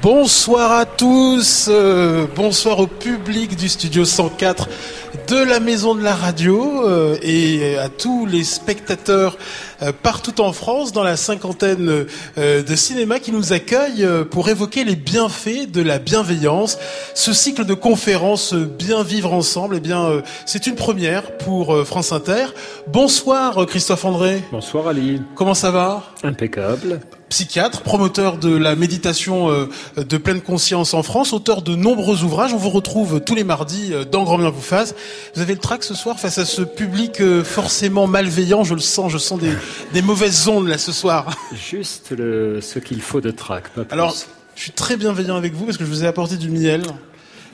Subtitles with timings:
[0.00, 4.68] Bonsoir à tous, euh, bonsoir au public du studio 104
[5.26, 9.36] de la Maison de la Radio euh, et à tous les spectateurs
[9.82, 12.06] euh, partout en France dans la cinquantaine
[12.36, 16.78] de cinéma qui nous accueillent pour évoquer les bienfaits de la bienveillance.
[17.14, 22.46] Ce cycle de conférences Bien vivre ensemble, eh bien c'est une première pour France Inter.
[22.86, 24.42] Bonsoir Christophe André.
[24.52, 25.20] Bonsoir Ali.
[25.34, 26.04] Comment ça va?
[26.22, 32.22] Impeccable psychiatre, promoteur de la méditation euh, de pleine conscience en France, auteur de nombreux
[32.24, 32.52] ouvrages.
[32.52, 34.94] On vous retrouve tous les mardis euh, dans Grand Bien vous fasse.
[35.34, 38.64] Vous avez le trac ce soir face à ce public euh, forcément malveillant.
[38.64, 41.26] Je le sens, je sens des, mauvaises ondes là ce soir.
[41.52, 43.64] Juste le, ce qu'il faut de trac.
[43.90, 44.14] Alors,
[44.54, 46.82] je suis très bienveillant avec vous parce que je vous ai apporté du miel.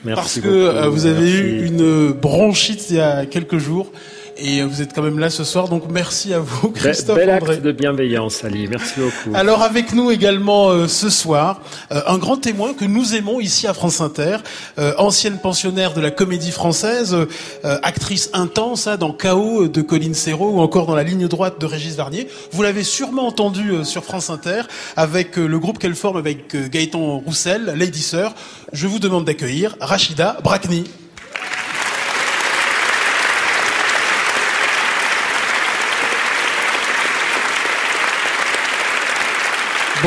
[0.03, 3.91] Merci parce que vous avez eu une bronchite il y a quelques jours
[4.37, 7.17] et vous êtes quand même là ce soir, donc merci à vous, Christophe.
[7.17, 8.67] Bel acte de bienveillance, Ali.
[8.67, 9.35] Merci beaucoup.
[9.35, 13.67] Alors avec nous également euh, ce soir, euh, un grand témoin que nous aimons ici
[13.67, 14.37] à France Inter,
[14.77, 17.15] euh, ancienne pensionnaire de la comédie française,
[17.63, 21.65] actrice intense hein, dans Chaos de Colline Serrault ou encore dans La ligne droite de
[21.65, 22.27] Régis Varnier.
[22.51, 24.63] Vous l'avez sûrement entendu sur France Inter
[24.95, 28.33] avec le groupe qu'elle forme avec Gaëtan Roussel, Lady Sir.
[28.73, 30.85] Je vous demande d'accueillir Rachida Brakni.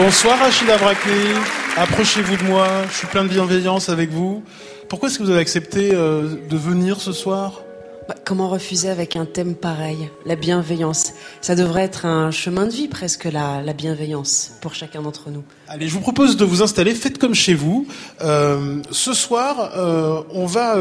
[0.00, 1.34] Bonsoir Rachida Brakni,
[1.76, 4.44] approchez-vous de moi, je suis plein de bienveillance avec vous.
[4.88, 7.62] Pourquoi est-ce que vous avez accepté euh, de venir ce soir?
[8.08, 10.08] Bah, Comment refuser avec un thème pareil?
[10.24, 11.14] La bienveillance.
[11.40, 15.42] Ça devrait être un chemin de vie presque, la, la bienveillance, pour chacun d'entre nous.
[15.66, 17.88] Allez, je vous propose de vous installer, faites comme chez vous.
[18.20, 20.76] Euh, ce soir, euh, on va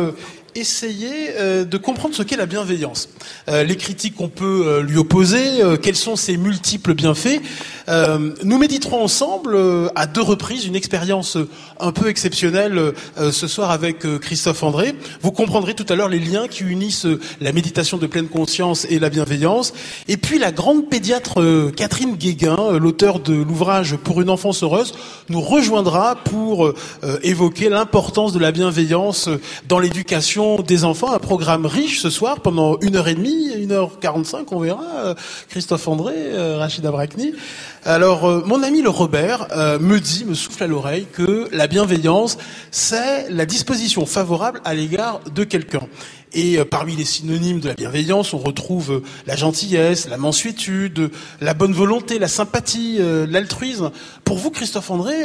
[0.58, 3.10] essayer euh, de comprendre ce qu'est la bienveillance.
[3.50, 5.38] Euh, les critiques qu'on peut euh, lui opposer,
[5.82, 7.42] quels sont ses multiples bienfaits.
[8.44, 9.58] nous méditerons ensemble
[9.96, 11.38] à deux reprises une expérience
[11.80, 14.94] un peu exceptionnelle ce soir avec Christophe André.
[15.22, 17.08] Vous comprendrez tout à l'heure les liens qui unissent
[17.40, 19.74] la méditation de pleine conscience et la bienveillance.
[20.08, 24.94] Et puis la grande pédiatre Catherine Guéguin, l'auteur de l'ouvrage Pour une enfance heureuse,
[25.30, 26.74] nous rejoindra pour
[27.24, 29.30] évoquer l'importance de la bienveillance
[29.68, 33.72] dans l'éducation des enfants, un programme riche ce soir pendant une heure et demie, une
[33.72, 34.84] heure quarante-cinq, on verra.
[35.06, 35.16] Euh,
[35.50, 37.34] Christophe André, euh, Rachida Brakni.
[37.84, 39.48] Alors, euh, mon ami le Robert
[39.80, 42.38] me dit, me souffle à l'oreille que la bienveillance,
[42.72, 45.88] c'est la disposition favorable à l'égard de quelqu'un.
[46.34, 51.10] Et parmi les synonymes de la bienveillance, on retrouve la gentillesse, la mansuétude,
[51.40, 53.92] la bonne volonté, la sympathie, l'altruisme.
[54.26, 55.16] Pour vous, Christophe André,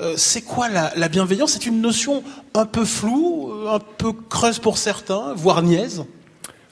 [0.00, 1.52] euh, c'est quoi la, bienveillance?
[1.52, 2.22] C'est une notion
[2.54, 6.04] un peu floue, un peu creuse pour certains, voire niaise?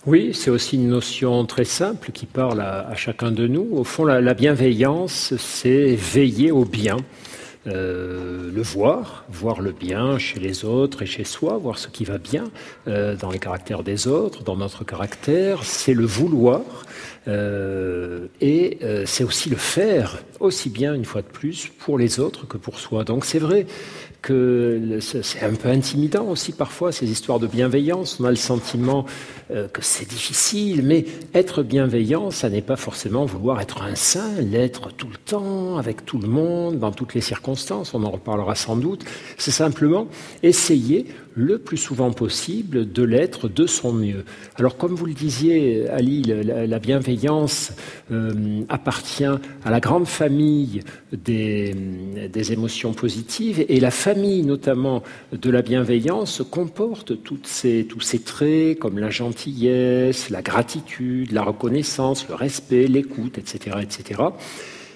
[0.07, 3.67] Oui, c'est aussi une notion très simple qui parle à, chacun de nous.
[3.73, 6.99] Au fond, la bienveillance, c'est veiller au bien.
[7.67, 12.05] Euh, le voir, voir le bien chez les autres et chez soi, voir ce qui
[12.05, 12.45] va bien
[12.89, 16.61] euh, dans les caractères des autres, dans notre caractère, c'est le vouloir
[17.27, 22.47] euh, et c'est aussi le faire, aussi bien une fois de plus pour les autres
[22.47, 23.05] que pour soi.
[23.05, 23.67] Donc c'est vrai
[24.25, 28.19] que c'est un peu intimidant aussi parfois ces histoires de bienveillance.
[28.21, 29.05] On a le sentiment
[29.51, 31.05] euh, que c'est difficile, mais
[31.35, 36.06] être bienveillant, ça n'est pas forcément vouloir être un saint, l'être tout le temps, avec
[36.06, 39.05] tout le monde, dans toutes les circonstances, on en reparlera sans doute.
[39.37, 40.09] C'est simplement
[40.43, 41.05] essayer
[41.35, 44.25] le plus souvent possible de l'être de son mieux.
[44.56, 47.14] Alors comme vous le disiez, Ali, la, bienveillance
[48.11, 50.83] euh, appartient à la grande famille
[51.13, 51.75] des,
[52.53, 55.03] émotions positives et la famille notamment
[55.33, 62.35] de la bienveillance comporte tous ces traits comme la gentillesse, la gratitude, la reconnaissance, le
[62.35, 64.23] respect, l'écoute, etc., etc.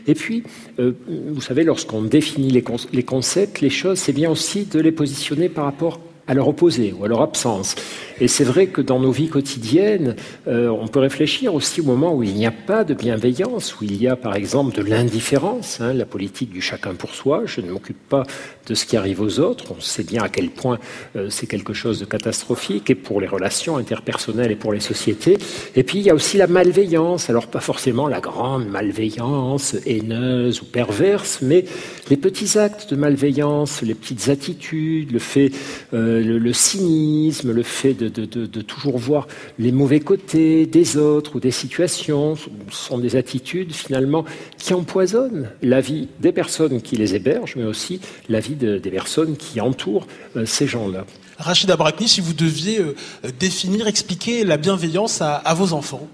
[0.07, 0.43] Et puis,
[0.78, 4.93] euh, vous savez, lorsqu'on définit les, les, concepts, les choses, c'est bien aussi de les
[4.93, 7.75] positionner par rapport à leur opposé ou à leur absence.
[8.21, 10.15] Et c'est vrai que dans nos vies quotidiennes,
[10.47, 13.84] euh, on peut réfléchir aussi au moment où il n'y a pas de bienveillance, où
[13.84, 17.61] il y a par exemple de l'indifférence, hein, la politique du chacun pour soi, je
[17.62, 18.25] ne m'occupe pas
[18.66, 20.78] de ce qui arrive aux autres, on sait bien à quel point
[21.16, 25.39] euh, c'est quelque chose de catastrophique, et pour les relations interpersonnelles et pour les sociétés.
[25.77, 30.60] Et puis il y a aussi la malveillance, alors pas forcément la grande malveillance haineuse
[30.60, 31.65] ou perverse, mais
[32.10, 35.53] les petits actes de malveillance, les petites attitudes, le fait...
[35.95, 39.28] Euh, le, cynisme, le fait de, toujours voir
[39.59, 42.36] les mauvais côtés des autres ou des situations,
[42.70, 44.24] sont des attitudes finalement
[44.59, 49.36] qui empoisonnent la vie des personnes qui les hébergent, mais aussi la vie des personnes
[49.36, 50.06] qui entourent
[50.36, 51.04] euh, ces gens-là.
[51.38, 52.94] Rachida Brakni, si vous deviez euh,
[53.38, 56.09] définir, expliquer la bienveillance à, vos enfants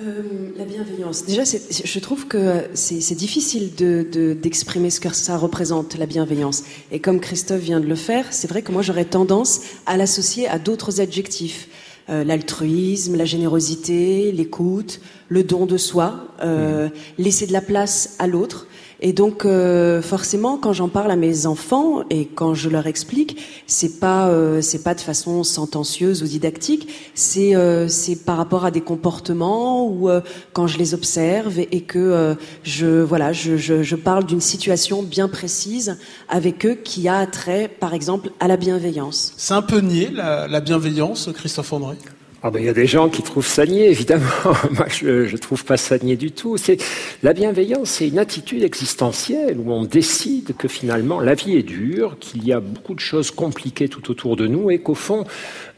[0.00, 0.22] euh,
[0.56, 1.26] la bienveillance.
[1.26, 6.64] Déjà, je trouve que c'est difficile d'exprimer de, ce que ça représente, la bienveillance.
[6.90, 10.48] Et comme Christophe vient de le faire, c'est vrai que moi, j'aurais tendance à l'associer
[10.48, 11.68] à d'autres adjectifs.
[12.08, 16.88] Euh, l'altruisme, la générosité, l'écoute, le don de soi, euh,
[17.18, 18.66] laisser de la place à l'autre.
[19.02, 23.38] Et donc, euh, forcément, quand j'en parle à mes enfants et quand je leur explique,
[23.66, 26.88] c'est pas euh, c'est pas de façon sentencieuse ou didactique.
[27.14, 30.10] C'est euh, c'est par rapport à des comportements ou
[30.52, 35.28] quand je les observe et, que je voilà je, je, je parle d'une situation bien
[35.28, 35.96] précise
[36.28, 39.32] avec eux qui a trait, par exemple, à la bienveillance.
[39.36, 41.96] C'est un peu nier la, la bienveillance, Christophe André?
[42.42, 44.24] Ah ben, il y a des gens qui trouvent ça nier, évidemment.
[44.70, 46.56] Moi, je ne trouve pas ça nier du tout.
[46.56, 46.78] C'est
[47.22, 52.16] la bienveillance, c'est une attitude existentielle où on décide que finalement la vie est dure,
[52.18, 55.26] qu'il y a beaucoup de choses compliquées tout autour de nous et qu'au fond,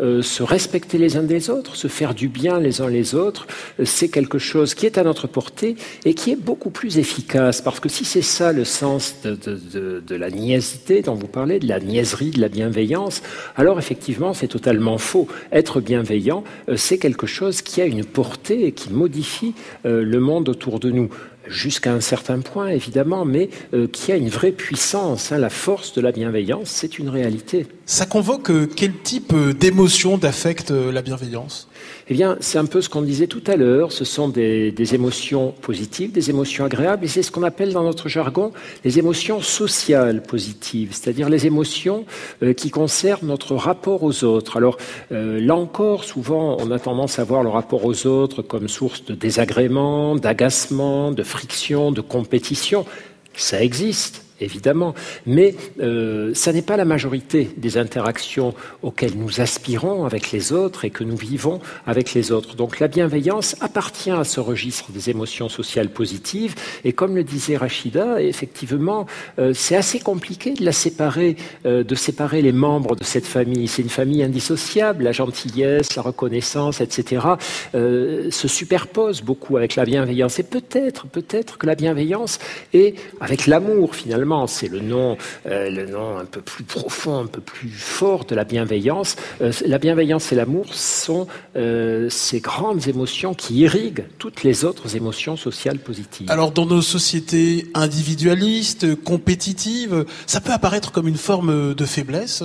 [0.00, 3.48] euh, se respecter les uns des autres, se faire du bien les uns les autres,
[3.80, 5.74] euh, c'est quelque chose qui est à notre portée
[6.04, 7.60] et qui est beaucoup plus efficace.
[7.60, 11.58] Parce que si c'est ça le sens de, de, de la niaisité dont vous parlez,
[11.58, 13.20] de la niaiserie, de la bienveillance,
[13.56, 15.26] alors effectivement, c'est totalement faux.
[15.50, 16.44] Être bienveillant,
[16.76, 19.54] c'est quelque chose qui a une portée et qui modifie
[19.86, 21.10] euh, le monde autour de nous
[21.48, 25.32] jusqu'à un certain point, évidemment, mais euh, qui a une vraie puissance.
[25.32, 25.38] Hein.
[25.38, 27.66] La force de la bienveillance, c'est une réalité.
[27.84, 31.68] Ça convoque quel type d'émotion, d'affect, la bienveillance?
[32.12, 33.90] Eh bien, c'est un peu ce qu'on disait tout à l'heure.
[33.90, 38.10] Ce sont des, émotions positives, des émotions agréables, et c'est ce qu'on appelle dans notre
[38.10, 38.52] jargon
[38.84, 42.04] les émotions sociales positives, c'est-à-dire les émotions
[42.42, 44.58] euh, qui concernent notre rapport aux autres.
[44.58, 44.76] Alors,
[45.10, 49.06] euh, là encore, souvent, on a tendance à voir le rapport aux autres comme source
[49.06, 52.84] de désagrément, d'agacement, de friction, de compétition.
[53.32, 54.94] Ça existe évidemment,
[55.26, 60.84] mais euh, ça n'est pas la majorité des interactions auxquelles nous aspirons avec les autres
[60.84, 62.56] et que nous vivons avec les autres.
[62.56, 66.54] Donc la bienveillance appartient à ce registre des émotions sociales positives,
[66.84, 69.06] et comme le disait Rachida, effectivement,
[69.38, 71.36] euh, c'est assez compliqué de la séparer,
[71.66, 73.68] euh, de séparer les membres de cette famille.
[73.68, 77.26] C'est une famille indissociable, la gentillesse, la reconnaissance, etc.,
[77.72, 80.38] se superposent beaucoup avec la bienveillance.
[80.38, 82.38] Et peut-être, peut-être que la bienveillance
[82.72, 87.26] est avec l'amour finalement c'est le nom, euh, le nom un peu plus profond, un
[87.26, 89.16] peu plus fort de la bienveillance.
[89.40, 91.26] Euh, la bienveillance et l'amour sont
[91.56, 96.30] euh, ces grandes émotions qui irriguent toutes les autres émotions sociales positives.
[96.30, 102.42] Alors, dans nos sociétés individualistes, compétitives, ça peut apparaître comme une forme de faiblesse,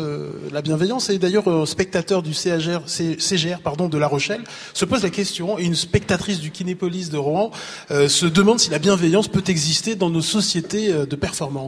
[0.52, 1.10] la bienveillance.
[1.10, 4.42] Et d'ailleurs, un spectateur du CGR, pardon, de La Rochelle
[4.74, 7.52] se pose la question, et une spectatrice du Kinépolis de Rouen
[7.90, 11.67] se demande si la bienveillance peut exister dans nos sociétés de performance.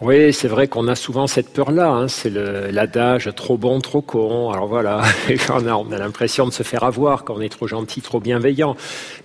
[0.00, 1.90] Oui, c'est vrai qu'on a souvent cette peur-là.
[1.90, 2.08] Hein.
[2.08, 4.48] C'est l'adage trop bon, trop con.
[4.48, 5.02] Alors voilà,
[5.50, 8.18] on a, on a l'impression de se faire avoir quand on est trop gentil, trop
[8.18, 8.76] bienveillant.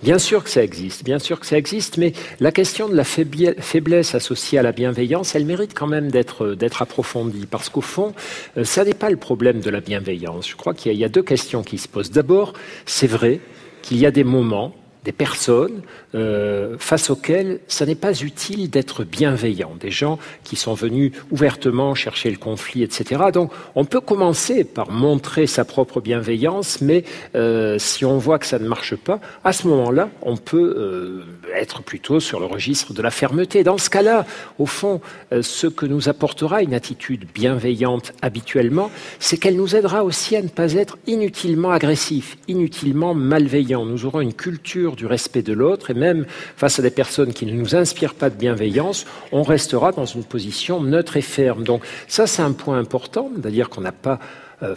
[0.02, 3.04] Bien sûr que ça existe, bien sûr que ça existe, mais la question de la
[3.04, 8.12] faiblesse associée à la bienveillance, elle mérite quand même d'être approfondie, parce qu'au fond,
[8.58, 10.46] euh, ça n'est pas le problème de la bienveillance.
[10.46, 12.10] Je crois qu'il y a deux questions qui se posent.
[12.10, 12.52] D'abord,
[12.84, 13.40] c'est vrai
[13.80, 14.74] qu'il y a des moments
[15.06, 15.82] des personnes
[16.16, 21.94] euh, face auxquelles ça n'est pas utile d'être bienveillant, des gens qui sont venus ouvertement
[21.94, 23.26] chercher le conflit, etc.
[23.32, 27.04] Donc on peut commencer par montrer sa propre bienveillance, mais
[27.36, 31.22] euh, si on voit que ça ne marche pas, à ce moment-là, on peut euh,
[31.54, 33.62] être plutôt sur le registre de la fermeté.
[33.62, 34.26] Dans ce cas-là,
[34.58, 35.00] au fond,
[35.40, 38.90] ce que nous apportera une attitude bienveillante habituellement,
[39.20, 43.84] c'est qu'elle nous aidera aussi à ne pas être inutilement agressif, inutilement malveillant.
[43.84, 46.26] Nous aurons une culture du respect de l'autre, et même
[46.56, 50.24] face à des personnes qui ne nous inspirent pas de bienveillance, on restera dans une
[50.24, 51.62] position neutre et ferme.
[51.62, 54.18] Donc ça, c'est un point important, c'est-à-dire qu'on n'a pas
[54.62, 54.74] euh,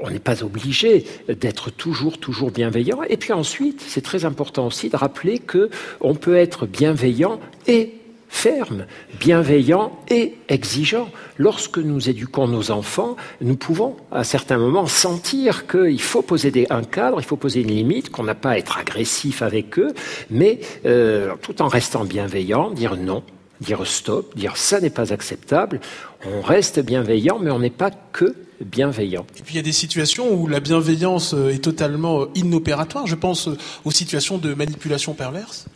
[0.00, 3.02] on n'est pas obligé d'être toujours, toujours bienveillant.
[3.10, 5.68] Et puis ensuite, c'est très important aussi de rappeler que
[6.00, 7.97] on peut être bienveillant et
[8.28, 8.86] ferme,
[9.18, 11.08] bienveillant et exigeant.
[11.38, 16.84] Lorsque nous éduquons nos enfants, nous pouvons à certains moments sentir qu'il faut poser un
[16.84, 19.92] cadre, il faut poser une limite, qu'on n'a pas à être agressif avec eux,
[20.30, 23.22] mais euh, tout en restant bienveillant, dire non,
[23.60, 25.80] dire stop, dire ça n'est pas acceptable.
[26.26, 29.26] On reste bienveillant, mais on n'est pas que bienveillant.
[29.38, 33.06] Et puis il y a des situations où la bienveillance est totalement inopératoire.
[33.06, 33.48] Je pense
[33.84, 35.66] aux situations de manipulation perverse.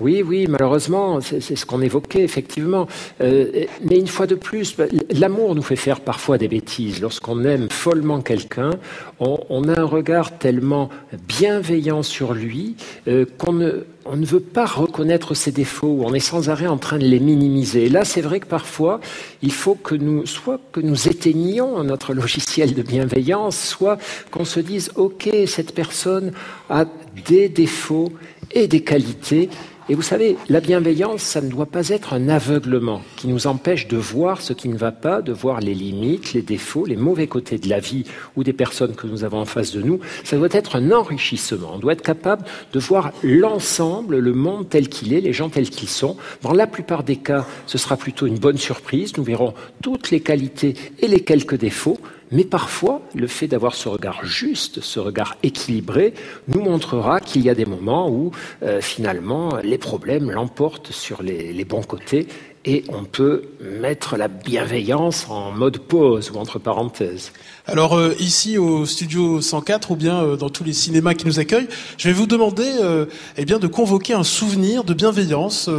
[0.00, 2.86] Oui, oui, malheureusement, c'est ce qu'on évoquait effectivement.
[3.20, 7.00] Euh, mais une fois de plus, bah, l'amour nous fait faire parfois des bêtises.
[7.00, 8.70] Lorsqu'on aime follement quelqu'un,
[9.18, 10.88] on, a un regard tellement
[11.28, 12.76] bienveillant sur lui
[13.08, 16.98] euh, qu'on ne, ne veut pas reconnaître ses défauts, on est sans arrêt en train
[16.98, 17.86] de les minimiser.
[17.86, 19.00] Et là, c'est vrai que parfois,
[19.42, 23.98] il faut que nous, soit que nous éteignions notre logiciel de bienveillance, soit
[24.30, 26.32] qu'on se dise, OK, cette personne
[26.70, 26.86] a
[27.26, 28.12] des défauts
[28.52, 29.48] et des qualités,
[29.90, 33.88] et vous savez, la bienveillance, ça ne doit pas être un aveuglement qui nous empêche
[33.88, 37.26] de voir ce qui ne va pas, de voir les limites, les défauts, les mauvais
[37.26, 38.04] côtés de la vie
[38.36, 39.98] ou des personnes que nous avons en face de nous.
[40.22, 41.72] Ça doit être un enrichissement.
[41.74, 45.70] On doit être capable de voir l'ensemble, le monde tel qu'il est, les gens tels
[45.70, 46.16] qu'ils sont.
[46.42, 49.16] Dans la plupart des cas, ce sera plutôt une bonne surprise.
[49.16, 51.98] Nous verrons toutes les qualités et les quelques défauts.
[52.32, 56.14] Mais parfois, le fait d'avoir ce regard juste, ce regard équilibré,
[56.48, 58.30] nous montrera qu'il y a des moments où
[58.62, 62.28] euh, finalement les problèmes l'emportent sur les, les bons côtés
[62.66, 67.32] et on peut mettre la bienveillance en mode pause ou entre parenthèses.
[67.66, 71.38] Alors euh, ici au studio 104 ou bien euh, dans tous les cinémas qui nous
[71.38, 73.06] accueillent, je vais vous demander euh,
[73.38, 75.70] eh bien de convoquer un souvenir de bienveillance.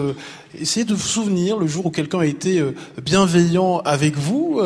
[0.60, 2.64] essayez de vous souvenir le jour où quelqu'un a été
[3.02, 4.62] bienveillant avec vous.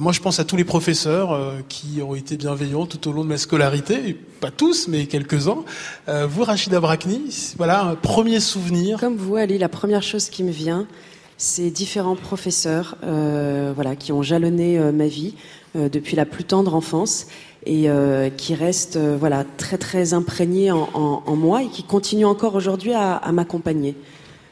[0.00, 3.28] moi, je pense à tous les professeurs qui ont été bienveillants tout au long de
[3.28, 5.64] ma scolarité, pas tous, mais quelques-uns.
[6.08, 8.98] vous, Rachida Brakni, voilà un premier souvenir.
[8.98, 10.86] Comme vous, Ali, la première chose qui me vient,
[11.36, 15.34] ces différents professeurs euh, voilà, qui ont jalonné euh, ma vie
[15.76, 17.26] euh, depuis la plus tendre enfance
[17.66, 17.88] et
[18.36, 23.96] qui restent voilà, très très imprégnés en, moi et qui continuent encore aujourd'hui à, m'accompagner.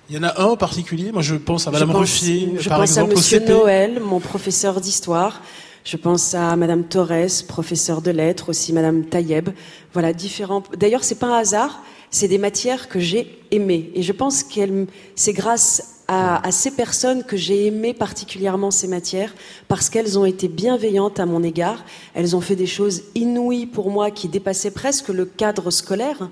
[0.08, 2.78] Il y en a un en particulier, moi je pense à Madame Ruffier, je par
[2.78, 5.42] pense exemple, à Monsieur Noël, mon professeur d'histoire.
[5.84, 9.50] Je pense à Madame Torres, professeur de lettres, aussi Madame Taïeb.
[9.92, 10.62] Voilà, différents.
[10.78, 11.82] D'ailleurs, c'est pas un hasard.
[12.10, 13.90] C'est des matières que j'ai aimées.
[13.94, 14.86] Et je pense que
[15.16, 19.34] c'est grâce à, ces personnes que j'ai aimé particulièrement ces matières
[19.68, 21.84] parce qu'elles ont été bienveillantes à mon égard.
[22.14, 26.28] Elles ont fait des choses inouïes pour moi qui dépassaient presque le cadre scolaire.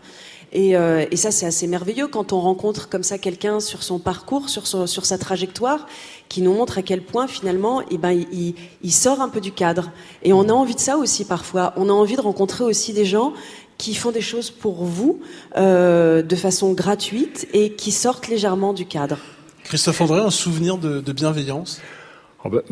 [0.53, 4.49] Et, euh, ça, c'est assez merveilleux quand on rencontre comme ça quelqu'un sur son parcours,
[4.49, 5.87] sur, sur sa trajectoire,
[6.29, 9.91] qui nous montre à quel point finalement, eh ben, il, sort un peu du cadre.
[10.23, 11.73] Et on a envie de ça aussi parfois.
[11.77, 13.33] On a envie de rencontrer aussi des gens
[13.79, 15.21] qui font des choses pour vous
[15.57, 19.19] euh, de façon gratuite et qui sortent légèrement du cadre.
[19.71, 21.81] Christophe André, un souvenir de, bienveillance?
[22.45, 22.63] Oh ben,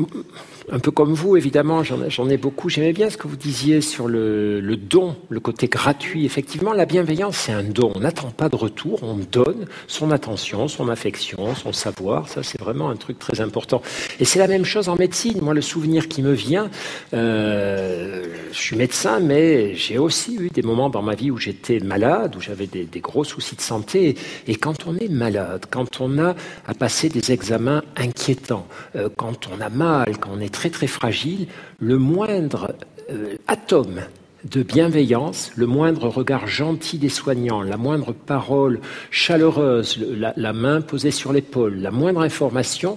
[0.70, 2.68] un peu comme vous, évidemment, j'en ai beaucoup.
[2.68, 6.24] J'aimais bien ce que vous disiez sur le, don, le côté gratuit.
[6.24, 7.92] Effectivement, la bienveillance, c'est un don.
[7.94, 12.28] On n'attend pas de retour, on donne son attention, son affection, son savoir.
[12.28, 13.82] Ça, c'est vraiment un truc très important.
[14.20, 15.38] Et c'est la même chose en médecine.
[15.40, 16.70] Moi, le souvenir qui me vient,
[17.14, 21.80] euh, je suis médecin, mais j'ai aussi eu des moments dans ma vie où j'étais
[21.80, 24.16] malade, où j'avais des, gros soucis de santé.
[24.46, 26.34] Et quand on est malade, quand on a
[26.66, 30.88] à passer des examens inquiétants, euh, quand on a mal, quand on est très très
[30.88, 31.46] fragile,
[31.78, 32.74] le moindre
[33.12, 34.00] euh, atome
[34.42, 38.80] de bienveillance, le moindre regard gentil des soignants, la moindre parole
[39.12, 40.00] chaleureuse,
[40.36, 42.96] la main posée sur l'épaule, la moindre information,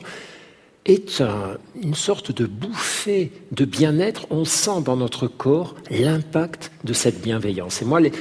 [0.86, 1.22] est
[1.82, 4.26] une sorte de bouffée de bien-être.
[4.32, 7.82] On sent dans notre corps l'impact de cette bienveillance.
[7.82, 8.12] Et moi, les,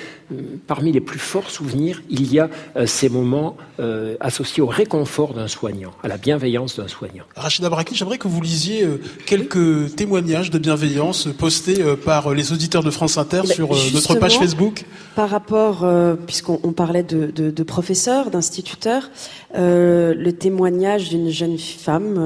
[0.66, 5.34] parmi les plus forts souvenirs, il y a euh, ces moments euh, associés au réconfort
[5.34, 7.24] d'un soignant, à la bienveillance d'un soignant.
[7.34, 12.82] Rachida Braki, j'aimerais que vous lisiez euh, quelques témoignages de bienveillance postés par les auditeurs
[12.82, 14.84] de France Inter sur notre page Facebook.
[15.14, 15.86] Par rapport,
[16.26, 19.10] puisqu'on parlait de, de, de professeurs, d'instituteurs,
[19.54, 22.18] le témoignage d'une jeune femme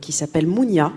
[0.00, 0.92] qui s'appelle Mounia.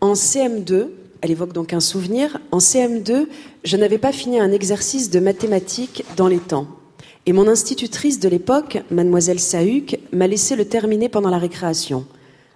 [0.00, 0.88] En CM2,
[1.22, 2.40] elle évoque donc un souvenir.
[2.50, 3.26] En CM2,
[3.64, 6.66] je n'avais pas fini un exercice de mathématiques dans les temps.
[7.24, 12.04] Et mon institutrice de l'époque, mademoiselle Sahuc, m'a laissé le terminer pendant la récréation.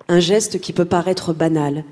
[0.09, 1.85] Un geste qui peut paraître banal,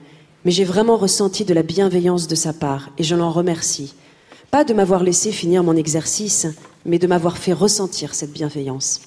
[0.45, 3.95] mais j'ai vraiment ressenti de la bienveillance de sa part, et je l'en remercie.
[4.51, 6.49] Pas de m'avoir laissé finir mon exercice,
[6.85, 9.03] mais de m'avoir fait ressentir cette bienveillance.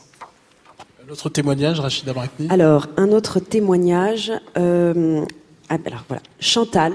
[1.33, 4.31] Témoignage, Rachida Brakni Alors, un autre témoignage.
[4.57, 5.25] Euh,
[5.69, 5.77] ah,
[6.39, 6.93] Chantal,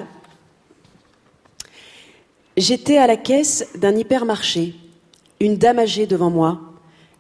[2.56, 4.74] J'étais à la caisse d'un hypermarché.
[5.40, 6.60] Une dame âgée devant moi.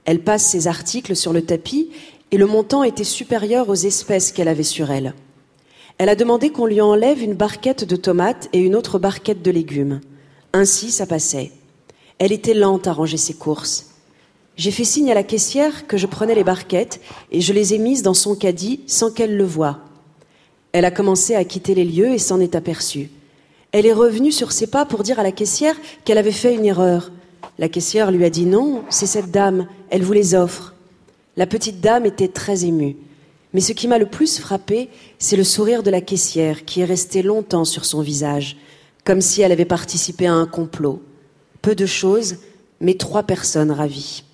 [0.04, 1.90] Elle passe ses articles sur le tapis
[2.30, 5.14] et le montant était supérieur aux espèces qu'elle avait sur elle.
[5.96, 9.50] Elle a demandé qu'on lui enlève une barquette de tomates et une autre barquette de
[9.50, 10.00] légumes.
[10.52, 11.52] Ainsi, ça passait.
[12.18, 13.91] Elle était lente à ranger ses courses.
[14.56, 17.78] J'ai fait signe à la caissière que je prenais les barquettes et je les ai
[17.78, 19.78] mises dans son caddie sans qu'elle le voie.
[20.72, 23.10] Elle a commencé à quitter les lieux et s'en est aperçue.
[23.72, 26.66] Elle est revenue sur ses pas pour dire à la caissière qu'elle avait fait une
[26.66, 27.10] erreur.
[27.58, 30.74] La caissière lui a dit non, c'est cette dame, elle vous les offre.
[31.36, 32.96] La petite dame était très émue.
[33.54, 36.86] Mais ce qui m'a le plus frappé, c'est le sourire de la caissière qui est
[36.86, 38.56] resté longtemps sur son visage,
[39.04, 41.02] comme si elle avait participé à un complot.
[41.60, 42.36] Peu de choses,
[42.80, 44.24] mais trois personnes ravies.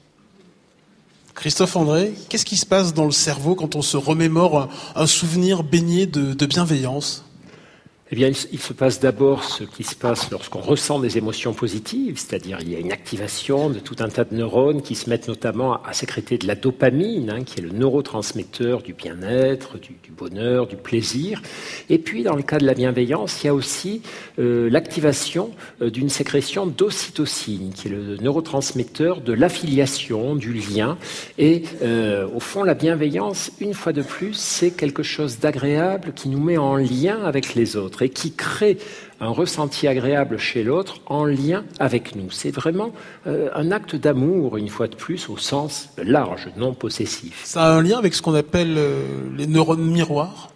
[1.39, 5.63] Christophe André, qu'est-ce qui se passe dans le cerveau quand on se remémore un, souvenir
[5.63, 7.28] baigné de bienveillance?
[8.11, 12.17] Eh bien, il se passe d'abord ce qui se passe lorsqu'on ressent des émotions positives,
[12.17, 15.29] c'est-à-dire il y a une activation de tout un tas de neurones qui se mettent
[15.29, 20.67] notamment à sécréter de la dopamine, hein, qui est le neurotransmetteur du bien-être, du, bonheur,
[20.67, 21.43] du plaisir.
[21.91, 24.01] Et puis, dans le cas de la bienveillance, il y a aussi
[24.39, 25.51] euh, l'activation
[25.83, 30.97] euh, d'une sécrétion d'ocytocine, qui est le neurotransmetteur de l'affiliation, du lien.
[31.37, 36.31] Et euh, au fond, la bienveillance, une fois de plus, c'est quelque chose d'agréable qui
[36.31, 38.79] nous met en lien avec les autres et qui crée
[39.21, 42.31] un ressenti agréable chez l'autre en lien avec nous.
[42.31, 42.93] C'est vraiment
[43.27, 47.43] euh, un acte d'amour, une fois de plus, au sens large, non possessif.
[47.45, 49.03] Ça a un lien avec ce qu'on appelle euh,
[49.37, 50.51] les neurones miroirs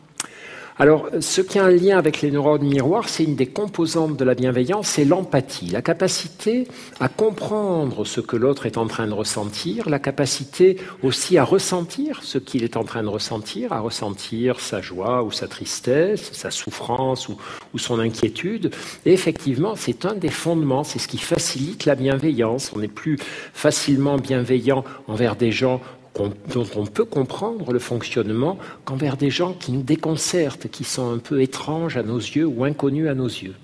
[0.78, 4.24] alors, ce qui a un lien avec les neurones miroirs, c'est une des composantes de
[4.24, 6.66] la bienveillance, c'est l'empathie, la capacité
[6.98, 12.20] à comprendre ce que l'autre est en train de ressentir, la capacité aussi à ressentir
[12.22, 16.50] ce qu'il est en train de ressentir, à ressentir sa joie ou sa tristesse, sa
[16.50, 17.36] souffrance ou,
[17.78, 18.70] son inquiétude.
[19.04, 22.72] Et effectivement, c'est un des fondements, c'est ce qui facilite la bienveillance.
[22.74, 23.18] On est plus
[23.52, 25.80] facilement bienveillant envers des gens
[26.14, 31.18] dont on peut comprendre le fonctionnement qu'envers des gens qui nous déconcertent, qui sont un
[31.18, 33.54] peu étranges à nos yeux ou inconnus à nos yeux.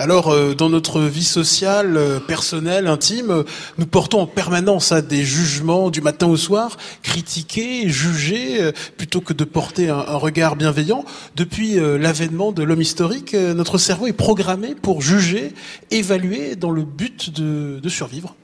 [0.00, 3.42] Alors, euh, dans notre vie sociale, euh, personnelle, intime,
[3.78, 9.20] nous portons en permanence à des jugements du matin au soir, critiquer, juger, euh, plutôt
[9.20, 11.04] que de porter un, regard bienveillant.
[11.34, 15.52] Depuis l'avènement de l'homme historique, notre cerveau est programmé pour juger,
[15.90, 18.34] évaluer, dans le but de survivre.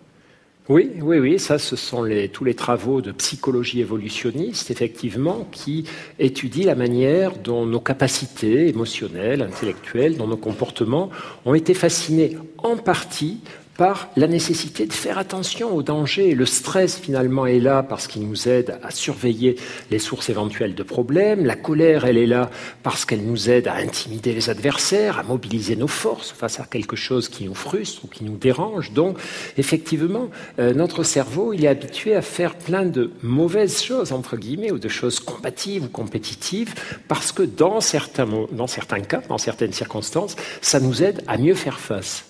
[0.70, 5.84] Oui, oui, oui, ça, ce sont tous les travaux de psychologie évolutionniste, effectivement, qui
[6.18, 11.10] étudient la manière dont nos capacités émotionnelles, intellectuelles, dont nos comportements
[11.44, 13.40] ont été fascinés en partie
[13.76, 16.34] par la nécessité de faire attention aux dangers.
[16.34, 19.56] Le stress, finalement, est là parce qu'il nous aide à surveiller
[19.90, 21.44] les sources éventuelles de problèmes.
[21.44, 22.50] La colère, elle est là
[22.82, 26.96] parce qu'elle nous aide à intimider les adversaires, à mobiliser nos forces face à quelque
[26.96, 28.92] chose qui nous frustre ou qui nous dérange.
[28.92, 29.18] Donc,
[29.58, 30.28] effectivement,
[30.58, 34.78] euh, notre cerveau, il est habitué à faire plein de mauvaises choses, entre guillemets, ou
[34.78, 36.74] de choses combatives ou compétitives,
[37.08, 41.54] parce que dans certains, dans certains cas, dans certaines circonstances, ça nous aide à mieux
[41.54, 42.24] faire face.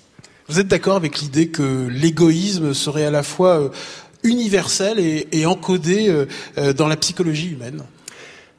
[0.48, 3.68] Vous êtes d'accord avec l'idée que l'égoïsme serait à la fois euh,
[4.22, 6.26] universel et, encodé euh,
[6.59, 7.83] euh, dans la psychologie humaine?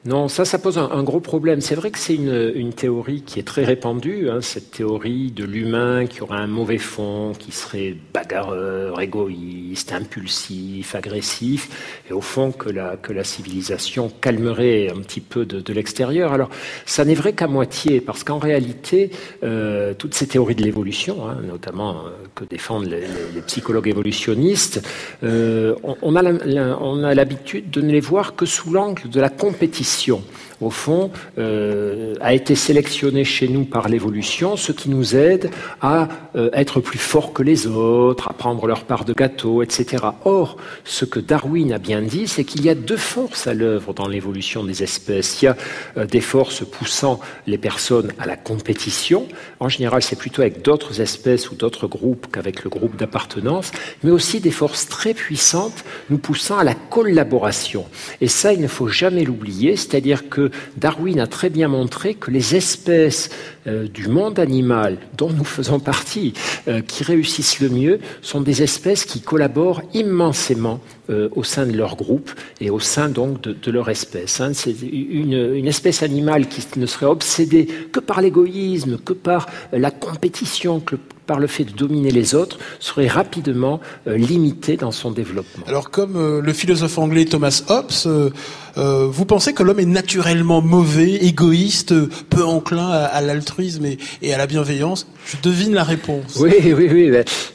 [0.06, 1.62] Non, ça, ça pose un, gros problème.
[1.62, 6.06] C'est vrai que c'est une, théorie qui est très répandue, hein, cette théorie de l'humain
[6.06, 12.70] qui aurait un mauvais fond, qui serait bagarreur, égoïste, impulsif, agressif, et au fond que
[12.70, 16.34] la, que la civilisation calmerait un petit peu de, l'extérieur.
[16.34, 16.50] Alors,
[16.86, 19.10] ça n'est vrai qu'à moitié, parce qu'en réalité,
[19.44, 24.88] euh, toutes ces théories de l'évolution, hein, notamment euh, que défendent les, psychologues évolutionnistes,
[25.24, 29.95] euh, on, on a l'habitude de ne les voir que sous l'angle de la compétition
[29.96, 30.22] mission
[30.62, 35.50] au fond, euh, a été sélectionné chez nous par l'évolution, ce qui nous aide
[35.82, 40.04] à euh, être plus forts que les autres, à prendre leur part de gâteau, etc.
[40.24, 43.94] Or, ce que Darwin a bien dit, c'est qu'il y a deux forces à l'œuvre
[43.94, 45.42] dans l'évolution des espèces.
[45.42, 45.58] Il y a
[45.98, 49.28] euh, des forces poussant les personnes à la compétition.
[49.60, 53.72] En général, c'est plutôt avec d'autres espèces ou d'autres groupes qu'avec le groupe d'appartenance,
[54.04, 57.86] mais aussi des forces très puissantes nous poussant à la collaboration.
[58.22, 60.45] Et ça, il ne faut jamais l'oublier c'est-à-dire que
[60.78, 63.30] Darwin a très bien montré que les espèces
[63.68, 66.34] euh, du monde animal dont nous faisons partie,
[66.68, 70.80] euh, qui réussissent le mieux, sont des espèces qui collaborent immensément
[71.10, 72.32] euh, au sein de leur groupe
[72.62, 74.40] et au sein donc de, leur espèce.
[74.40, 74.52] Hein.
[74.82, 80.80] Une, une, espèce animale qui ne serait obsédée que par l'égoïsme, que par la compétition,
[80.80, 85.66] que par le fait de dominer les autres, serait rapidement limitée dans son développement.
[85.68, 88.32] Alors comme le philosophe anglais Thomas Hobbes,
[88.76, 91.94] vous pensez que l'homme est naturellement mauvais, égoïste,
[92.30, 93.86] peu enclin à, l'altruisme
[94.22, 95.08] et, à la bienveillance?
[95.26, 96.38] Je devine la réponse.
[96.40, 97.12] Oui, oui, oui.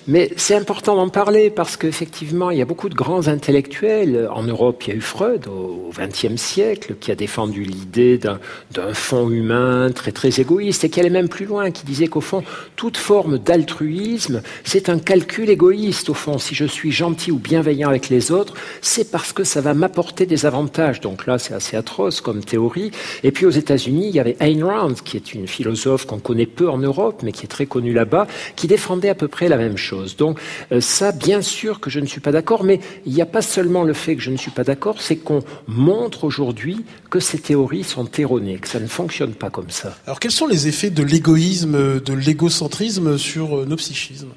[0.09, 4.29] Mais c'est important d'en parler parce qu'effectivement, il y a beaucoup de grands intellectuels.
[4.33, 8.95] En Europe, il y a eu Freud au XXe siècle qui a défendu l'idée d'un
[8.95, 12.43] fond humain très, très égoïste et qui allait même plus loin, qui disait qu'au fond,
[12.77, 16.39] toute forme d'altruisme c'est un calcul égoïste au fond.
[16.39, 20.27] Si je suis gentil ou bienveillant avec les autres, c'est parce que ça va m'apporter
[20.27, 21.01] des avantages.
[21.27, 22.91] Là, c'est assez atroce comme théorie.
[23.23, 26.47] Et puis aux États-Unis, il y avait Ayn Rand, qui est une philosophe qu'on connaît
[26.47, 29.57] peu en Europe, mais qui est très connue là-bas, qui défendait à peu près la
[29.57, 30.17] même chose.
[30.17, 30.39] Donc
[30.73, 33.43] euh, ça, bien sûr que je ne suis pas d'accord, mais il n'y a pas
[33.43, 37.39] seulement le fait que je ne suis pas d'accord, c'est qu'on montre aujourd'hui que ces
[37.39, 39.97] théories sont erronées, que ça ne fonctionne pas comme ça.
[40.07, 44.31] Alors quels sont les effets de l'égoïsme, de l'égocentrisme sur euh, nos psychismes?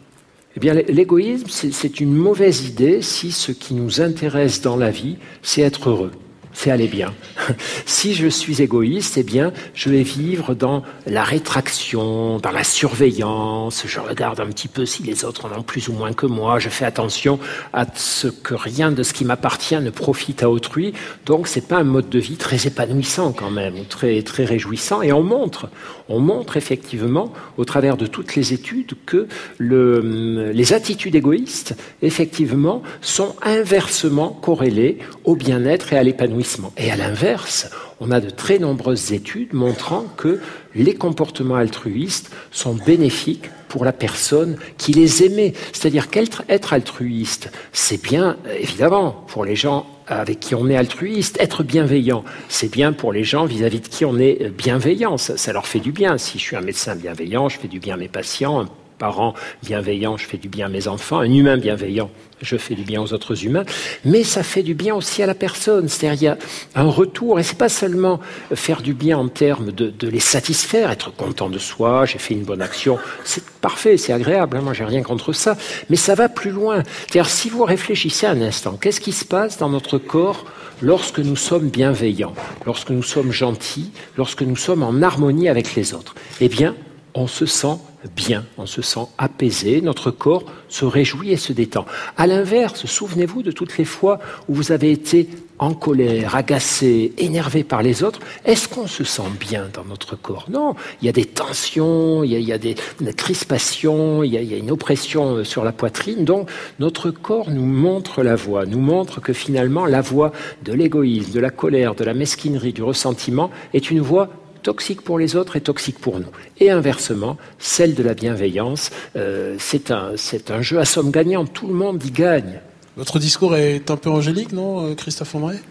[0.56, 5.18] Eh bien, l'égoïsme, c'est une mauvaise idée si ce qui nous intéresse dans la vie,
[5.42, 6.12] c'est être heureux
[6.54, 7.14] c'est aller bien.
[7.86, 13.84] si je suis égoïste, eh bien, je vais vivre dans la rétraction, dans la surveillance.
[13.88, 16.60] Je regarde un petit peu si les autres en ont plus ou moins que moi.
[16.60, 17.40] Je fais attention
[17.74, 20.94] à ce que rien de ce qui m'appartient ne profite à autrui.
[21.26, 25.02] Donc, c'est pas un mode de vie très épanouissant quand même, très très réjouissant.
[25.02, 25.70] Et on montre,
[26.08, 32.84] on montre effectivement, au travers de toutes les études, que le, les attitudes égoïstes, effectivement,
[33.02, 36.43] sont inversement corrélées au bien-être et à l'épanouissement
[36.78, 40.40] et à l'inverse, on a de très nombreuses études montrant que
[40.76, 45.54] les comportements altruistes sont bénéfiques pour la personne qui les aimait.
[45.72, 51.38] C'est-à-dire qu'être altruiste, c'est bien, évidemment, pour les gens avec qui on est altruiste.
[51.40, 55.18] Être bienveillant, c'est bien pour les gens vis-à-vis de qui on est bienveillant.
[55.18, 56.18] Ça, ça, leur fait du bien.
[56.18, 58.68] Si je suis un médecin bienveillant, je fais du bien à mes patients
[59.04, 62.10] parent bienveillant, je fais du bien à mes enfants, un humain bienveillant,
[62.42, 63.66] je fais du bien aux autres humains,
[64.06, 65.90] mais ça fait du bien aussi à la personne.
[65.90, 66.38] C'est-à-dire il y a
[66.76, 68.22] un retour, et c'est pas seulement
[68.56, 72.46] faire du bien en termes de, les satisfaire, être content de soi, j'ai fait une
[72.46, 75.58] bonne action, c'est parfait, c'est agréable, hein, moi j'ai rien contre ça,
[75.90, 76.82] mais ça va plus loin.
[77.02, 80.46] C'est-à-dire si vous réfléchissez un instant, qu'est-ce qui se passe dans notre corps
[80.82, 82.36] lorsque nous sommes bienveillants,
[82.66, 86.16] lorsque nous sommes gentils, lorsque nous sommes en harmonie avec les autres?
[86.40, 86.74] Eh bien,
[87.16, 87.78] on se sent
[88.16, 91.86] bien, on se sent apaisé, notre corps se réjouit et se détend.
[92.18, 97.64] À l'inverse, souvenez-vous de toutes les fois où vous avez été en colère, agacé, énervé
[97.64, 100.48] par les autres, est-ce qu'on se sent bien dans notre corps?
[100.50, 102.76] Non, il y a des tensions, il y a, des,
[103.16, 106.50] crispations, il y, a, il y a une oppression euh, sur la poitrine, donc
[106.80, 110.32] notre corps nous montre la voie, nous montre que finalement la voie
[110.64, 114.30] de l'égoïsme, de la colère, de la mesquinerie, du ressentiment est une voie
[114.64, 116.32] toxique pour les autres et toxique pour nous.
[116.60, 120.14] Et inversement, celle de la bienveillance, euh, c'est un,
[120.50, 121.54] un jeu à somme gagnante.
[121.54, 122.62] Tout le monde y gagne.
[122.96, 125.58] Votre discours est un peu angélique, non, euh, Christophe André?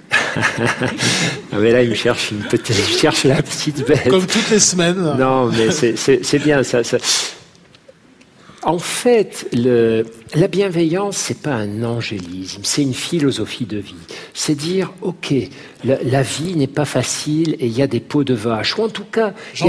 [1.54, 4.08] Ah, mais là, il me cherche une petite, il cherche la petite bête.
[4.08, 4.96] Comme toutes les semaines.
[5.18, 6.96] Non, mais c'est bien ça, ça.
[8.64, 13.96] En fait, le, la bienveillance, c'est pas un angélisme, c'est une philosophie de vie.
[14.34, 15.34] C'est dire, ok,
[15.84, 18.78] la, vie n'est pas facile et il y a des pots de vache.
[18.78, 19.66] Ou en tout cas, il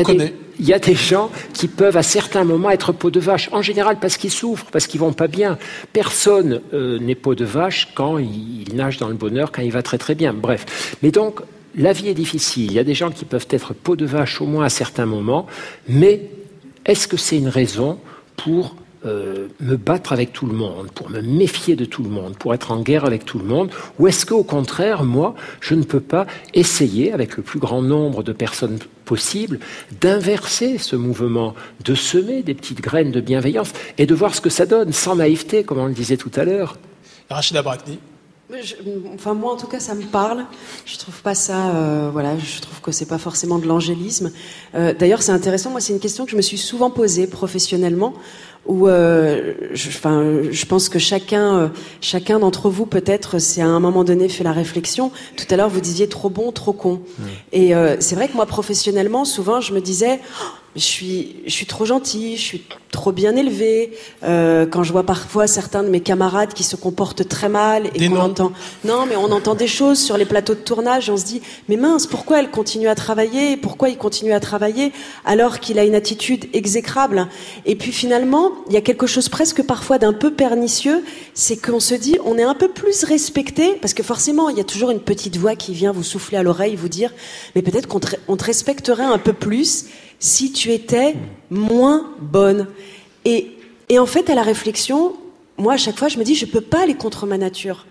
[0.59, 3.49] y, y, a des gens qui peuvent à certains moments être pots de vache.
[3.51, 5.57] En général, parce qu'ils souffrent, parce qu'ils vont pas bien.
[5.91, 9.71] Personne euh, n'est pot de vache quand il, il nage dans le bonheur, quand il
[9.71, 10.33] va très très bien.
[10.33, 10.95] Bref.
[11.01, 11.39] Mais donc,
[11.75, 12.65] la vie est difficile.
[12.65, 15.07] Il y a des gens qui peuvent être pots de vache au moins à certains
[15.07, 15.47] moments.
[15.89, 16.29] Mais
[16.85, 17.97] est-ce que c'est une raison
[18.35, 22.37] pour euh, me battre avec tout le monde, pour me méfier de tout le monde,
[22.37, 25.83] pour être en guerre avec tout le monde Ou est-ce qu'au contraire, moi, je ne
[25.83, 29.59] peux pas essayer, avec le plus grand nombre de personnes possible,
[29.99, 34.49] d'inverser ce mouvement, de semer des petites graines de bienveillance et de voir ce que
[34.49, 36.77] ça donne, sans naïveté, comme on le disait tout à l'heure?
[37.29, 37.99] Rachida Brakni
[39.13, 40.45] enfin moi en tout cas ça me parle.
[40.85, 44.31] Je trouve pas ça, euh, voilà, je trouve que c'est pas forcément de l'angélisme.
[44.75, 45.71] Euh, d'ailleurs c'est intéressant.
[45.71, 48.13] Moi c'est une question que je me suis souvent posée professionnellement
[48.65, 51.67] où euh, je, enfin, je pense que chacun, euh,
[52.01, 55.11] chacun d'entre vous peut-être, c'est à un moment donné fait la réflexion.
[55.35, 57.01] Tout à l'heure, vous disiez trop bon, trop con.
[57.51, 60.19] Et euh, c'est vrai que moi, professionnellement, souvent, je me disais,
[60.75, 63.91] je suis, je suis trop gentil, je suis trop bien élevé.
[64.23, 68.07] Euh, quand je vois parfois certains de mes camarades qui se comportent très mal et
[68.07, 68.51] qu'on entend,
[68.83, 71.75] non, mais on entend des choses sur les plateaux de tournage, on se dit, mais
[71.75, 73.57] mince, pourquoi elle continue à travailler?
[73.57, 74.91] Pourquoi il continue à travailler
[75.25, 77.27] alors qu'il a une attitude exécrable?
[77.65, 81.79] Et puis finalement, il y a quelque chose presque parfois d'un peu pernicieux, c'est qu'on
[81.79, 84.91] se dit, on est un peu plus respecté, parce que forcément, il y a toujours
[84.91, 87.11] une petite voix qui vient vous souffler à l'oreille, vous dire,
[87.55, 89.85] mais peut-être qu'on te respecterait un peu plus
[90.23, 91.15] si tu étais
[91.49, 92.67] moins bonne.
[93.25, 93.57] Et,
[93.89, 95.17] et en fait, à la réflexion,
[95.57, 97.85] moi, à chaque fois, je me dis, je ne peux pas aller contre ma nature.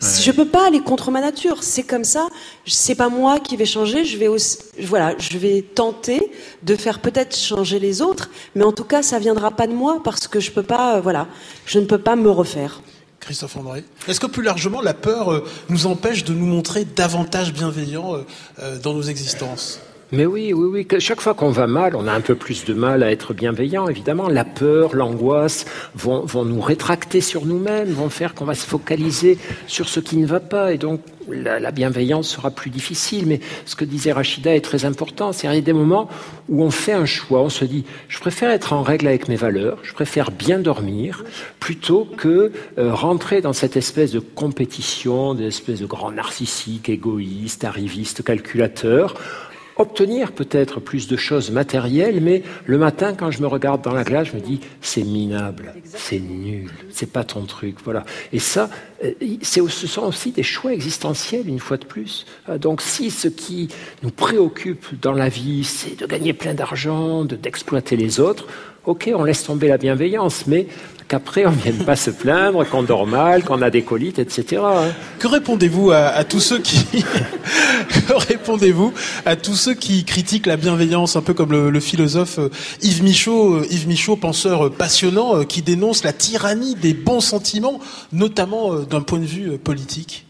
[0.00, 1.62] Je ne peux pas aller contre ma nature.
[1.64, 2.28] C'est comme ça.
[2.66, 4.04] C'est pas moi qui vais changer.
[4.04, 4.28] Je vais
[4.80, 9.18] voilà, je vais tenter de faire peut-être changer les autres, mais en tout cas, ça
[9.18, 11.26] viendra pas de moi parce que je peux pas, euh, voilà,
[11.66, 12.80] je ne peux pas me refaire.
[13.20, 13.84] Christophe André.
[14.08, 18.24] Est-ce que plus largement, la peur euh, nous empêche de nous montrer davantage bienveillants
[18.58, 19.80] euh, dans nos existences?
[20.14, 21.00] Mais oui, oui, oui.
[21.00, 23.88] chaque fois qu'on va mal, on a un peu plus de mal à être bienveillant,
[23.88, 24.28] évidemment.
[24.28, 29.38] La peur, l'angoisse vont, vont nous rétracter sur nous-mêmes, vont faire qu'on va se focaliser
[29.66, 30.74] sur ce qui ne va pas.
[30.74, 33.26] Et donc, la, bienveillance sera plus difficile.
[33.26, 35.32] Mais ce que disait Rachida est très important.
[35.32, 36.10] C'est qu'il y a des moments
[36.50, 37.40] où on fait un choix.
[37.40, 41.24] On se dit, je préfère être en règle avec mes valeurs, je préfère bien dormir,
[41.58, 47.64] plutôt que euh, rentrer dans cette espèce de compétition, des espèces de grands narcissiques, égoïstes,
[47.64, 49.14] arrivistes, calculateurs,
[49.82, 54.04] obtenir peut-être plus de choses matérielles, mais le matin, quand je me regarde dans la
[54.04, 58.04] glace, je me dis c'est minable, c'est nul, c'est pas ton truc, voilà.
[58.32, 58.70] Et ça,
[59.04, 62.26] euh, ce sont aussi des choix existentiels, une fois de plus.
[62.48, 63.68] Euh, donc, si ce qui
[64.02, 68.46] nous préoccupe dans la vie, c'est de gagner plein d'argent, d'exploiter les autres,
[68.84, 70.66] ok, on laisse tomber la bienveillance, mais
[71.08, 74.62] qu'après on ne vienne pas se plaindre qu'on dort mal, qu'on a des colites, etc.
[74.64, 74.92] Hein.
[75.18, 77.04] Que répondez-vous à, tous ceux qui
[78.28, 78.92] répondez-vous
[79.26, 82.48] à tous ceux qui critiquent la bienveillance, un peu comme le, philosophe euh,
[82.82, 87.78] Yves Michaud, euh, Yves Michaud, penseur euh, passionnant, qui dénonce la tyrannie des bons sentiments,
[88.12, 90.26] notamment d'un point de vue politique?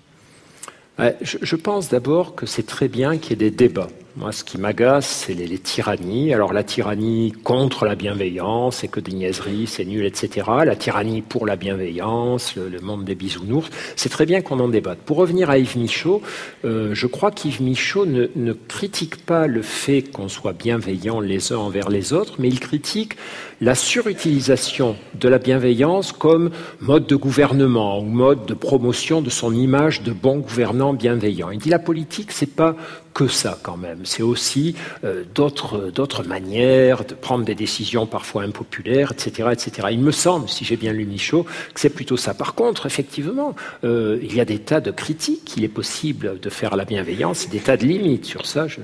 [1.22, 3.88] je pense d'abord que c'est très bien qu'il y ait des débats.
[4.14, 6.35] Moi, ce qui m'agace, c'est les, tyrannies.
[6.35, 10.46] Alors, la tyrannie contre la bienveillance, c'est que des niaiseries, c'est nul, etc.
[10.66, 14.98] La tyrannie pour la bienveillance, le, monde des bisounours, c'est très bien qu'on en débatte.
[14.98, 16.20] Pour revenir à Yves Michaud,
[16.66, 21.51] euh, je crois qu'Yves Michaud ne, ne, critique pas le fait qu'on soit bienveillant les
[21.51, 23.16] uns envers les autres, mais il critique
[23.62, 29.55] la surutilisation de la bienveillance comme mode de gouvernement ou mode de promotion de son
[29.55, 31.51] image de bon gouvernant bienveillant.
[31.51, 32.77] Il dit la politique, c'est pas
[33.14, 34.01] que ça quand même.
[34.05, 39.88] C'est aussi euh, d'autres manières de prendre des décisions parfois impopulaires, etc., etc.
[39.90, 41.44] Il me semble, si j'ai bien lu Michaud,
[41.75, 42.35] que c'est plutôt ça.
[42.35, 45.55] Par contre, effectivement, euh, il y a des tas de critiques.
[45.57, 48.25] Il est possible de faire la bienveillance, des tas de limites.
[48.25, 48.81] Sur ça, je,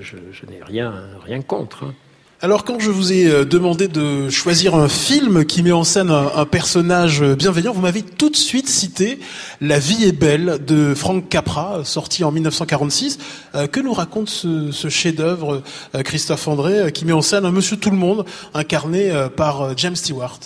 [0.46, 1.84] n'ai rien, rien contre.
[1.84, 1.94] Hein.
[2.40, 6.08] Alors quand je vous ai euh, demandé de choisir un film qui met en scène
[6.10, 9.18] un, personnage bienveillant, vous m'avez tout de suite cité
[9.60, 13.18] La vie est belle de Frank Capra, sorti en 1946.
[13.56, 15.64] Euh, que nous raconte ce, chef-d'œuvre,
[15.96, 18.24] euh, Christophe André, qui met en scène un Monsieur Tout le Monde,
[18.54, 20.38] incarné par James Stewart?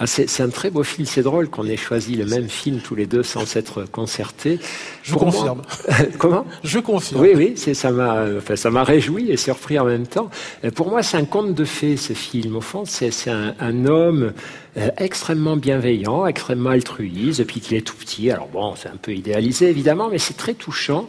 [0.00, 1.06] Ah, c'est un très beau film.
[1.06, 4.60] C'est drôle qu'on ait choisi le même film tous les deux sans s'être concertés.
[5.02, 5.62] Je confirme.
[6.18, 6.46] Comment?
[6.62, 7.20] Je confirme.
[7.20, 10.30] Oui, oui, ça m'a, enfin, ça m'a réjoui et surpris en même temps.
[10.74, 12.56] Pour moi, c'est un conte de fées, ce film.
[12.56, 14.32] Au fond, c'est un, un homme
[14.78, 18.30] euh, extrêmement bienveillant, extrêmement altruiste depuis qu'il est tout petit.
[18.30, 21.08] Alors bon, c'est un peu idéalisé évidemment, mais c'est très touchant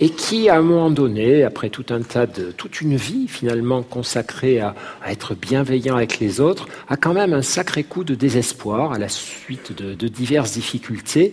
[0.00, 3.82] et qui, à un moment donné, après tout un tas de, toute une vie finalement
[3.82, 4.74] consacrée à,
[5.06, 9.08] être bienveillant avec les autres, a quand même un sacré coup de désespoir à la
[9.08, 11.32] suite de, de diverses difficultés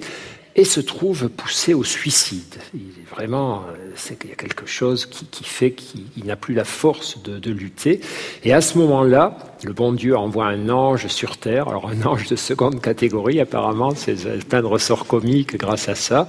[0.58, 2.58] et se trouve poussé au suicide.
[2.74, 6.66] Il est vraiment, euh, c'est y a quelque chose qui, fait qu'il n'a plus la
[6.66, 8.02] force de, de, lutter.
[8.44, 11.70] Et à ce moment-là, le bon Dieu envoie un ange sur terre.
[11.70, 14.16] Alors un ange de seconde catégorie, apparemment, c'est
[14.48, 16.28] plein de ressorts comiques grâce à ça,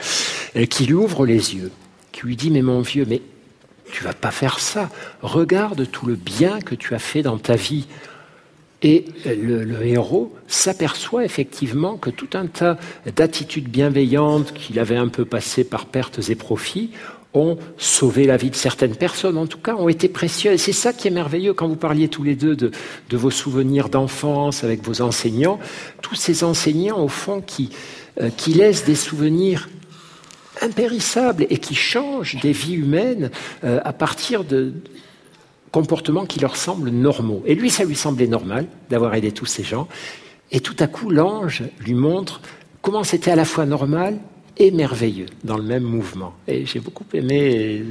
[0.54, 1.72] et qui lui ouvre les yeux,
[2.12, 3.22] qui lui dit mais mon vieux, mais
[3.90, 4.90] tu vas pas faire ça.
[5.22, 7.86] Regarde tout le bien que tu as fait dans ta vie.
[8.82, 12.78] Et le, héros s'aperçoit effectivement que tout un tas
[13.16, 16.90] d'attitudes bienveillantes qu'il avait un peu passées par pertes et profits
[17.34, 20.60] ont sauvé la vie de certaines personnes, en tout cas ont été précieuses.
[20.60, 22.70] C'est ça qui est merveilleux quand vous parliez tous les deux de,
[23.10, 25.58] vos souvenirs d'enfance avec vos enseignants.
[26.00, 27.70] Tous ces enseignants, au fond, qui,
[28.20, 29.68] euh, qui laissent des souvenirs
[30.62, 33.30] impérissables et qui changent des vies humaines
[33.64, 34.72] euh, à partir de,
[35.70, 37.42] comportements qui leur semblent normaux.
[37.46, 39.88] Et lui, ça lui semblait normal d'avoir aidé tous ces gens.
[40.50, 42.40] Et tout à coup, l'ange lui montre
[42.82, 44.18] comment c'était à la fois normal
[44.58, 46.34] et merveilleux dans le même mouvement.
[46.46, 47.82] Et j'ai beaucoup aimé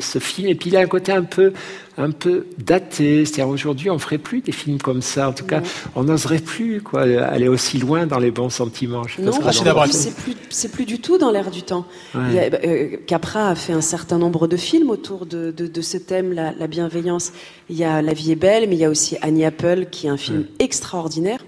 [0.00, 0.48] ce film.
[0.48, 1.52] Et puis il a un côté un peu,
[1.98, 3.24] un peu daté.
[3.24, 5.28] C'est-à-dire aujourd'hui, on ferait plus des films comme ça.
[5.28, 5.62] En tout cas,
[5.94, 9.02] on n'oserait plus quoi, aller aussi loin dans les bons sentiments.
[9.06, 9.32] Je non,
[9.90, 11.84] c'est plus, plus du tout dans l'air du temps.
[12.14, 16.52] Euh, Capra a fait un certain nombre de films autour de, de, ce thème, la,
[16.52, 17.32] la, bienveillance.
[17.68, 20.06] Il y a La vie est belle, mais il y a aussi Annie Apple, qui
[20.06, 21.40] est un film extraordinaire.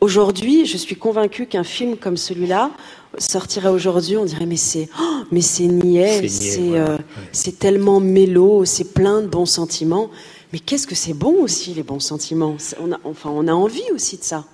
[0.00, 2.72] Aujourd'hui, je suis convaincue qu'un film comme celui-là,
[3.18, 6.98] sortirait aujourd'hui, on dirait mais c'est oh, mais c'est niais, c'est euh,
[7.32, 10.10] c'est tellement mélo, c'est plein de bons sentiments.
[10.52, 12.56] Mais qu'est-ce que c'est bon aussi les bons sentiments?
[12.78, 14.44] On a, Enfin, on a envie aussi de ça.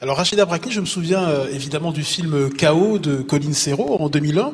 [0.00, 4.08] Alors Rachida Brakni, je me souviens euh, évidemment du film Chaos de Colin Serrault en
[4.08, 4.52] 2001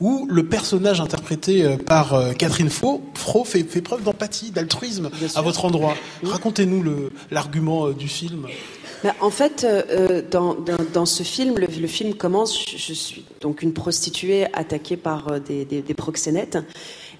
[0.00, 5.42] où le personnage interprété euh, par Catherine Faux, Fro fait, fait preuve d'empathie, d'altruisme à
[5.42, 5.94] votre endroit.
[6.24, 6.84] Racontez-nous
[7.30, 8.46] l'argument du film.
[9.02, 10.54] Bah, en fait, euh, dans,
[10.92, 15.64] dans, ce film, le, film commence, je, suis donc une prostituée attaquée par euh, des,
[15.64, 16.58] des, proxénètes.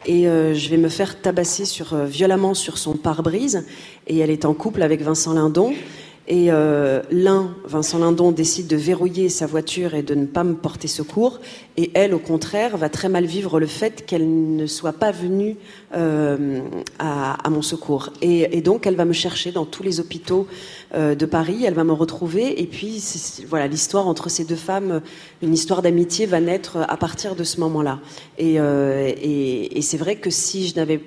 [0.04, 3.64] et je vais me faire tabasser sur, violemment sur son pare-brise.
[4.06, 5.72] Et elle est en couple avec Vincent Lindon.
[6.30, 10.54] Et euh, l'un, Vincent Lindon, décide de verrouiller sa voiture et de ne pas me
[10.54, 11.40] porter secours.
[11.76, 15.56] Et elle, au contraire, va très mal vivre le fait qu'elle ne soit pas venue
[15.96, 16.60] euh,
[17.00, 18.10] à, mon secours.
[18.22, 20.46] Et, donc, elle va me chercher dans tous les hôpitaux
[20.94, 21.64] euh, de Paris.
[21.64, 22.62] Elle va me retrouver.
[22.62, 23.02] Et puis,
[23.48, 25.00] voilà, l'histoire entre ces deux femmes,
[25.42, 27.98] une histoire d'amitié va naître à partir de ce moment-là.
[28.38, 31.00] Et, et c'est vrai que si je n'avais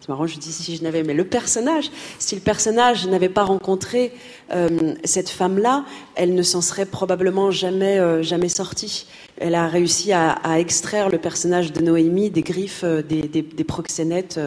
[0.00, 3.44] c'est marrant, je dis si je n'avais, mais le personnage, si le personnage n'avait pas
[3.44, 4.12] rencontré
[4.50, 5.84] euh, cette femme-là,
[6.14, 9.06] elle ne s'en serait probablement jamais, euh, jamais sortie.
[9.36, 14.40] Elle a réussi à, extraire le personnage de Noémie des griffes euh, des, proxénètes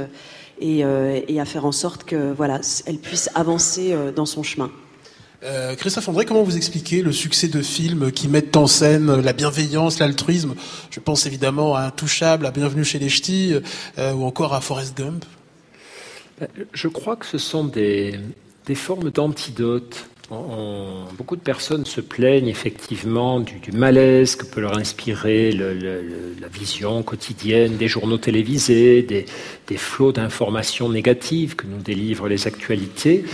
[0.59, 4.71] et, à faire en sorte que voilà, elle puisse avancer dans son chemin.
[5.77, 9.99] Christophe André, comment vous expliquez le succès de films qui mettent en scène la bienveillance,
[9.99, 10.55] l'altruisme?
[10.89, 13.55] Je pense évidemment à Intouchable, à Bienvenue chez les Ch'tis,
[13.97, 15.25] ou encore à Forrest Gump.
[16.73, 18.19] Je crois que ce sont des,
[18.75, 20.07] formes d'antidote.
[21.17, 27.77] Beaucoup de personnes se plaignent effectivement du, malaise que peut leur inspirer la vision quotidienne
[27.77, 29.25] des journaux télévisés, des,
[29.67, 33.25] des flots d'informations négatives que nous délivrent les actualités.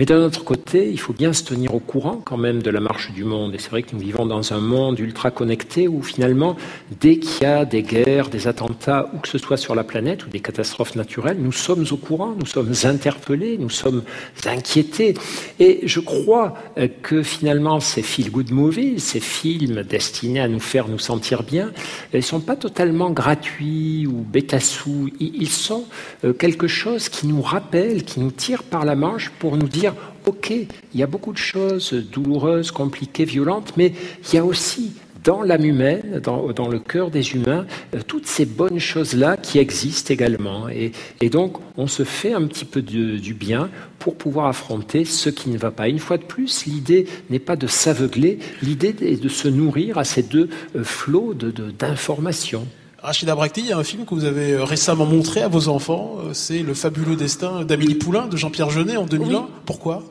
[0.00, 2.80] Mais d'un autre côté, il faut bien se tenir au courant quand même de la
[2.80, 3.54] marche du monde.
[3.54, 6.56] Et c'est vrai que nous vivons dans un monde ultra connecté où finalement,
[7.02, 10.24] dès qu'il y a des guerres, des attentats, ou que ce soit sur la planète,
[10.24, 14.02] ou des catastrophes naturelles, nous sommes au courant, nous sommes interpellés, nous sommes
[14.46, 15.12] inquiétés.
[15.58, 20.88] Et je crois euh, que finalement, ces feel-good movies, ces films destinés à nous faire
[20.88, 21.72] nous sentir bien,
[22.14, 25.10] ils ne sont pas totalement gratuits ou bêta-sous.
[25.20, 25.84] Ils sont
[26.24, 29.89] euh, quelque chose qui nous rappelle, qui nous tire par la manche pour nous dire
[30.26, 33.92] ok, il y a beaucoup de choses douloureuses, compliquées, violentes, mais
[34.28, 34.92] il y a aussi
[35.24, 40.12] dans l'âme humaine, dans, le cœur des humains, euh, toutes ces bonnes choses-là qui existent
[40.12, 40.68] également.
[40.68, 40.92] Et,
[41.28, 45.58] donc, on se fait un petit peu du bien pour pouvoir affronter ce qui ne
[45.58, 45.88] va pas.
[45.88, 50.04] Une fois de plus, l'idée n'est pas de s'aveugler, l'idée est de se nourrir à
[50.04, 52.66] ces deux euh, flots d'informations.
[53.02, 55.68] Rachida Brakti, il y a un film que vous avez euh, récemment montré à vos
[55.68, 59.48] enfants, c'est Le fabuleux destin d'Amélie Poulain de Jean-Pierre Jeunet en 2001.
[59.64, 60.04] Pourquoi?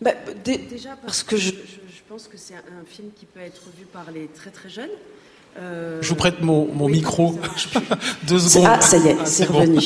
[0.00, 0.12] Bah,
[0.44, 1.52] Déjà parce que je,
[2.08, 4.90] pense que c'est un film qui peut être vu par les très très jeunes.
[5.56, 7.38] Euh, je vous prête mon, micro.
[8.28, 8.66] Deux secondes.
[8.68, 9.78] Ah, ça y est, c'est revenu.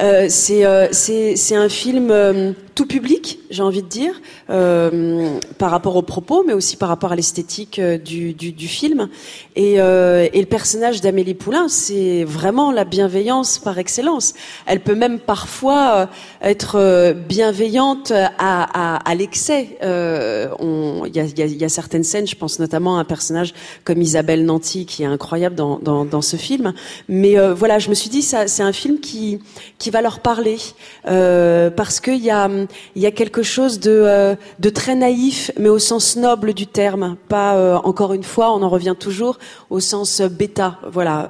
[0.00, 6.44] Euh, euh, c'est un film tout public, j'ai envie de dire, par rapport aux propos,
[6.46, 9.08] mais aussi par rapport à l'esthétique du, du, du, film.
[9.56, 14.34] Et, et le personnage d'Amélie Poulain, c'est vraiment la bienveillance par excellence.
[14.66, 16.10] Elle peut même parfois
[16.42, 19.78] être bienveillante à, à, à l'excès.
[19.80, 24.44] Il y a, y, a, certaines scènes, je pense notamment à un personnage comme Isabelle
[24.44, 26.74] Nanty, qui est un incroyable dans, dans, dans ce film.
[27.08, 29.40] Mais euh, voilà, je me suis dit, ça, c'est un film qui,
[29.78, 30.58] qui va leur parler
[31.08, 32.48] euh, parce qu'il y a,
[32.94, 37.16] y a quelque chose de, euh, de très naïf, mais au sens noble du terme.
[37.28, 39.38] Pas euh, encore une fois, on en revient toujours
[39.70, 40.78] au sens bêta.
[40.96, 41.28] Voilà.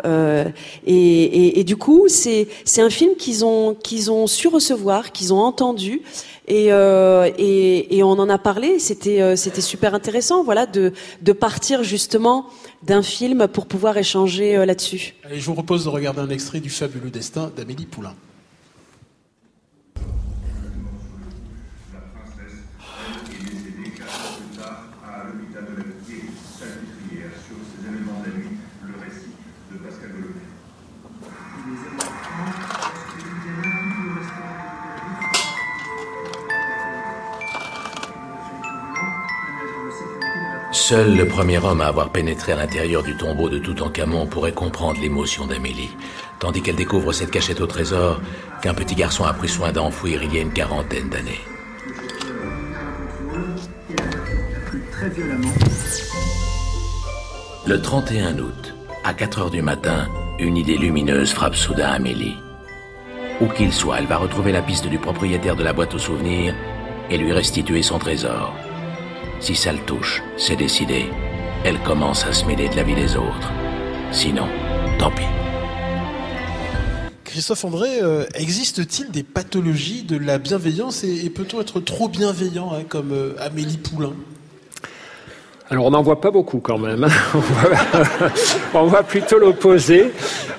[0.86, 5.12] Et, et, et, du coup, c'est, c'est un film qu'ils ont, qu'ils ont su recevoir,
[5.12, 6.02] qu'ils ont entendu.
[6.48, 8.78] Et, euh, et, et, on en a parlé.
[8.78, 12.46] C'était c'était super intéressant, voilà, de de partir justement
[12.86, 15.14] d'un film pour pouvoir échanger euh, là-dessus.
[15.30, 18.14] je vous propose de regarder un extrait du fabuleux destin d'Amélie Poulain.
[40.88, 45.00] Seul le premier homme à avoir pénétré à l'intérieur du tombeau de Toutankhamon pourrait comprendre
[45.00, 45.90] l'émotion d'Amélie,
[46.38, 48.20] tandis qu'elle découvre cette cachette au trésor
[48.62, 51.40] qu'un petit garçon a pris soin d'enfouir il y a une quarantaine d'années.
[57.66, 60.06] Le 31 août, à 4 heures du matin,
[60.38, 62.36] une idée lumineuse frappe soudain Amélie.
[63.40, 66.54] Où qu'il soit, elle va retrouver la piste du propriétaire de la boîte aux souvenirs
[67.10, 68.54] et lui restituer son trésor.
[69.40, 71.06] Si ça le touche, c'est décidé.
[71.64, 73.52] Elle commence à se mêler de la vie des autres.
[74.10, 74.46] Sinon,
[74.98, 75.24] tant pis.
[77.24, 82.84] Christophe André, euh, existe-t-il des pathologies de la bienveillance et, peut-on être trop bienveillant hein,
[82.88, 84.14] comme euh, Amélie Poulain?
[85.68, 87.04] Alors on n'en voit pas beaucoup quand même.
[87.04, 87.08] Hein.
[88.74, 90.12] On voit, plutôt l'opposé.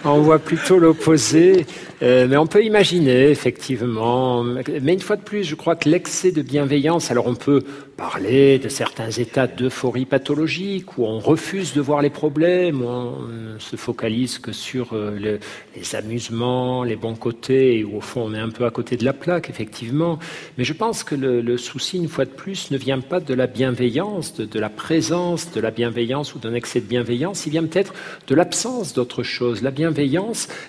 [0.10, 1.65] On voit plutôt l'opposé.
[2.02, 4.43] Euh, mais on peut imaginer effectivement.
[4.43, 7.12] Mais une fois de plus, je crois que l'excès de bienveillance.
[7.12, 7.63] Alors on peut
[7.98, 13.22] parler de certains états d'euphorie pathologique où on refuse de voir les problèmes, où on
[13.28, 15.39] ne se focalise que sur euh,
[15.76, 19.04] les amusements, les bons côtés, où au fond on est un peu à côté de
[19.04, 20.20] la plaque, effectivement.
[20.60, 23.48] Mais je pense que le, souci, une fois de plus, ne vient pas de la
[23.48, 27.96] bienveillance, de, la présence de la bienveillance ou d'un excès de bienveillance, il vient peut-être
[28.28, 29.63] de l'absence d'autre chose.
[29.63, 29.96] La bienveillance,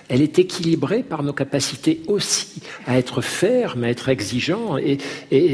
[0.09, 4.97] elle est équilibrée par nos capacités aussi à être ferme, à être exigeant, et,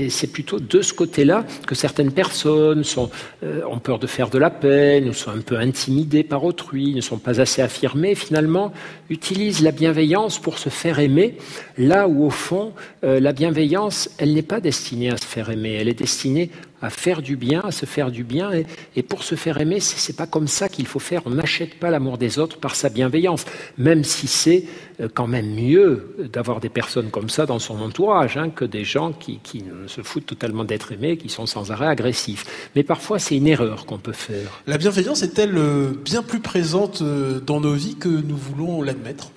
[0.09, 3.09] c'est plutôt de ce côté-là que certaines personnes sont,
[3.43, 6.93] euh, ont peur de faire de la peine, ou sont un peu intimidées par autrui,
[6.93, 8.71] ne sont pas assez affirmées, finalement,
[9.09, 11.37] utilisent la bienveillance pour se faire aimer,
[11.77, 12.73] là où, au fond,
[13.03, 16.49] euh, la bienveillance, elle n'est pas destinée à se faire aimer, elle est destinée
[16.81, 18.51] à faire du bien, à se faire du bien.
[18.95, 21.21] Et, pour se faire aimer, ce n'est pas comme ça qu'il faut faire.
[21.25, 23.45] On n'achète pas l'amour des autres par sa bienveillance,
[23.77, 24.65] même si c'est
[24.99, 28.83] euh, quand même mieux d'avoir des personnes comme ça dans son entourage hein, que des
[28.83, 32.69] gens qui, qui se foutent totalement d'être aimés, qui sont sans arrêt agressifs.
[32.75, 34.61] Mais parfois, c'est une erreur qu'on peut faire.
[34.67, 39.31] La bienveillance est-elle euh, bien plus présente euh, dans nos vies que nous voulons l'admettre?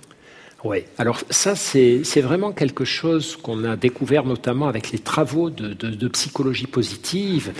[0.65, 6.09] Oui, alors ça c'est vraiment quelque chose qu'on a découvert notamment avec les travaux de,
[6.09, 7.53] psychologie positive.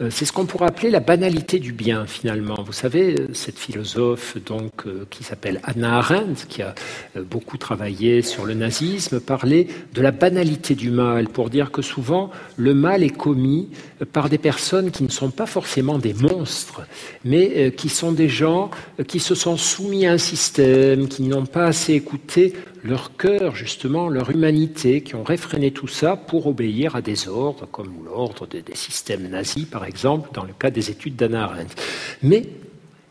[0.00, 2.56] Euh, c'est ce qu'on pourrait appeler la banalité du bien finalement.
[2.64, 6.74] Vous savez, cette philosophe donc euh, qui s'appelle Anna Arendt, qui a
[7.18, 11.82] euh, beaucoup travaillé sur le nazisme, parlait de la banalité du mal pour dire que
[11.82, 13.68] souvent le mal est commis
[14.14, 16.86] par des personnes qui ne sont pas forcément des monstres,
[17.22, 18.70] mais qui sont des gens
[19.08, 22.45] qui se sont soumis à un système, qui n'ont pas assez écouté
[22.84, 27.66] leur cœur, justement, leur humanité, qui ont réfréné tout ça pour obéir à des ordres,
[27.70, 31.74] comme l'ordre des, systèmes nazis, par exemple, dans le cas des études d'Anna Arendt.
[32.22, 32.44] Mais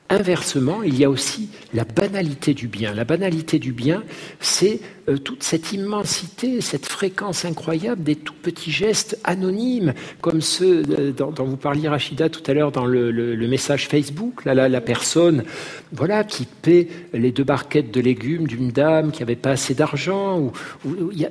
[0.07, 2.93] Inversement, il y a aussi la banalité du bien.
[2.93, 4.03] La banalité du bien,
[4.39, 4.79] c'est
[5.09, 11.33] euh, toute cette immensité, cette fréquence incroyable des tout petits gestes anonymes, comme ceux dont,
[11.39, 14.45] vous parliez, Rachida, tout à l'heure dans le, message Facebook.
[14.45, 15.43] La personne
[15.91, 20.51] voilà, qui paie les deux barquettes de légumes d'une dame qui n'avait pas assez d'argent.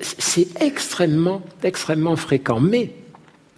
[0.01, 2.59] c'est extrêmement, extrêmement fréquent.
[2.59, 2.91] Mais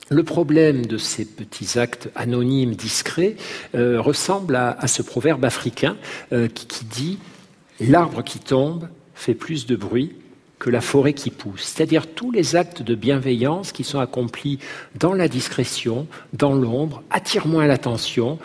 [0.08, 3.36] le problème de ces petits actes anonymes, discrets,
[3.74, 5.96] euh, ressemble à, ce proverbe africain
[6.32, 7.18] euh, qui, qui dit
[7.80, 10.14] L'arbre qui tombe fait plus de bruit
[10.58, 14.58] que la forêt qui pousse, c'est-à-dire tous les actes de bienveillance qui sont accomplis
[14.98, 18.38] dans la discrétion, dans l'ombre, attirent moins l'attention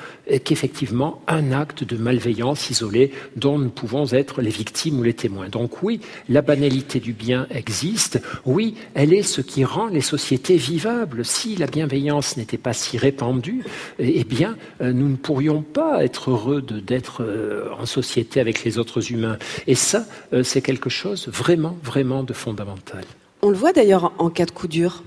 [0.44, 5.50] qu'effectivement un acte de malveillance isolé dont nous pouvons être les victimes ou les témoins.
[5.50, 6.00] Donc oui,
[6.30, 11.26] la banalité du bien existe, oui, elle est ce qui rend les sociétés vivables.
[11.26, 13.64] Si la bienveillance n'était pas si répandue,
[14.00, 18.78] eh bien, euh, nous ne pourrions pas être heureux d'être euh, en société avec les
[18.78, 19.38] autres humains.
[19.68, 23.04] Et ça, euh, c'est quelque chose vraiment, vraiment de fondamental.
[23.42, 25.04] On le voit d'ailleurs en cas de coup dur.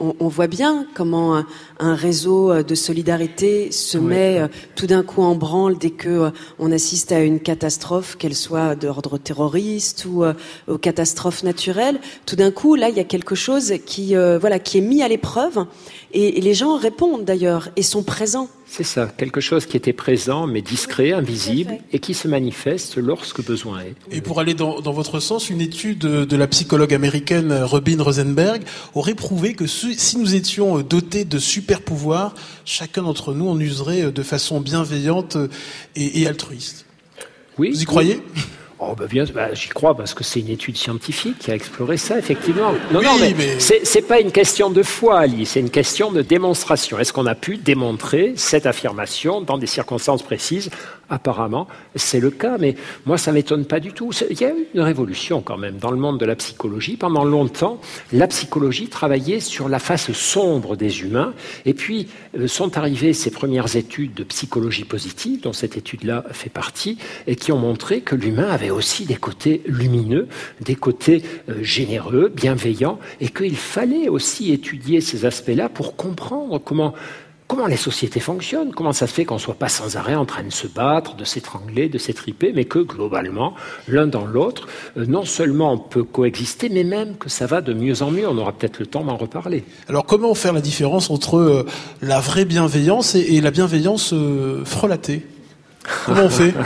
[0.00, 1.42] On, voit bien comment
[1.80, 4.46] un, réseau de solidarité se met euh,
[4.76, 6.30] tout d'un coup en branle dès que euh,
[6.60, 10.34] on assiste à une catastrophe, qu'elle soit d'ordre terroriste ou euh,
[10.68, 11.98] aux catastrophes naturelles.
[12.26, 15.08] Tout d'un coup, là, il y a quelque chose qui, voilà, qui est mis à
[15.08, 15.66] l'épreuve
[16.12, 18.48] et, les gens répondent d'ailleurs et sont présents.
[18.66, 23.44] C'est ça, quelque chose qui était présent mais discret, invisible et qui se manifeste lorsque
[23.44, 23.94] besoin est.
[24.10, 28.62] Et pour aller dans, votre sens, une étude de la psychologue américaine Robin Rosenberg
[28.94, 32.34] aurait prouvé que si nous étions dotés de super pouvoirs,
[32.64, 35.36] chacun d'entre nous en userait de façon bienveillante
[35.96, 36.86] et, altruiste.
[37.58, 37.70] Oui.
[37.70, 38.22] Vous y croyez?
[38.80, 41.96] Oh bah bien, bah, j'y crois parce que c'est une étude scientifique qui a exploré
[41.96, 42.72] ça effectivement.
[42.92, 43.58] Non, non, mais, mais...
[43.58, 46.98] c'est pas une question de foi, Ali, c'est une question de démonstration.
[46.98, 50.70] Est-ce qu'on a pu démontrer cette affirmation dans des circonstances précises
[51.10, 52.74] Apparemment, c'est le cas, mais
[53.06, 54.10] moi, ça m'étonne pas du tout.
[54.30, 56.96] Il y a eu une révolution quand même dans le monde de la psychologie.
[56.96, 57.80] Pendant longtemps,
[58.12, 61.32] la psychologie travaillait sur la face sombre des humains,
[61.64, 66.50] et puis euh, sont arrivées ces premières études de psychologie positive, dont cette étude-là fait
[66.50, 70.28] partie, et qui ont montré que l'humain avait aussi des côtés lumineux,
[70.60, 76.94] des côtés euh, généreux, bienveillants, et qu'il fallait aussi étudier ces aspects-là pour comprendre comment
[77.48, 80.26] comment les sociétés fonctionnent, comment ça se fait qu'on ne soit pas sans arrêt en
[80.26, 83.54] train de se battre, de s'étrangler, de s'étriper, mais que globalement,
[83.88, 84.68] l'un dans l'autre,
[84.98, 88.28] euh, non seulement on peut coexister, mais même que ça va de mieux en mieux.
[88.28, 89.64] On aura peut-être le temps d'en reparler.
[89.88, 91.66] Alors comment faire la différence entre euh,
[92.02, 95.26] la vraie bienveillance et, la bienveillance euh, frelatée?
[96.04, 96.54] Comment on fait?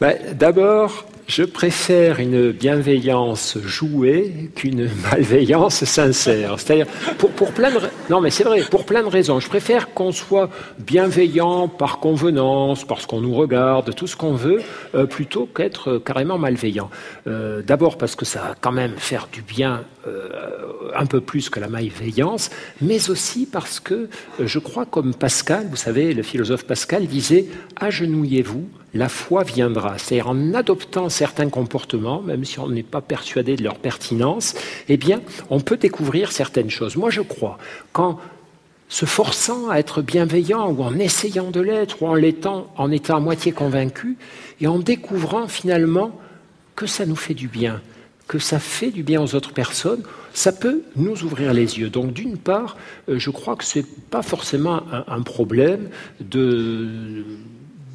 [0.00, 6.58] Ben, D'abord, je préfère une bienveillance jouée qu'une malveillance sincère.
[6.58, 6.86] C'est-à-dire,
[7.18, 7.78] pour, pour plein de,
[8.10, 9.40] non mais c'est vrai, pour plein de raisons.
[9.40, 14.60] Je préfère qu'on soit bienveillant par convenance, parce qu'on nous regarde, tout ce qu'on veut,
[14.94, 16.90] euh, plutôt qu'être carrément malveillant.
[17.26, 20.28] Euh, d'abord parce que ça va quand même faire du bien euh,
[20.94, 22.50] un peu plus que la malveillance,
[22.80, 24.08] mais aussi parce que
[24.38, 27.46] je crois comme Pascal, vous savez, le philosophe Pascal disait,
[27.76, 29.98] agenouillez-vous la foi viendra.
[29.98, 34.54] C'est-à-dire en adoptant certains comportements, même si on n'est pas persuadé de leur pertinence,
[34.88, 35.20] eh bien,
[35.50, 36.96] on peut découvrir certaines choses.
[36.96, 37.58] Moi, je crois
[37.92, 38.18] qu'en
[38.88, 43.16] se forçant à être bienveillant ou en essayant de l'être ou en l'étant, en étant
[43.16, 44.18] à moitié convaincu
[44.60, 46.18] et en découvrant finalement
[46.76, 47.80] que ça nous fait du bien,
[48.28, 50.02] que ça fait du bien aux autres personnes,
[50.34, 51.88] ça peut nous ouvrir les yeux.
[51.88, 52.76] Donc d'une part,
[53.08, 55.88] euh, je crois que ce n'est pas forcément un problème
[56.20, 57.24] de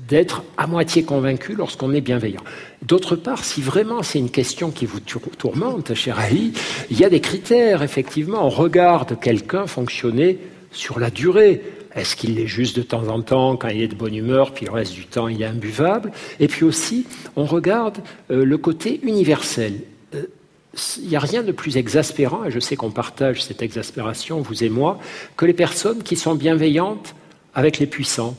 [0.08, 2.44] d'être à moitié convaincu lorsqu'on est bienveillant.
[2.82, 6.54] D'autre part, si vraiment c'est une question qui vous tourmente, cher Ali,
[6.90, 8.46] il y a des critères, effectivement.
[8.46, 10.40] On regarde quelqu'un fonctionner
[10.72, 11.62] sur la durée.
[11.96, 14.66] Est-ce qu'il est juste de temps en temps quand il est de bonne humeur, puis
[14.66, 16.12] le reste du temps il est imbuvable?
[16.40, 17.06] Et puis aussi,
[17.36, 17.98] on regarde
[18.30, 19.82] euh, le côté universel.
[20.14, 20.28] Euh,
[21.02, 24.64] il n'y a rien de plus exaspérant, et je sais qu'on partage cette exaspération, vous
[24.64, 25.00] et moi,
[25.36, 27.16] que les personnes qui sont bienveillantes
[27.56, 28.38] avec les puissants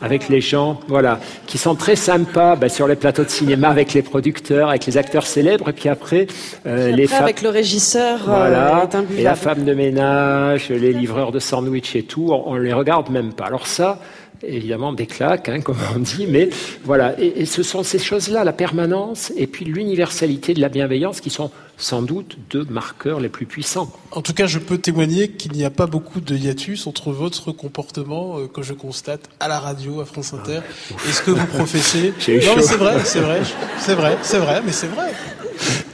[0.00, 3.94] avec les gens, voilà, qui sont très sympas ben, sur les plateaux de cinéma avec
[3.94, 6.26] les producteurs, avec les acteurs célèbres, et puis après,
[6.66, 11.32] euh, les femmes avec le régisseur, euh, voilà, et la femme de ménage, les livreurs
[11.32, 13.46] de sandwich et tout, on, on les regarde même pas.
[13.46, 13.98] Alors ça,
[14.42, 16.50] évidemment des claques, hein, comme on dit, mais
[16.84, 17.18] voilà.
[17.20, 21.50] Et, ce sont ces choses-là, la permanence et puis l'universalité de la bienveillance, qui sont
[21.78, 23.90] sans doute deux marqueurs les plus puissants.
[24.10, 27.52] En tout cas, je peux témoigner qu'il n'y a pas beaucoup de hiatus entre votre
[27.52, 31.30] comportement euh, que je constate à la radio, à France Inter, ah, et ce que
[31.30, 32.12] vous professez.
[32.28, 33.42] non, mais c'est vrai, c'est vrai,
[33.78, 35.12] c'est vrai, c'est vrai, mais c'est vrai.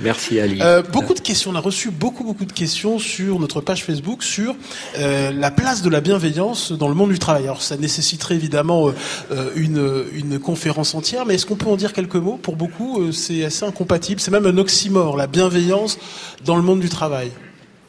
[0.01, 0.59] Merci Ali.
[0.61, 4.23] Euh, beaucoup de questions, on a reçu beaucoup beaucoup de questions sur notre page Facebook
[4.23, 4.55] sur
[4.99, 7.45] euh, la place de la bienveillance dans le monde du travail.
[7.45, 8.93] Alors ça nécessiterait évidemment
[9.31, 12.39] euh, une, une conférence entière, mais est-ce qu'on peut en dire quelques mots?
[12.41, 15.74] Pour beaucoup, c'est assez incompatible, c'est même un oxymore, la bienveillance
[16.45, 17.31] dans le monde du travail.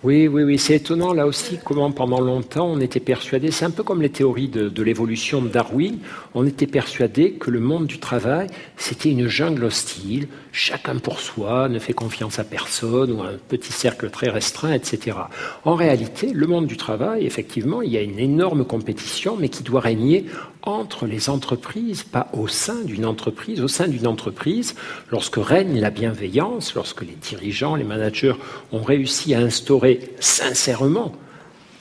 [0.05, 3.71] Oui, oui, oui, c'est étonnant là aussi comment pendant longtemps on était persuadé, c'est un
[3.71, 5.97] peu comme les théories de, l'évolution de Darwin,
[6.35, 8.45] on était persuadé que le monde du travail
[8.77, 13.71] c'était une jungle hostile, chacun pour soi, ne fait confiance à personne ou un petit
[13.71, 15.17] cercle très restreint, etc.
[15.63, 19.63] En réalité, le monde du travail, effectivement, il y a une énorme compétition, mais qui
[19.63, 20.25] doit régner
[20.65, 23.61] entre les entreprises, pas au sein d'une entreprise.
[23.61, 24.75] Au sein d'une entreprise,
[25.11, 28.33] lorsque règne la bienveillance, lorsque les dirigeants, les managers
[28.71, 31.13] ont réussi à instaurer sincèrement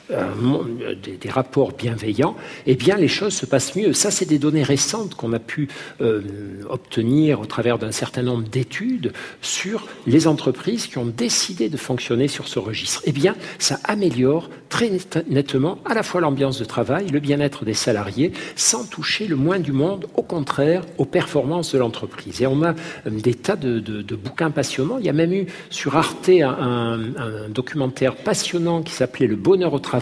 [0.09, 2.35] des, rapports bienveillants,
[2.67, 3.93] eh bien les choses se passent mieux.
[3.93, 5.67] Ça, c'est des données récentes qu'on a pu
[6.01, 6.21] euh,
[6.69, 12.27] obtenir au travers d'un certain nombre d'études sur les entreprises qui ont décidé de fonctionner
[12.27, 13.01] sur ce registre.
[13.05, 14.91] Eh bien, ça améliore très
[15.27, 19.59] nettement à la fois l'ambiance de travail, le bien-être des salariés, sans toucher le moins
[19.59, 22.41] du monde, au contraire, aux performances de l'entreprise.
[22.41, 23.79] Et on a euh, des tas de,
[24.15, 24.97] bouquins passionnants.
[24.99, 29.73] Il y a même eu sur Arte un, un documentaire passionnant qui s'appelait Le bonheur
[29.73, 29.94] au travail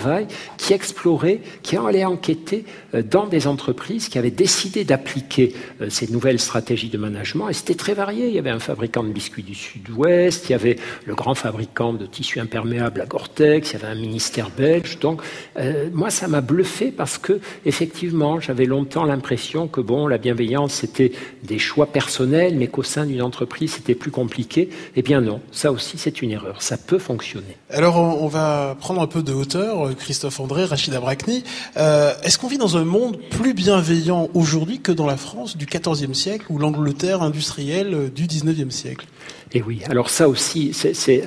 [0.57, 6.11] qui explorait, qui allait enquêter euh, dans des entreprises qui avaient décidé d'appliquer euh, ces
[6.11, 7.49] nouvelles stratégies de management.
[7.49, 8.27] Et c'était très varié.
[8.27, 11.93] Il y avait un fabricant de biscuits du Sud-Ouest, il y avait le grand fabricant
[11.93, 14.99] de tissus imperméables à Gore-Tex, il y avait un ministère belge.
[14.99, 15.21] Donc,
[15.57, 20.73] euh, moi, ça m'a bluffé parce que, effectivement, j'avais longtemps l'impression que, bon, la bienveillance,
[20.73, 21.11] c'était
[21.43, 24.69] des choix personnels, mais qu'au sein d'une entreprise, c'était plus compliqué.
[24.95, 25.41] Eh bien, non.
[25.51, 26.61] Ça aussi, c'est une erreur.
[26.61, 27.57] Ça peut fonctionner.
[27.69, 31.43] Alors, on va prendre un peu de hauteur Christophe André, Rachida Brakni.
[31.77, 35.65] Euh, est-ce qu'on vit dans un monde plus bienveillant aujourd'hui que dans la France du
[35.65, 39.05] XIVe siècle ou l'Angleterre industrielle euh, du XIXe siècle?
[39.53, 40.75] Et oui, alors ça aussi,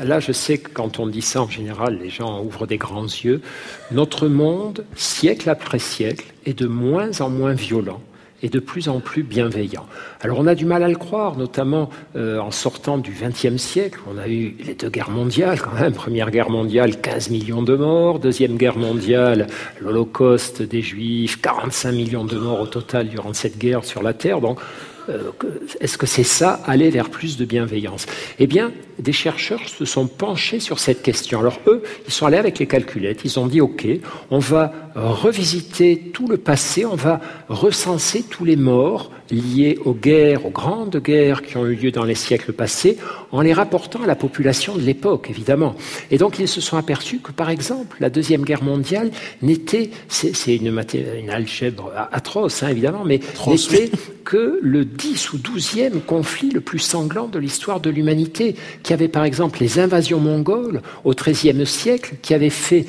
[0.04, 3.04] là je sais que quand on dit ça en général, les gens ouvrent des grands
[3.04, 3.40] yeux.
[3.92, 8.00] Notre monde, siècle après siècle, est de moins en moins violent
[8.48, 9.86] de plus en plus bienveillant.
[10.20, 14.00] Alors on a du mal à le croire, notamment euh, en sortant du XXe siècle.
[14.12, 15.92] On a eu les deux guerres mondiales quand même.
[15.92, 18.18] Première guerre mondiale, 15 millions de morts.
[18.18, 19.46] Deuxième guerre mondiale,
[19.80, 24.40] l'Holocauste des Juifs, 45 millions de morts au total durant cette guerre sur la Terre.
[25.80, 28.06] Est-ce que c'est ça, aller vers plus de bienveillance?
[28.38, 31.40] Eh bien, des chercheurs se sont penchés sur cette question.
[31.40, 33.86] Alors eux, ils sont allés avec les calculettes, ils ont dit, OK,
[34.30, 40.46] on va revisiter tout le passé, on va recenser tous les morts liés aux guerres,
[40.46, 42.96] aux grandes guerres qui ont eu lieu dans les siècles passés,
[43.32, 45.74] en les rapportant à la population de l'époque, évidemment.
[46.10, 49.10] Et donc ils se sont aperçus que, par exemple, la Deuxième Guerre mondiale
[49.42, 53.90] n'était, c'est une, une, algèbre atroce, hein, évidemment, mais n'était
[54.24, 59.08] que le 10 ou 12e conflit le plus sanglant de l'histoire de l'humanité, qui avait
[59.08, 62.86] par exemple les invasions mongoles au XIIIe siècle, qui avait fait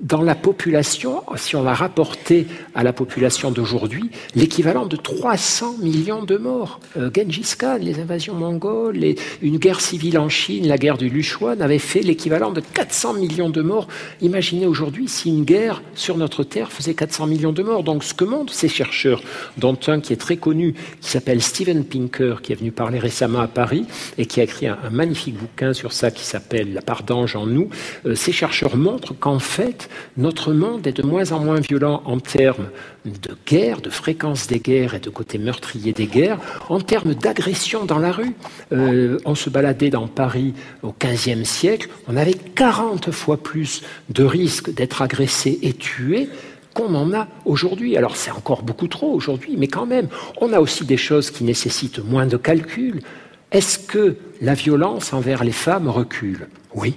[0.00, 6.24] dans la population, si on la rapportait à la population d'aujourd'hui, l'équivalent de 300 millions
[6.24, 6.80] de morts.
[6.96, 11.60] Euh, Genghis Khan, les invasions mongoles, une guerre civile en Chine, la guerre du Luchuan,
[11.60, 13.88] avait fait l'équivalent de 400 millions de morts.
[14.22, 17.84] Imaginez aujourd'hui si une guerre sur notre Terre faisait 400 millions de morts.
[17.84, 19.22] Donc ce que montrent ces chercheurs,
[19.58, 23.40] dont un qui est très connu, qui s'appelle Steven Pinker, qui est venu parler récemment
[23.40, 23.86] à Paris
[24.16, 27.46] et qui a écrit un, magnifique bouquin sur ça qui s'appelle La part d'ange en
[27.46, 27.68] nous,
[28.06, 32.18] euh, ces chercheurs montrent qu'en fait, notre monde est de moins en moins violent en
[32.18, 32.68] termes
[33.04, 36.38] de guerre, de fréquence des guerres et de côté meurtrier des guerres,
[36.68, 38.34] en termes d'agression dans la rue.
[38.72, 44.24] Euh, on se baladait dans Paris au XVe siècle, on avait 40 fois plus de
[44.24, 46.28] risques d'être agressé et tué
[46.74, 47.96] qu'on en a aujourd'hui.
[47.96, 50.08] Alors c'est encore beaucoup trop aujourd'hui, mais quand même,
[50.40, 53.00] on a aussi des choses qui nécessitent moins de calcul.
[53.52, 56.48] Est-ce que la violence envers les femmes recule?
[56.74, 56.94] Oui,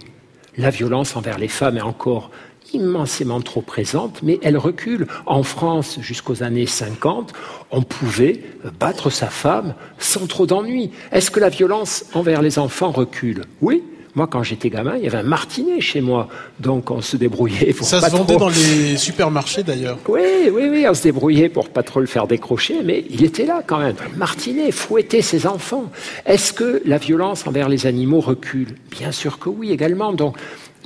[0.58, 2.30] la violence envers les femmes est encore
[2.74, 5.08] immensément trop présente, mais elle recule.
[5.26, 7.34] En France, jusqu'aux années 50,
[7.72, 8.42] on pouvait
[8.80, 10.92] battre sa femme sans trop d'ennui.
[11.12, 13.44] Est-ce que la violence envers les enfants recule?
[13.62, 13.84] Oui.
[14.16, 16.28] Moi, quand j'étais gamin, il y avait un martinet chez moi,
[16.60, 19.98] donc on se débrouillait pour Ça se vendait dans les supermarchés d'ailleurs.
[20.08, 23.46] Oui, oui, oui, on se débrouillait pour pas trop le faire décrocher, mais il était
[23.46, 23.96] là quand même.
[24.16, 25.86] martinet fouettait ses enfants.
[26.28, 28.76] Est-ce que la violence envers les animaux recule?
[28.92, 30.14] Bien sûr que oui, également.
[30.14, 30.38] Donc,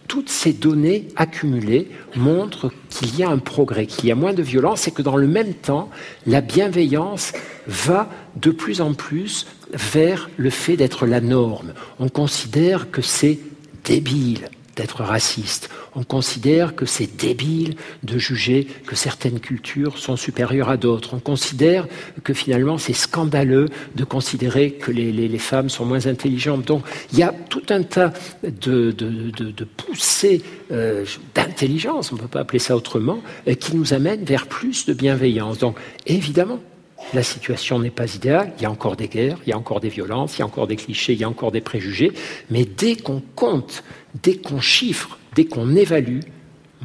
[0.07, 4.41] toutes ces données accumulées montrent qu'il y a un progrès, qu'il y a moins de
[4.41, 5.89] violence et que dans le même temps,
[6.25, 7.33] la bienveillance
[7.67, 11.73] va de plus en plus vers le fait d'être la norme.
[11.99, 13.39] On considère que c'est
[13.83, 15.69] débile, d'être raciste.
[15.95, 21.13] On considère que c'est débile de juger que certaines cultures sont supérieures à d'autres.
[21.13, 21.87] On considère
[22.23, 26.65] que finalement c'est scandaleux de considérer que les, femmes sont moins intelligentes.
[26.65, 28.13] Donc il y a tout un tas
[28.43, 28.93] de,
[29.75, 31.05] poussées euh,
[31.35, 34.93] d'intelligence, on ne peut pas appeler ça autrement, euh, qui nous amènent vers plus de
[34.93, 35.57] bienveillance.
[35.59, 36.59] Donc évidemment,
[37.13, 39.79] la situation n'est pas idéale, il y a encore des guerres, il y a encore
[39.79, 42.11] des violences, il y a encore des clichés, il y a encore des préjugés,
[42.49, 43.83] mais dès qu'on compte,
[44.23, 46.21] dès qu'on chiffre, dès qu'on évalue,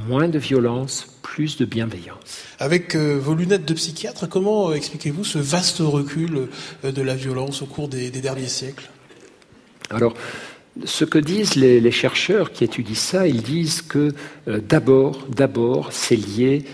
[0.08, 2.44] moins de violence, plus de bienveillance.
[2.58, 6.48] Avec euh, vos lunettes de psychiatre, comment euh, expliquez-vous ce vaste recul
[6.84, 8.90] euh, de la violence au cours des, derniers siècles?
[9.90, 10.14] Alors,
[10.84, 14.12] ce que disent les, chercheurs qui étudient ça, ils disent que
[14.46, 16.64] d'abord, d'abord, c'est lié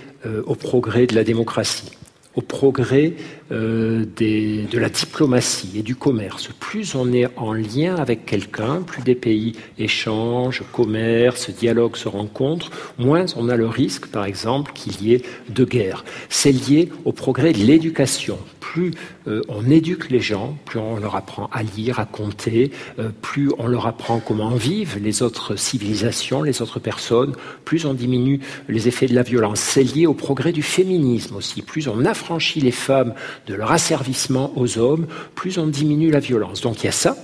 [0.46, 1.97] au progrès de la démocratie
[2.38, 3.14] au progrès
[3.50, 6.50] euh, de la diplomatie et du commerce.
[6.60, 12.70] Plus on est en lien avec quelqu'un, plus des pays échangent, commercent, dialoguent, se rencontrent,
[12.98, 16.04] moins on a le risque, par exemple, qu'il y ait de guerre.
[16.28, 18.38] C'est lié au progrès de l'éducation.
[18.60, 18.92] Plus
[19.26, 23.50] euh, on éduque les gens, plus on leur apprend à lire, à compter, euh, plus
[23.58, 27.34] on leur apprend comment vivent les autres civilisations, les autres personnes,
[27.64, 29.60] plus on diminue les effets de la violence.
[29.60, 31.62] C'est lié au progrès du féminisme aussi.
[31.62, 33.14] Plus on affranchit les femmes
[33.46, 36.60] de leur asservissement aux hommes, plus on diminue la violence.
[36.60, 37.16] Donc il y a ça.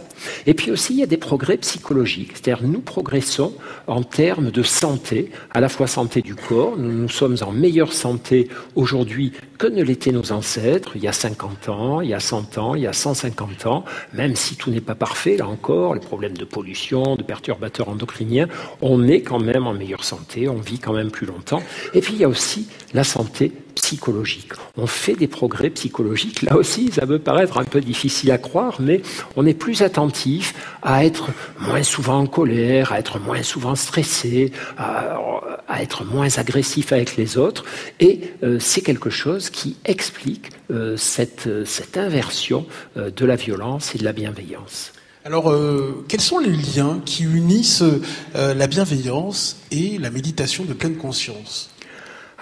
[0.46, 2.32] Et puis aussi, il y a des progrès psychologiques.
[2.34, 3.54] C'est-à-dire, nous progressons
[3.86, 6.76] en termes de santé, à la fois santé du corps.
[6.76, 11.68] Nous, sommes en meilleure santé aujourd'hui que ne l'étaient nos ancêtres, il y a 50
[11.68, 14.80] ans, il y a 100 ans, il y a 150 ans, même si tout n'est
[14.80, 18.48] pas parfait, là encore, les problèmes de pollution, de perturbateurs endocriniens,
[18.82, 21.62] on est quand même en meilleure santé, on vit quand même plus longtemps.
[21.94, 24.52] Et puis, il y a aussi la santé psychologique.
[24.76, 26.42] On fait des progrès psychologiques.
[26.42, 29.02] Là aussi, ça peut paraître un peu difficile à croire, mais
[29.36, 34.52] on est plus attentif à être moins souvent en colère, à être moins souvent stressé,
[34.78, 35.18] à,
[35.80, 37.64] être moins agressif avec les autres.
[38.00, 42.66] Et euh, c'est quelque chose qui explique euh, cette, cette, inversion
[42.96, 44.92] euh, de la violence et de la bienveillance.
[45.26, 45.50] Alors,
[46.06, 47.82] quels sont les liens qui unissent
[48.34, 51.73] la bienveillance et la méditation de pleine conscience?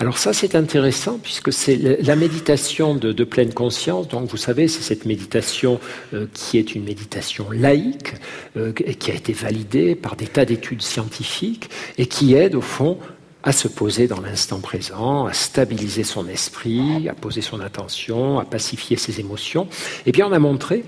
[0.03, 4.09] Alors ça, c'est intéressant puisque c'est la méditation de, pleine conscience.
[4.09, 5.79] Donc vous savez, c'est cette méditation
[6.13, 8.15] euh, qui est une méditation laïque,
[8.57, 12.99] euh, qui a été validée par des tas d'études scientifiques et qui aide au fond
[13.45, 18.45] à se poser dans l'instant présent, à stabiliser son esprit, à poser son attention, à
[18.45, 19.69] pacifier ses émotions.
[20.07, 20.83] Eh bien, on a montré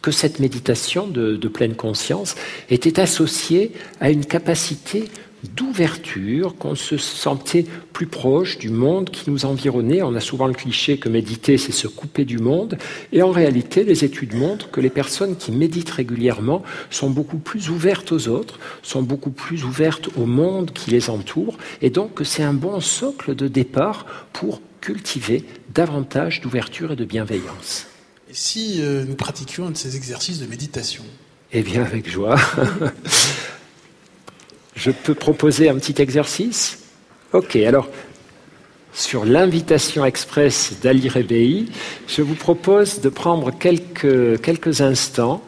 [0.00, 2.36] que cette méditation de, de pleine conscience
[2.70, 5.10] était associée à une capacité
[5.56, 10.02] d'ouverture, qu'on se sentait plus proche du monde qui nous environnait.
[10.02, 12.78] On a souvent le cliché que méditer, c'est se couper du monde.
[13.12, 17.70] Et en réalité, les études montrent que les personnes qui méditent régulièrement sont beaucoup plus
[17.70, 21.56] ouvertes aux autres, sont beaucoup plus ouvertes au monde qui les entoure.
[21.82, 27.04] Et donc que c'est un bon socle de départ pour cultiver davantage d'ouverture et de
[27.04, 27.86] bienveillance.
[28.30, 31.04] Et si euh, nous pratiquions un de ces exercices de méditation?
[31.52, 32.36] Eh bien, avec joie.
[34.80, 36.78] Je peux proposer un petit exercice
[37.34, 37.86] Ok, alors,
[38.94, 41.66] sur l'invitation express d'Ali Rebei,
[42.08, 45.42] je vous propose de prendre quelques, quelques instants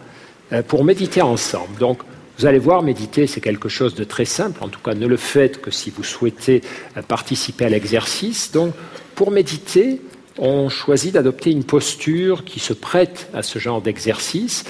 [0.52, 1.78] euh, pour méditer ensemble.
[1.78, 2.00] Donc,
[2.38, 4.62] vous allez voir, méditer, c'est quelque chose de très simple.
[4.62, 6.60] En tout cas, ne le faites que si vous souhaitez
[6.98, 8.52] euh, participer à l'exercice.
[8.52, 8.74] Donc,
[9.14, 10.02] pour méditer,
[10.36, 14.64] on choisit d'adopter une posture qui se prête à ce genre d'exercice.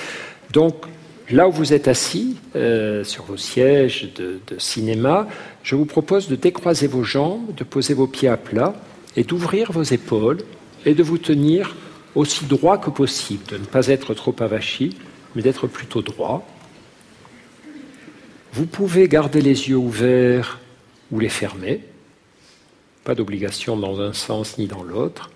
[0.53, 0.87] Donc,
[1.33, 5.27] là où vous êtes assis, euh, sur vos sièges de, de, cinéma,
[5.63, 8.75] je vous propose de décroiser vos jambes, de poser vos pieds à plat
[9.17, 10.39] et d'ouvrir vos épaules
[10.85, 11.75] et de vous tenir
[12.15, 14.97] aussi droit que possible, de ne pas être trop avachi,
[15.35, 16.47] mais d'être plutôt droit.
[18.53, 20.61] Vous pouvez garder les yeux ouverts
[21.11, 21.81] ou les fermer,
[23.05, 25.31] pas d'obligation dans un sens ni dans l'autre.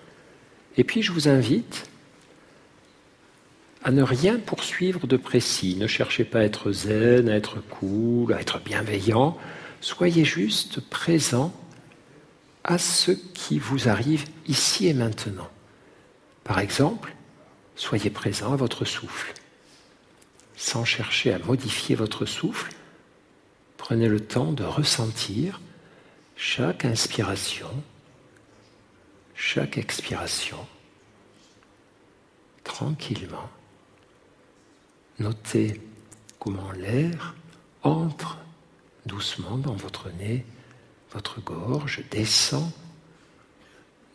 [0.77, 1.89] Et puis je vous invite
[3.87, 5.77] à ne rien poursuivre de précis.
[5.79, 9.37] Ne cherchez pas à être zen, à être cool, à être bienveillant.
[9.79, 11.53] Soyez juste présent
[12.65, 15.47] à ce qui vous arrive ici et maintenant.
[16.43, 17.15] Par exemple,
[17.77, 19.33] soyez présent à votre souffle
[20.57, 22.73] sans chercher à modifier votre souffle,
[23.77, 25.61] prenez le temps de ressentir
[26.35, 27.69] chaque inspiration,
[29.33, 30.57] chaque expiration,
[32.65, 33.49] tranquillement.
[35.19, 35.81] Notez
[36.39, 37.35] comment l'air
[37.81, 38.37] entre
[39.05, 40.45] doucement dans votre nez,
[41.11, 42.71] votre gorge, descend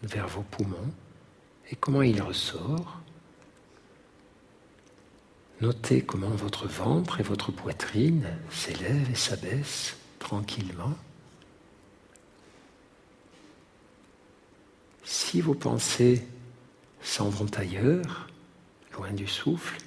[0.03, 0.93] vers vos poumons
[1.71, 3.01] et comment il ressort
[5.61, 10.97] Notez comment votre ventre et votre poitrine s'élèvent et s'abaissent tranquillement.
[15.05, 16.27] Si vos pensées
[17.01, 18.29] s'en vont ailleurs,
[18.93, 19.79] loin du souffle,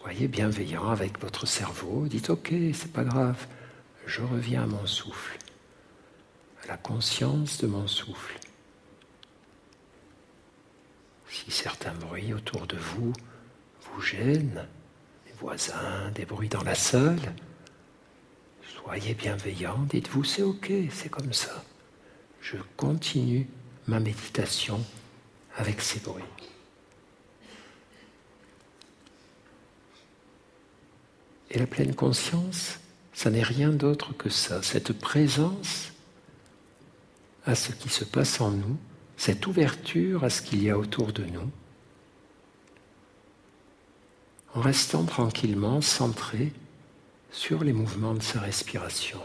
[0.00, 2.06] soyez bienveillant avec votre cerveau.
[2.06, 3.46] Dites OK, c'est pas grave,
[4.06, 5.38] je reviens à mon souffle,
[6.64, 8.38] à la conscience de mon souffle.
[11.28, 13.12] Si certains bruits autour de vous
[13.82, 14.66] vous gênent,
[15.40, 17.34] voisins, des bruits dans la salle.
[18.62, 21.64] Soyez bienveillants, dites-vous c'est ok, c'est comme ça.
[22.42, 23.48] Je continue
[23.86, 24.84] ma méditation
[25.56, 26.24] avec ces bruits.
[31.50, 32.78] Et la pleine conscience,
[33.12, 35.92] ça n'est rien d'autre que ça, cette présence
[37.44, 38.76] à ce qui se passe en nous,
[39.16, 41.50] cette ouverture à ce qu'il y a autour de nous
[44.54, 46.52] en restant tranquillement centré
[47.30, 49.20] sur les mouvements de sa respiration.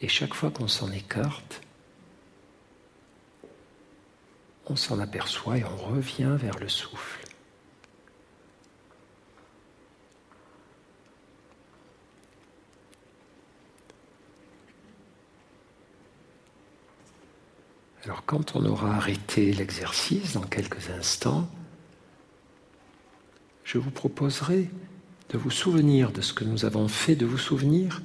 [0.00, 1.60] Et chaque fois qu'on s'en écarte,
[4.66, 7.27] on s'en aperçoit et on revient vers le souffle.
[18.04, 21.48] Alors quand on aura arrêté l'exercice dans quelques instants,
[23.64, 24.70] je vous proposerai
[25.30, 28.00] de vous souvenir de ce que nous avons fait, de vous souvenir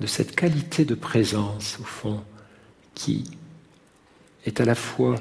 [0.00, 2.24] de cette qualité de présence, au fond,
[2.94, 3.30] qui
[4.44, 5.14] est à la fois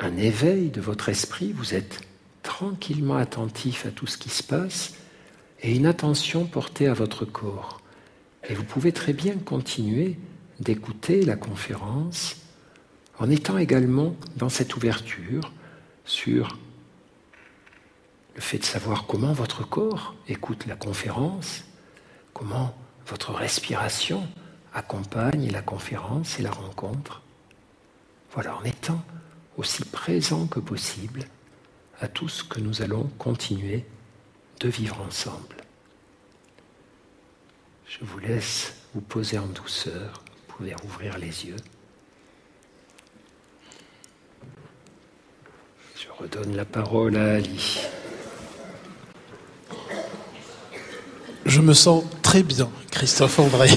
[0.00, 2.00] un éveil de votre esprit, vous êtes
[2.42, 4.94] tranquillement attentif à tout ce qui se passe,
[5.62, 7.80] et une attention portée à votre corps.
[8.48, 10.18] Et vous pouvez très bien continuer
[10.60, 12.36] d'écouter la conférence
[13.18, 15.52] en étant également dans cette ouverture,
[16.04, 16.58] sur
[18.34, 21.64] le fait de savoir comment votre corps écoute la conférence,
[22.34, 22.76] comment
[23.06, 24.28] votre respiration
[24.74, 27.22] accompagne la conférence et la rencontre.
[28.32, 29.02] Voilà, en étant
[29.56, 31.24] aussi présent que possible
[32.00, 33.86] à tout ce que nous allons continuer
[34.60, 35.56] de vivre ensemble.
[37.86, 40.22] Je vous laisse vous poser en douceur,
[40.56, 41.56] pouvez ouvrir les yeux.
[46.18, 47.78] redonne la parole à Ali.
[51.44, 53.68] Je me sens très bien, Christophe André.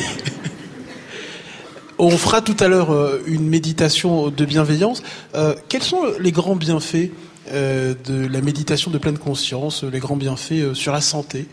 [1.98, 5.04] On fera tout à l'heure euh, une méditation de bienveillance.
[5.36, 7.12] Euh, quels sont les grands bienfaits
[7.52, 11.46] euh, de la méditation de pleine conscience, les grands bienfaits sur la santé,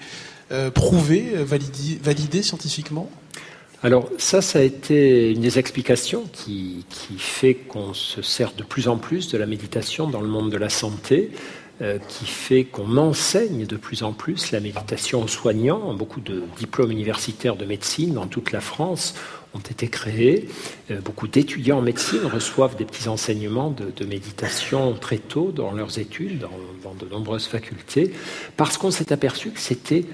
[0.73, 3.11] prouvés, validés scientifiquement?
[3.83, 6.85] Alors ça, ça a été une des explications qui,
[7.19, 10.57] fait qu'on se sert de plus en plus de la méditation dans le monde de
[10.57, 11.31] la santé.
[11.83, 15.93] euh, qui fait qu'on enseigne de plus en plus la méditation aux soignants.
[15.93, 19.15] Beaucoup de diplômes universitaires de médecine dans toute la France
[19.53, 20.49] ont été créés.
[20.91, 25.99] Euh, beaucoup d'étudiants en médecine reçoivent des petits enseignements de, méditation très tôt dans leurs
[25.99, 26.47] études,
[26.83, 28.11] dans, de nombreuses facultés,
[28.57, 30.07] parce qu'on s'est aperçu que c'était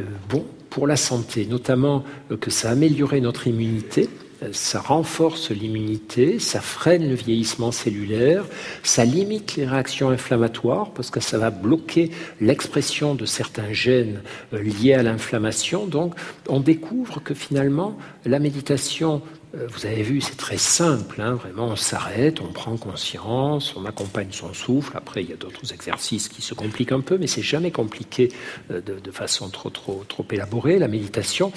[0.00, 0.44] euh, bon
[0.74, 2.02] pour la santé, notamment
[2.40, 4.08] que ça améliorait notre immunité
[4.52, 8.44] ça renforce l'immunité, ça freine le vieillissement cellulaire,
[8.82, 12.10] ça limite les réactions inflammatoires parce que ça va bloquer
[12.40, 14.20] l'expression de certains gènes
[14.52, 15.86] euh, liés à l'inflammation.
[15.86, 16.14] Donc
[16.48, 21.66] on découvre que finalement la méditation euh, vous avez vu, c'est très simple, hein, vraiment,
[21.66, 24.96] on s'arrête, on prend conscience, on accompagne son souffle.
[24.96, 28.32] Après, il y a d'autres exercices qui se compliquent un peu, mais c'est jamais compliqué
[28.70, 31.52] euh, de, de, façon trop, trop, trop élaborée, la méditation.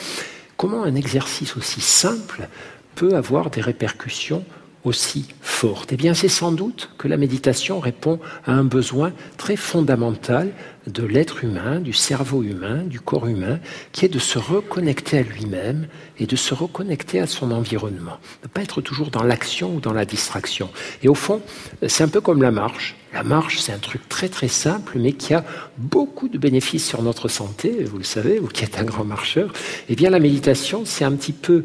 [0.58, 2.48] Comment un exercice aussi simple
[2.96, 4.44] peut avoir des répercussions
[4.88, 9.56] aussi fortes Eh bien, c'est sans doute que la méditation répond à un besoin très
[9.56, 10.52] fondamental
[10.88, 13.60] de l'être humain, du cerveau humain, du corps humain,
[13.92, 18.18] qui est de se reconnecter à lui-même et de se reconnecter à son environnement.
[18.44, 20.70] Ne pas être toujours dans l'action ou dans la distraction.
[21.04, 21.42] Et au fond,
[21.88, 22.96] c'est un peu comme la marche.
[23.14, 25.44] La marche, c'est un truc très très simple, mais qui a
[25.78, 27.84] beaucoup de bénéfices sur notre santé.
[27.84, 29.52] Vous le savez, vous qui êtes un grand marcheur.
[29.90, 31.64] Eh bien, la méditation, c'est un petit peu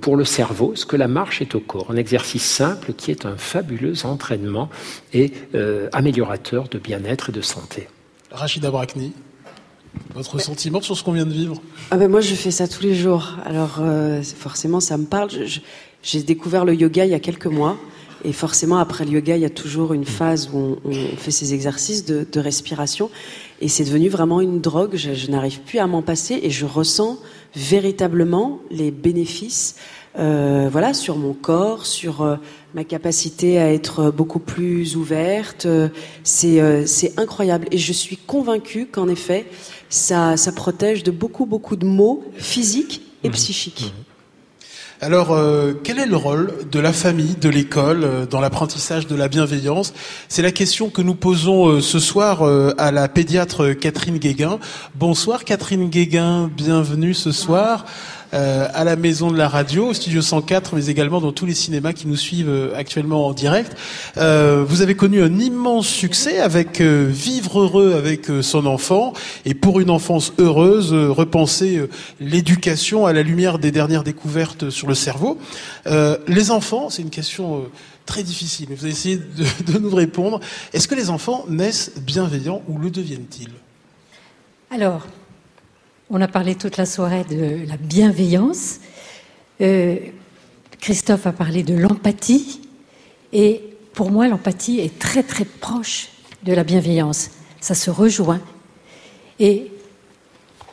[0.00, 1.90] pour le cerveau ce que la marche est au corps.
[1.90, 4.68] Un exercice simple qui est un fabuleux entraînement
[5.12, 7.88] et euh, améliorateur de bien-être et de santé.
[8.30, 9.12] Rachida Brakni,
[10.14, 11.60] votre sentiment sur ce qu'on vient de vivre?
[11.90, 13.36] Ah ben Moi, je fais ça tous les jours.
[13.44, 15.30] Alors, euh, forcément, ça me parle.
[16.02, 17.76] J'ai découvert le yoga il y a quelques mois.
[18.24, 21.54] Et forcément, après le yoga, il y a toujours une phase où on, fait ces
[21.54, 23.10] exercices de, respiration.
[23.60, 24.96] Et c'est devenu vraiment une drogue.
[24.96, 27.18] je n'arrive plus à m'en passer et je ressens
[27.54, 29.76] véritablement les bénéfices
[30.18, 32.36] euh, voilà, sur mon corps, sur euh,
[32.74, 35.66] ma capacité à être beaucoup plus ouverte.
[35.66, 35.88] Euh,
[36.24, 37.68] c'est incroyable.
[37.70, 39.46] Et je suis convaincue qu'en effet,
[39.88, 43.32] ça, ça protège de beaucoup, beaucoup de maux physiques et mmh.
[43.32, 43.94] psychiques.
[43.96, 44.09] Mmh.
[45.02, 45.34] Alors,
[45.82, 49.94] quel est le rôle de la famille, de l'école, dans l'apprentissage de la bienveillance?
[50.28, 52.42] C'est la question que nous posons ce soir
[52.76, 54.58] à la pédiatre Catherine Guéguin.
[54.96, 57.86] Bonsoir Catherine Guéguin, bienvenue ce soir.
[58.32, 61.54] Euh, à la maison de la radio, au studio 104, mais également dans tous les
[61.54, 63.76] cinémas qui nous suivent euh, actuellement en direct.
[64.18, 69.12] Euh, vous avez connu un immense succès avec Vivre heureux avec son enfant
[69.44, 71.88] et pour une enfance heureuse, repenser
[72.20, 75.38] l'éducation à la lumière des dernières découvertes sur le cerveau.
[76.26, 77.64] les enfants, c'est une question
[78.06, 78.68] très difficile.
[78.70, 80.40] Vous allez essayer de, de nous répondre.
[80.72, 83.50] Est-ce que les enfants naissent bienveillants ou le deviennent-ils?
[84.70, 85.06] Alors,
[86.10, 88.80] on a parlé toute la soirée de la bienveillance.
[89.60, 89.96] Euh,
[90.80, 92.60] Christophe a parlé de l'empathie.
[93.32, 93.62] Et
[93.94, 96.08] pour moi, l'empathie est très très proche
[96.42, 97.30] de la bienveillance.
[97.60, 98.40] Ça se rejoint.
[99.38, 99.70] Et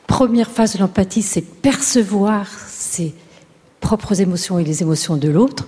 [0.07, 3.13] première phase de l'empathie, c'est percevoir ses
[3.79, 5.67] propres émotions et les émotions de l'autre.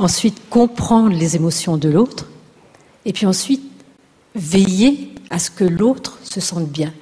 [0.00, 2.28] Ensuite, comprendre les émotions de l'autre.
[3.04, 3.62] Et puis ensuite,
[4.34, 6.92] veiller à ce que l'autre se sente bien.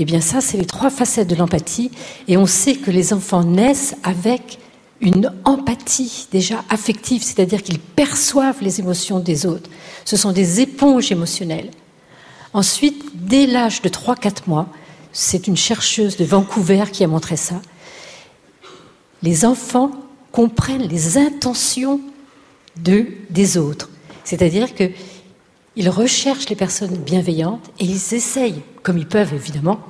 [0.00, 1.90] Eh bien ça, c'est les trois facettes de l'empathie.
[2.26, 4.58] Et on sait que les enfants naissent avec
[5.02, 9.68] une empathie déjà affective, c'est-à-dire qu'ils perçoivent les émotions des autres.
[10.06, 11.70] Ce sont des éponges émotionnelles.
[12.54, 14.68] Ensuite, dès l'âge de 3-4 mois,
[15.12, 17.60] c'est une chercheuse de Vancouver qui a montré ça,
[19.22, 19.90] les enfants
[20.32, 22.00] comprennent les intentions
[22.82, 23.90] de, des autres.
[24.24, 24.90] C'est-à-dire que
[25.76, 29.80] ils recherchent les personnes bienveillantes et ils essayent, comme ils peuvent évidemment,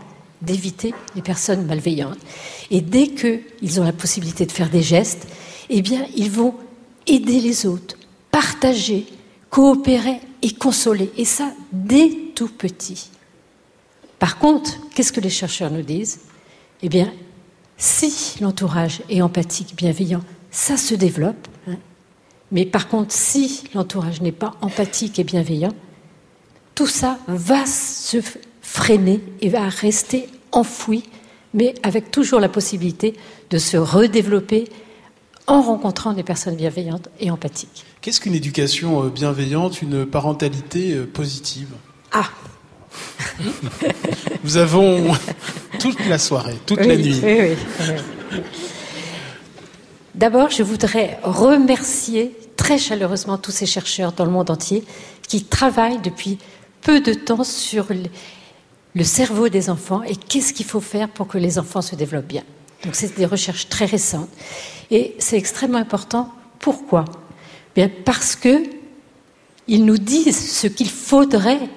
[0.43, 2.19] d'éviter les personnes malveillantes.
[2.71, 5.27] Et dès qu'ils ont la possibilité de faire des gestes,
[5.69, 6.55] eh bien, ils vont
[7.07, 7.97] aider les autres,
[8.31, 9.07] partager,
[9.51, 11.11] coopérer et consoler.
[11.17, 13.11] Et ça, dès tout petit.
[14.19, 16.21] Par contre, qu'est-ce que les chercheurs nous disent?
[16.83, 17.13] Eh bien,
[17.77, 21.49] si l'entourage est empathique, bienveillant, ça se développe.
[21.69, 21.77] Hein.
[22.53, 25.73] Mais par contre, si l'entourage n'est pas empathique et bienveillant,
[26.75, 28.19] tout ça va se
[28.71, 31.03] freiner et va rester enfoui,
[31.55, 33.15] mais avec toujours la possibilité
[33.51, 34.69] de se redévelopper
[35.49, 37.85] en rencontrant des personnes bienveillantes et empathiques.
[38.01, 41.71] Qu'est-ce qu'une éducation euh, bienveillante, une parentalité euh, positive?
[42.13, 42.29] Ah
[44.45, 45.17] Nous avons
[45.81, 47.21] toute la soirée, toute la nuit.
[47.25, 48.39] Oui, oui.
[50.15, 54.85] D'abord, je voudrais remercier très chaleureusement tous ces chercheurs dans le monde entier
[55.27, 56.39] qui travaillent depuis
[56.83, 57.87] peu de temps sur
[58.95, 62.27] le cerveau des enfants et qu'est-ce qu'il faut faire pour que les enfants se développent
[62.27, 62.45] bien.
[62.85, 64.31] Donc c'est des recherches très récentes
[64.91, 66.33] et c'est extrêmement important.
[66.59, 67.05] Pourquoi?
[67.75, 68.63] Bien parce que
[69.69, 71.69] ils nous disent ce qu'il faudrait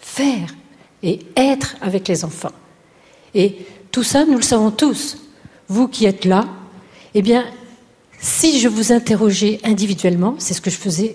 [0.00, 0.54] faire
[1.02, 2.52] et être avec les enfants.
[3.34, 3.58] Et
[3.92, 5.18] tout ça, nous le savons tous.
[5.68, 6.48] Vous qui êtes là,
[7.14, 7.44] eh bien,
[8.20, 11.14] si je vous interrogeais individuellement, c'est ce que je faisais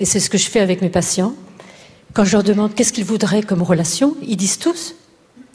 [0.00, 1.34] et c'est ce que je fais avec mes patients,
[2.12, 4.94] quand je leur demande qu'est-ce qu'ils voudraient comme relation, ils disent tous,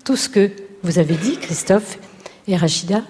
[0.04, 0.52] tout ce que
[0.84, 1.97] vous avez dit, Christophe
[2.47, 3.02] et Rachida,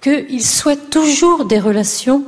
[0.00, 2.24] qu'ils souhaitent toujours des relations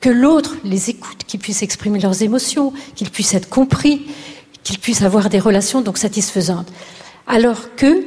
[0.00, 4.06] que l'autre les écoute, qu'ils puissent exprimer leurs émotions, qu'ils puissent être compris,
[4.62, 6.68] qu'ils puissent avoir des relations donc satisfaisantes.
[7.26, 8.04] Alors que,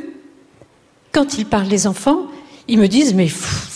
[1.12, 2.28] quand ils parlent des enfants,
[2.68, 3.28] ils me disent mais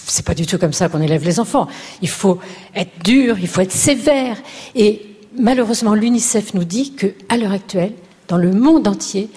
[0.07, 1.67] c'est pas du tout comme ça qu'on élève les enfants.
[2.01, 2.39] Il faut
[2.75, 4.37] être dur, il faut être sévère.
[4.75, 7.93] Et malheureusement, l'UNICEF nous dit que, à l'heure actuelle,
[8.27, 9.29] dans le monde entier,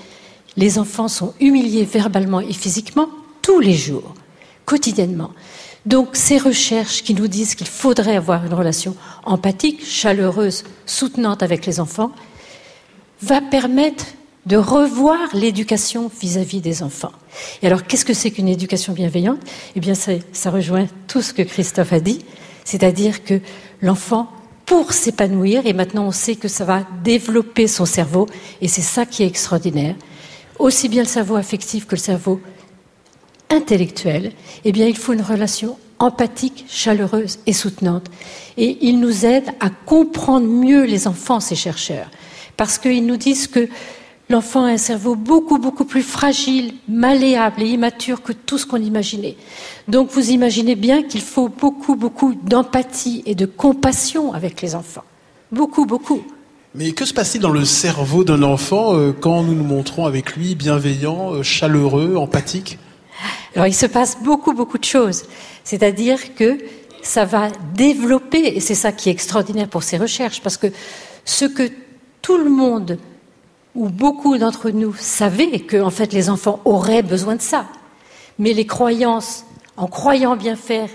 [0.56, 3.08] les enfants sont humiliés verbalement et physiquement
[3.42, 4.14] tous les jours,
[4.64, 5.30] quotidiennement.
[5.86, 11.64] Donc ces recherches qui nous disent qu'il faudrait avoir une relation empathique, chaleureuse, soutenante avec
[11.64, 12.12] les enfants,
[13.22, 14.04] va permettre
[14.46, 17.12] de revoir l'éducation vis-à-vis des enfants.
[17.62, 19.40] Et alors, qu'est-ce que c'est qu'une éducation bienveillante?
[19.76, 22.24] Eh bien, ça, ça, rejoint tout ce que Christophe a dit,
[22.64, 23.40] c'est-à-dire que
[23.82, 24.30] l'enfant,
[24.68, 28.26] pour s'épanouir, et maintenant on sait que ça va développer son cerveau,
[28.60, 29.96] et c'est ça qui est extraordinaire,
[30.58, 32.40] aussi bien le cerveau affectif que le cerveau
[33.50, 34.32] intellectuel,
[34.64, 38.06] eh bien, il faut une relation empathique, chaleureuse et soutenante.
[38.56, 42.10] Et il nous aide à comprendre mieux les enfants, ces chercheurs,
[42.58, 43.68] parce qu'ils nous disent que
[44.28, 48.82] l'enfant a un cerveau beaucoup, beaucoup plus fragile, malléable et immature que tout ce qu'on
[48.82, 49.36] imaginait.
[49.88, 55.04] Donc vous imaginez bien qu'il faut beaucoup, beaucoup d'empathie et de compassion avec les enfants.
[55.50, 56.22] Beaucoup, beaucoup.
[56.74, 60.36] Mais que se passe-t-il dans le cerveau d'un enfant euh, quand nous nous montrons avec
[60.36, 62.78] lui bienveillant, euh, chaleureux, empathique
[63.54, 65.24] alors il se passe beaucoup, beaucoup de choses.
[65.64, 66.58] C'est-à-dire que
[67.02, 70.68] ça va développer, et c'est ça qui est extraordinaire pour ces recherches, parce que
[71.24, 71.68] ce que
[72.22, 72.98] tout le monde,
[73.74, 77.66] ou beaucoup d'entre nous, savaient que en fait les enfants auraient besoin de ça,
[78.38, 79.44] mais les croyances,
[79.76, 80.88] en croyant bien faire,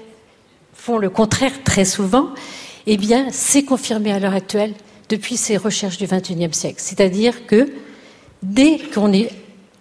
[0.73, 2.29] font le contraire très souvent,
[2.87, 4.73] eh bien c'est confirmé à l'heure actuelle
[5.09, 6.79] depuis ces recherches du XXIe siècle.
[6.79, 7.71] C'est-à-dire que
[8.41, 9.31] dès qu'on est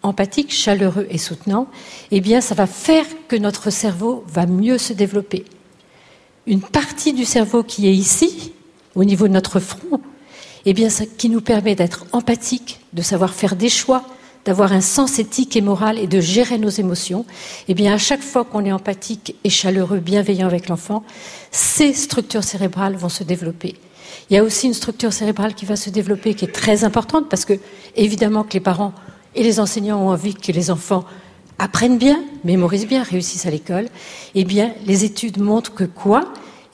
[0.03, 1.68] empathique, chaleureux et soutenant,
[2.11, 5.45] eh bien, ça va faire que notre cerveau va mieux se développer.
[6.47, 8.53] Une partie du cerveau qui est ici,
[8.95, 10.01] au niveau de notre front,
[10.66, 14.04] eh bien, ça, qui nous permet d'être empathique, de savoir faire des choix,
[14.44, 17.24] d'avoir un sens éthique et moral et de gérer nos émotions,
[17.68, 21.04] eh bien, à chaque fois qu'on est empathique et chaleureux, bienveillant avec l'enfant,
[21.50, 23.76] ces structures cérébrales vont se développer.
[24.30, 27.28] Il y a aussi une structure cérébrale qui va se développer qui est très importante
[27.28, 27.54] parce que,
[27.96, 28.92] évidemment, que les parents
[29.34, 31.04] et les enseignants ont envie que les enfants
[31.58, 33.88] apprennent bien, mémorisent bien, réussissent à l'école,
[34.34, 36.24] eh bien, les études montrent que quoi?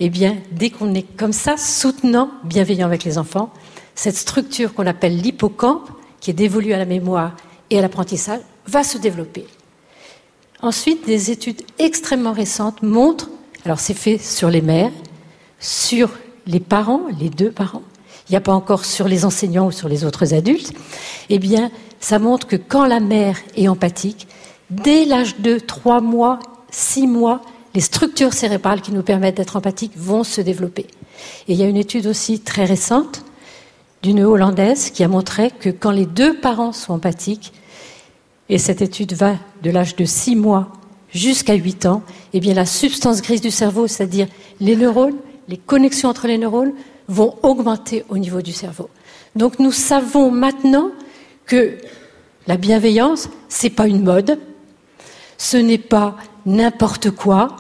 [0.00, 3.52] Eh bien, dès qu'on est comme ça, soutenant, bienveillant avec les enfants,
[3.98, 5.90] cette structure qu'on appelle l'hippocampe,
[6.20, 7.34] qui est dévolue à la mémoire
[7.68, 9.44] et à l'apprentissage, va se développer.
[10.62, 13.28] Ensuite, des études extrêmement récentes montrent,
[13.64, 14.92] alors c'est fait sur les mères,
[15.58, 16.10] sur
[16.46, 17.82] les parents, les deux parents,
[18.28, 20.72] il n'y a pas encore sur les enseignants ou sur les autres adultes,
[21.28, 24.28] eh bien, ça montre que quand la mère est empathique,
[24.70, 26.38] dès l'âge de 3 mois,
[26.70, 27.42] 6 mois,
[27.74, 30.86] les structures cérébrales qui nous permettent d'être empathiques vont se développer.
[31.48, 33.24] Et il y a une étude aussi très récente
[34.02, 37.52] d'une Hollandaise qui a montré que quand les deux parents sont empathiques,
[38.48, 40.68] et cette étude va de l'âge de 6 mois
[41.10, 44.28] jusqu'à 8 ans, eh bien la substance grise du cerveau, c'est-à-dire
[44.60, 45.16] les neurones,
[45.48, 46.72] les connexions entre les neurones,
[47.08, 48.88] vont augmenter au niveau du cerveau.
[49.36, 50.90] Donc nous savons maintenant
[51.46, 51.78] que
[52.46, 54.38] la bienveillance, c'est pas une mode,
[55.36, 57.56] ce n'est pas n'importe quoi,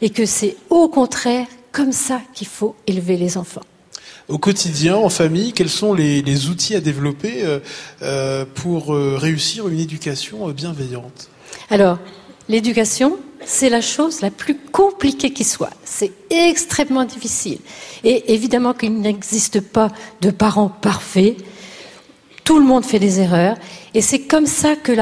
[0.00, 3.62] et que c'est au contraire comme ça qu'il faut élever les enfants.
[4.28, 7.60] Au quotidien, en famille, quels sont les, outils à développer euh,
[8.02, 11.28] euh, pour euh, réussir une éducation bienveillante?
[11.70, 11.98] Alors,
[12.48, 15.70] l'éducation, c'est la chose la plus compliquée qui soit.
[15.84, 17.58] C'est extrêmement difficile.
[18.02, 21.36] Et évidemment qu'il n'existe pas de parents parfaits.
[22.42, 23.56] Tout le monde fait des erreurs.
[23.94, 24.92] Et c'est comme ça que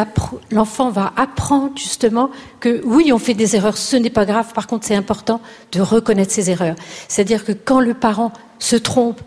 [0.50, 4.52] l'enfant va apprendre justement que oui, on fait des erreurs, ce n'est pas grave.
[4.52, 5.40] Par contre, c'est important
[5.72, 6.76] de reconnaître ses erreurs.
[7.08, 8.32] C'est-à-dire que quand le parent
[8.64, 9.20] se trompe,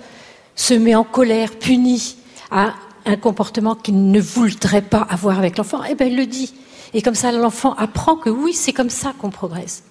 [0.55, 2.17] se met en colère, punit,
[2.49, 2.73] a
[3.05, 6.53] un comportement qu'il ne voudrait pas avoir avec l'enfant, eh bien, il le dit.
[6.93, 9.83] Et comme ça, l'enfant apprend que oui, c'est comme ça qu'on progresse.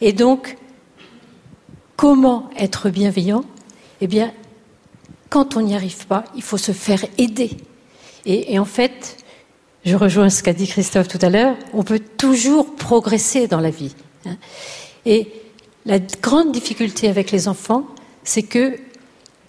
[0.00, 0.56] Et donc,
[1.96, 3.44] comment être bienveillant?
[4.00, 4.32] Eh bien,
[5.30, 7.50] quand on n'y arrive pas, il faut se faire aider.
[8.26, 9.16] Et, en fait,
[9.86, 13.70] je rejoins ce qu'a dit Christophe tout à l'heure, on peut toujours progresser dans la
[13.70, 13.94] vie.
[14.26, 14.36] Hein.
[15.06, 15.32] Et
[15.86, 17.86] la grande difficulté avec les enfants,
[18.28, 18.76] c'est que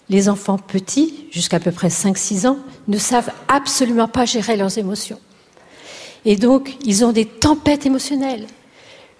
[0.08, 2.56] les enfants petits, jusqu'à peu près 5-6 ans,
[2.88, 5.20] ne savent absolument pas gérer leurs émotions.
[6.24, 8.46] Et donc, ils ont des tempêtes émotionnelles.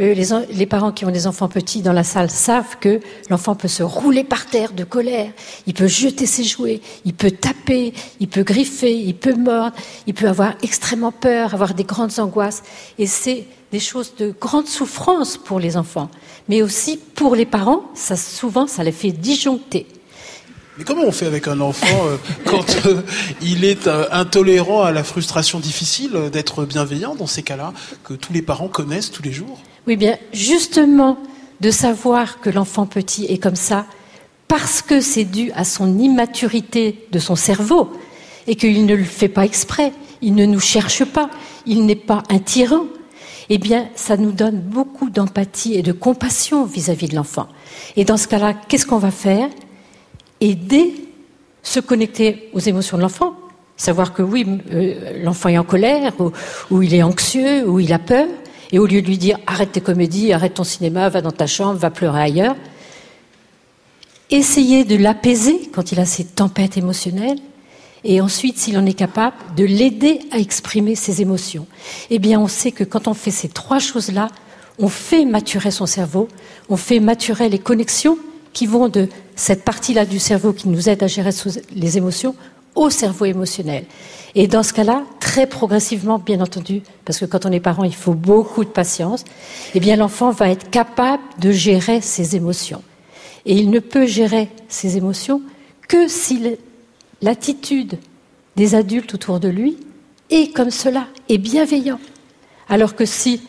[0.01, 3.69] Euh, les, parents qui ont des enfants petits dans la salle savent que l'enfant peut
[3.69, 5.31] se rouler par terre de colère,
[5.67, 10.15] il peut jeter ses jouets, il peut taper, il peut griffer, il peut mordre, il
[10.15, 12.63] peut avoir extrêmement peur, avoir des grandes angoisses.
[12.99, 16.11] Et c'est des choses de grande souffrance pour les enfants,
[16.49, 19.87] mais aussi pour les parents, ça, souvent ça les fait disjoncter.
[20.79, 22.17] Mais comment on fait avec un enfant euh,
[22.47, 23.03] quand euh,
[23.43, 28.33] il est euh, intolérant à la frustration difficile d'être bienveillant dans ces cas-là que tous
[28.33, 29.59] les parents connaissent tous les jours?
[29.87, 31.19] Oui, bien, justement,
[31.61, 33.85] de savoir que l'enfant petit est comme ça,
[34.49, 37.93] parce que c'est dû à son immaturité de son cerveau
[38.47, 39.93] et qu'il ne le fait pas exprès,
[40.23, 41.31] il ne nous cherche pas,
[41.67, 42.87] il n'est pas un tyran.
[43.53, 47.49] Eh bien, ça nous donne beaucoup d'empathie et de compassion vis-à-vis -vis de l'enfant.
[47.97, 49.49] Et dans ce cas-là, qu'est-ce qu'on va faire?
[50.41, 50.95] Aider,
[51.63, 53.35] se connecter aux émotions de l'enfant,
[53.77, 56.13] savoir que oui, euh, l'enfant est en colère,
[56.71, 58.29] ou, il est anxieux, ou il a peur,
[58.73, 61.49] et au lieu de lui dire arrête tes comédies, arrête ton cinéma, va dans ta
[61.49, 62.57] chambre, va pleurer ailleurs,
[64.31, 67.41] essayer de l'apaiser quand il a ses tempêtes émotionnelles,
[68.05, 71.67] et ensuite, s'il en est capable, de l'aider à exprimer ses émotions.
[72.09, 74.29] Eh bien, on sait que quand on fait ces trois choses-là,
[74.79, 76.29] on fait maturer son cerveau,
[76.69, 78.19] on fait maturer les connexions
[78.53, 81.31] qui vont de cette partie-là du cerveau qui nous aide à gérer
[81.75, 82.35] les émotions
[82.75, 83.85] au cerveau émotionnel.
[84.35, 87.95] Et dans ce cas-là, très progressivement, bien entendu, parce que quand on est parent, il
[87.95, 89.25] faut beaucoup de patience,
[89.75, 92.83] eh bien l'enfant va être capable de gérer ses émotions.
[93.45, 95.43] Et il ne peut gérer ses émotions
[95.89, 96.57] que si
[97.23, 97.99] l'attitude
[98.57, 99.77] des adultes autour de lui
[100.31, 102.01] est comme cela, est bienveillant.
[102.69, 103.43] Alors que si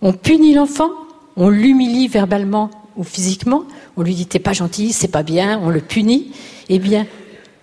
[0.00, 0.90] on punit l'enfant,
[1.36, 3.64] on l'humilie verbalement ou physiquement,
[3.96, 6.32] on lui dit t'es pas gentil, c'est pas bien, on le punit,
[6.68, 7.06] eh bien,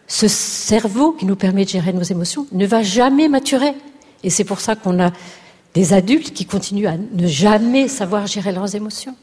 [0.08, 3.74] ce cerveau qui nous permet de gérer nos émotions ne va jamais maturer.
[4.24, 5.12] Et c'est pour ça qu'on a
[5.74, 9.16] des adultes qui continuent à ne jamais savoir gérer leurs émotions.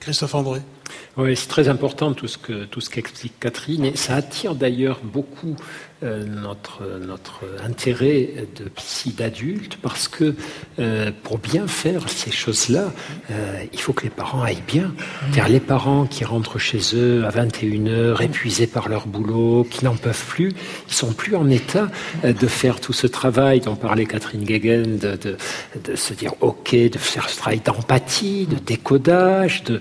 [0.00, 0.60] Christophe André.
[1.16, 5.00] Oui, c'est très important tout ce que tout ce qu'explique Catherine et ça attire d'ailleurs
[5.02, 5.56] beaucoup
[6.02, 10.34] euh, notre notre intérêt de psy d'adulte parce que
[10.78, 12.90] euh, pour bien faire ces choses-là,
[13.30, 14.94] euh, il faut que les parents aillent bien.
[15.34, 19.84] Car les parents qui rentrent chez eux à 21 heures, épuisés par leur boulot, qui
[19.84, 20.54] n'en peuvent plus,
[20.88, 21.88] ils sont plus en état
[22.24, 25.18] de faire tout ce travail dont parlait Catherine Guéguen, de,
[25.84, 29.80] de se dire ok, de faire ce travail d'empathie, de décodage, de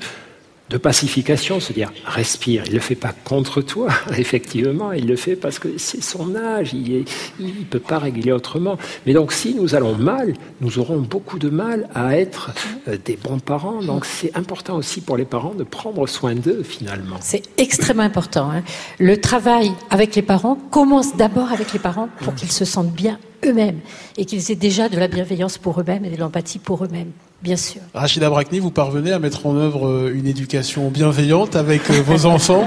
[0.70, 2.64] de pacification, se dire respire.
[2.66, 6.36] Il ne le fait pas contre toi, effectivement, il le fait parce que c'est son
[6.36, 7.06] âge, il
[7.40, 8.78] ne peut pas réguler autrement.
[9.06, 12.52] Mais donc si nous allons mal, nous aurons beaucoup de mal à être
[12.88, 13.82] euh, des bons parents.
[13.82, 17.18] Donc c'est important aussi pour les parents de prendre soin d'eux finalement.
[17.22, 18.52] C'est extrêmement important.
[18.52, 18.64] Hein.
[19.00, 23.20] Le travail avec les parents commence d'abord avec les parents pour qu'ils se sentent bien
[23.46, 23.80] eux-mêmes
[24.18, 27.12] et qu'ils aient déjà de la bienveillance pour eux-mêmes et de l'empathie pour eux-mêmes.
[27.42, 27.82] Bien sûr.
[27.94, 32.26] Rachida Brakni, vous parvenez à mettre en œuvre euh, une éducation bienveillante avec euh, vos
[32.26, 32.66] enfants?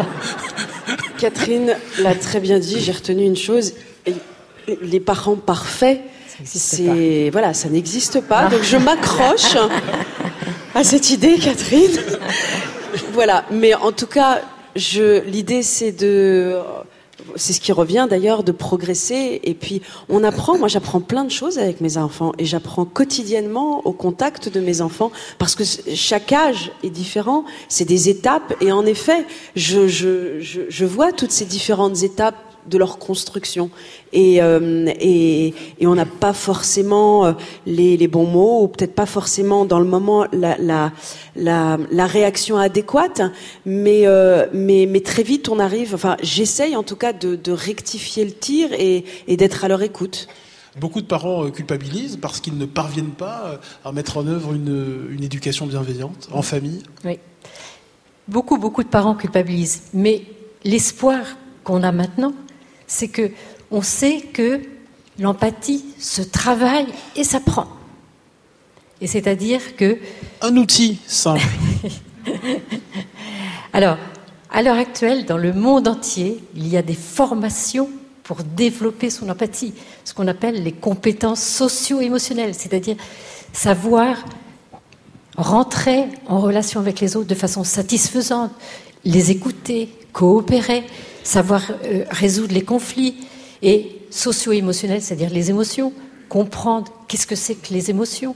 [1.19, 3.75] Catherine l'a très bien dit, j'ai retenu une chose,
[4.83, 6.01] les parents parfaits,
[6.45, 8.49] c'est voilà, ça n'existe pas.
[8.49, 9.57] Donc je m'accroche
[10.75, 12.01] à cette idée, Catherine.
[13.13, 14.41] voilà, mais en tout cas,
[14.75, 16.57] l'idée c'est de
[17.37, 19.41] c'est ce qui revient d'ailleurs de progresser.
[19.45, 23.87] Et puis, on apprend, moi j'apprends plein de choses avec mes enfants et j'apprends quotidiennement
[23.87, 25.65] au contact de mes enfants parce que
[25.95, 28.55] chaque âge est différent, c'est des étapes.
[28.61, 29.27] Et en effet,
[29.57, 33.71] je, je, je, je vois toutes ces différentes étapes de leur construction.
[34.13, 37.33] Et, euh, et, et, on n'a pas forcément euh,
[37.67, 40.93] les, les, bons mots, ou peut-être pas forcément dans le moment la, la,
[41.37, 43.23] la, la réaction adéquate,
[43.65, 47.53] mais, euh, mais, mais, très vite on arrive, enfin j'essaye en tout cas de, de
[47.53, 50.29] rectifier le tir et, et d'être à leur écoute.
[50.81, 55.23] Beaucoup de parents culpabilisent parce qu'ils ne parviennent pas à mettre en œuvre une, une
[55.23, 56.83] éducation bienveillante en famille.
[57.05, 57.19] Oui.
[58.29, 59.83] Beaucoup, beaucoup de parents culpabilisent.
[59.93, 60.23] Mais
[60.65, 61.21] l'espoir
[61.65, 62.33] qu'on a maintenant,
[62.93, 63.31] c'est que
[63.71, 64.61] on sait que
[65.19, 66.87] l'empathie se travaille
[67.17, 67.67] et s'apprend.
[69.01, 69.99] Et c'est-à-dire que
[70.43, 71.41] un outil simple.
[73.73, 73.97] Alors,
[74.51, 77.89] à l'heure actuelle, dans le monde entier, il y a des formations
[78.23, 79.73] pour développer son empathie,
[80.05, 82.97] ce qu'on appelle les compétences socio-émotionnelles, c'est-à-dire
[83.55, 84.23] savoir
[85.37, 88.53] rentrer en relation avec les autres de façon satisfaisante,
[89.05, 90.85] les écouter, coopérer,
[91.25, 93.17] savoir euh, résoudre les conflits
[93.63, 95.93] et socio-émotionnels, c'est-à-dire les émotions,
[96.29, 98.35] comprendre qu'est-ce que c'est que les émotions,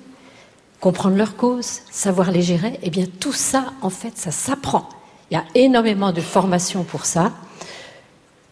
[0.81, 4.89] comprendre leurs causes, savoir les gérer, eh bien tout ça, en fait, ça s'apprend.
[5.31, 7.33] Il y a énormément de formations pour ça.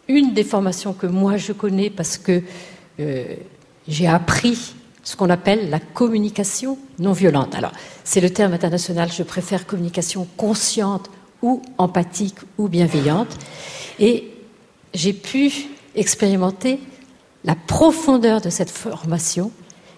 [0.07, 2.43] une des formations que moi je connais parce que
[2.99, 3.35] euh,
[3.87, 7.55] j'ai appris ce qu'on appelle la communication non violente.
[7.55, 7.71] Alors,
[8.03, 11.09] c'est le terme international, je préfère communication consciente
[11.45, 13.37] ou empathique ou bienveillante.
[13.99, 14.31] Et
[14.93, 15.51] j'ai pu
[15.95, 16.79] expérimenter
[17.43, 19.51] la profondeur de cette formation,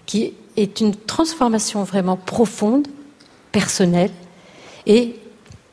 [0.04, 2.86] qui est une transformation vraiment profonde,
[3.50, 4.10] personnelle,
[4.86, 5.16] et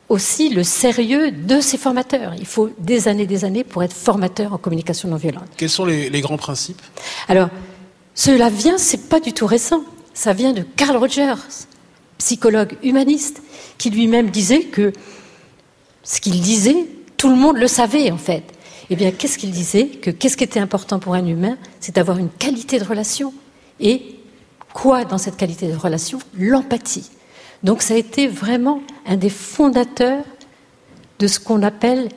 [0.08, 2.32] aussi le sérieux de ces formateurs.
[2.38, 5.48] Il faut des années, des années pour être formateur en communication non violente.
[5.56, 6.80] Quels sont les, les grands principes?
[7.28, 7.50] Alors,
[8.14, 9.82] cela vient, c'est pas du tout récent.
[10.14, 11.34] Ça vient de Carl Rogers,
[12.16, 13.42] psychologue humaniste,
[13.76, 14.92] qui lui-même disait que
[16.06, 16.86] ce qu'il disait,
[17.18, 18.44] tout le monde le savait en fait.
[18.88, 22.18] Eh bien, qu'est-ce qu'il disait Que qu'est-ce qui était important pour un humain C'est d'avoir
[22.18, 23.34] une qualité de relation.
[23.80, 24.16] Et
[24.72, 27.10] quoi dans cette qualité de relation L'empathie.
[27.64, 30.24] Donc ça a été vraiment un des fondateurs
[31.18, 32.08] de ce qu'on appelle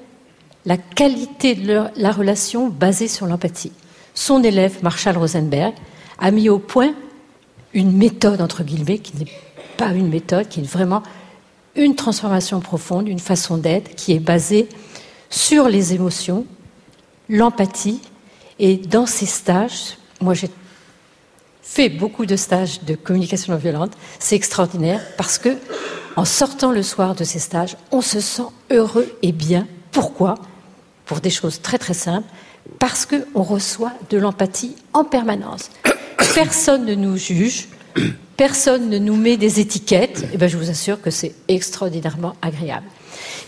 [0.66, 3.72] la qualité de la relation basée sur l'empathie.
[4.14, 5.74] Son élève, Marshall Rosenberg,
[6.20, 6.94] a mis au point
[7.74, 9.32] une méthode, entre guillemets, qui n'est
[9.78, 11.02] pas une méthode, qui est vraiment
[11.80, 14.68] une transformation profonde, une façon d'être qui est basée
[15.30, 16.46] sur les émotions,
[17.30, 18.02] l'empathie.
[18.60, 20.50] Et dans ces stages, moi j'ai
[21.62, 25.58] fait beaucoup de stages de communication non violente, c'est extraordinaire parce que
[26.16, 29.68] en sortant le soir de ces stages, on se sent heureux et bien.
[29.92, 30.36] Pourquoi?
[31.06, 32.28] Pour des choses très très simples.
[32.78, 35.72] Parce qu'on reçoit de l'empathie en permanence.
[36.36, 37.70] Personne ne nous juge,
[38.40, 40.24] personne ne nous met des étiquettes.
[40.24, 42.86] Et eh bien, je vous assure que c'est extraordinairement agréable.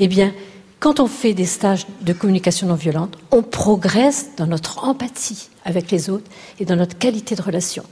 [0.01, 0.33] Eh bien,
[0.81, 5.91] quand on fait des stages de communication non violente, on progresse dans notre empathie avec
[5.91, 7.83] les autres et dans notre qualité de relation.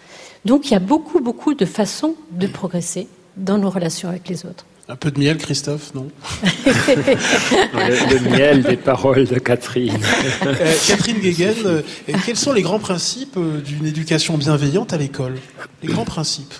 [0.44, 3.08] Donc il y a beaucoup, beaucoup de façons de progresser
[3.38, 4.66] dans nos relations avec les autres.
[4.90, 6.08] Un peu de miel, Christophe, non?
[6.74, 9.98] Le, miel des paroles de Catherine.
[10.46, 11.82] Euh, Catherine Guéguen, euh,
[12.26, 15.36] quels sont les grands principes euh, d'une éducation bienveillante à l'école?
[15.82, 16.56] Les grands principes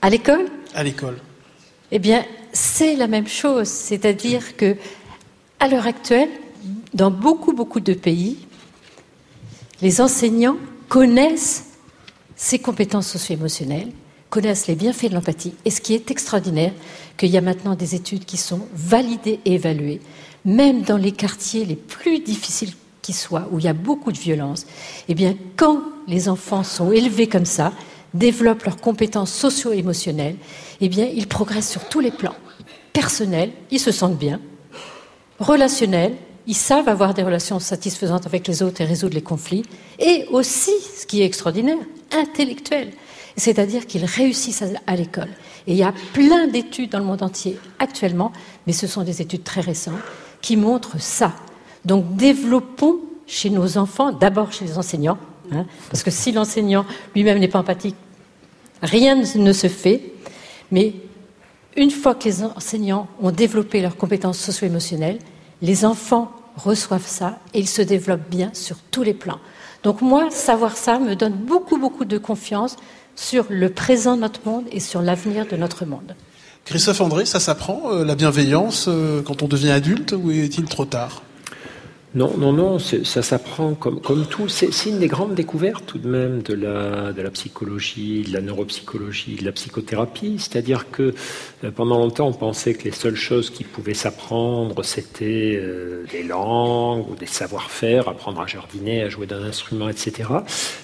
[0.00, 1.18] À l'école À l'école.
[1.90, 3.68] Eh bien, c'est la même chose.
[3.68, 4.76] C'est-à-dire que
[5.60, 6.28] à l'heure actuelle,
[6.94, 8.38] dans beaucoup, beaucoup de pays,
[9.82, 10.56] les enseignants
[10.88, 11.64] connaissent
[12.36, 13.90] ces compétences socio-émotionnelles,
[14.30, 15.54] connaissent les bienfaits de l'empathie.
[15.64, 16.72] Et ce qui est extraordinaire,
[17.16, 20.00] qu'il y a maintenant des études qui sont validées et évaluées,
[20.44, 22.72] même dans les quartiers les plus difficiles
[23.02, 24.66] qui soient, où il y a beaucoup de violence,
[25.08, 27.72] eh bien, quand les enfants sont élevés comme ça,
[28.14, 30.36] développent leurs compétences socio-émotionnelles,
[30.80, 32.34] eh bien, ils progressent sur tous les plans.
[32.92, 34.40] Personnels, ils se sentent bien,
[35.38, 36.16] relationnels,
[36.46, 39.64] ils savent avoir des relations satisfaisantes avec les autres et résoudre les conflits,
[39.98, 41.76] et aussi, ce qui est extraordinaire,
[42.10, 42.92] intellectuels.
[43.36, 45.28] C'est-à-dire qu'ils réussissent à l'école.
[45.66, 48.32] Et il y a plein d'études dans le monde entier actuellement,
[48.66, 50.00] mais ce sont des études très récentes,
[50.40, 51.34] qui montrent ça.
[51.84, 55.18] Donc développons chez nos enfants, d'abord chez les enseignants,
[55.52, 56.84] hein, parce que si l'enseignant
[57.14, 57.96] lui-même n'est pas empathique,
[58.82, 60.02] rien ne se fait,
[60.70, 60.94] mais
[61.76, 65.18] une fois que les enseignants ont développé leurs compétences socio-émotionnelles,
[65.62, 69.38] les enfants reçoivent ça et ils se développent bien sur tous les plans.
[69.82, 72.76] Donc moi, savoir ça me donne beaucoup, beaucoup de confiance
[73.14, 76.14] sur le présent de notre monde et sur l'avenir de notre monde.
[76.64, 80.84] Christophe André, ça s'apprend, euh, la bienveillance, euh, quand on devient adulte, ou est-il trop
[80.84, 81.22] tard?
[82.14, 84.48] Non, non, non, ça s'apprend comme, tout.
[84.48, 88.40] C'est une des grandes découvertes tout de même de la, de la psychologie, de la
[88.40, 90.36] neuropsychologie, de la psychothérapie.
[90.38, 91.14] C'est-à-dire que
[91.64, 96.22] euh, pendant longtemps, on pensait que les seules choses qui pouvaient s'apprendre, c'était euh, des
[96.22, 100.30] langues ou des savoir-faire, apprendre à jardiner, à jouer d'un instrument, etc.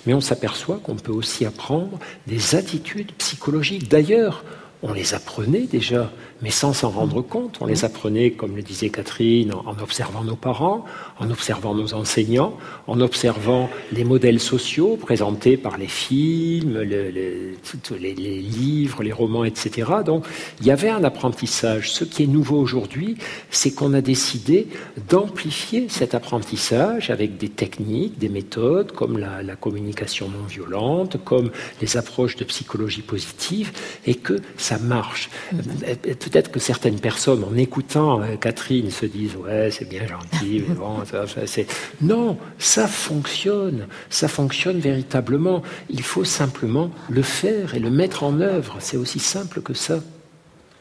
[0.04, 3.88] Mais on s'aperçoit qu'on peut aussi apprendre des attitudes psychologiques.
[3.88, 4.44] D'ailleurs,
[4.82, 6.12] on les apprenait déjà
[6.44, 7.56] mais sans s'en rendre compte.
[7.62, 10.84] On les apprenait, comme le disait Catherine, en observant nos parents,
[11.18, 18.42] en observant nos enseignants, en observant les modèles sociaux présentés par les films, les, les,
[18.42, 19.90] livres, les romans, etc.
[20.04, 20.26] Donc
[20.60, 21.90] il y avait un apprentissage.
[21.90, 23.16] Ce qui est nouveau aujourd'hui,
[23.50, 24.68] c'est qu'on a décidé
[25.08, 31.50] d'amplifier cet apprentissage avec des techniques, des méthodes comme la, la communication non violente, comme
[31.80, 33.72] les approches de psychologie positive,
[34.06, 35.30] et que ça marche.
[35.54, 40.64] Mm-hmm peut-être que certaines personnes, en écoutant euh, Catherine, se disent ouais, c'est bien gentil,
[40.68, 41.66] mais bon, ça, c'est
[42.00, 45.62] non, ça fonctionne, ça fonctionne véritablement.
[45.90, 48.78] Il faut simplement le faire et le mettre en œuvre.
[48.80, 50.00] C'est aussi simple que ça.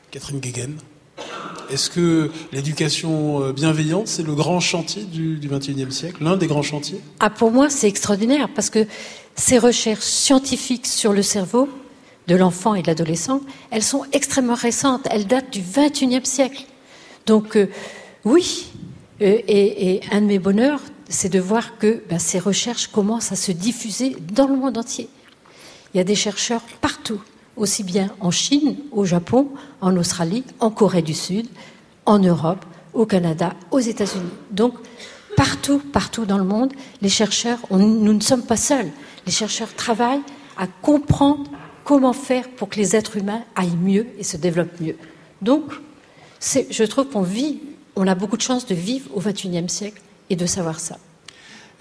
[0.09, 0.73] Catherine Guéguen.
[1.69, 6.47] Est-ce que l'éducation euh, bienveillante, c'est le grand chantier du, du XXIe siècle, l'un des
[6.47, 6.99] grands chantiers?
[7.19, 8.87] Ah, Pour moi, c'est extraordinaire parce que
[9.35, 11.69] ces recherches scientifiques sur le cerveau
[12.27, 13.41] de l'enfant et de l'adolescent,
[13.71, 15.07] elles sont extrêmement récentes.
[15.11, 16.65] Elles datent du XXIe siècle.
[17.25, 17.67] Donc, euh,
[18.25, 18.67] oui.
[19.21, 23.35] Euh, et, un de mes bonheurs, c'est de voir que ben, ces recherches commencent à
[23.35, 25.09] se diffuser dans le monde entier.
[25.93, 27.21] Il y a des chercheurs partout,
[27.55, 29.49] aussi bien en Chine, au Japon,
[29.81, 31.47] en Australie, en Corée du Sud,
[32.05, 34.23] en Europe, au Canada, aux États-Unis.
[34.51, 34.73] Donc,
[35.35, 38.89] partout, partout dans le monde, les chercheurs, nous ne sommes pas seuls.
[39.25, 40.23] Les chercheurs travaillent
[40.57, 41.49] à comprendre
[41.83, 44.95] comment faire pour que les êtres humains aillent mieux et se développent mieux.
[45.41, 45.63] Donc,
[46.41, 47.59] je trouve qu'on vit,
[47.95, 50.97] on a beaucoup de chance de vivre au XXIe siècle et de savoir ça.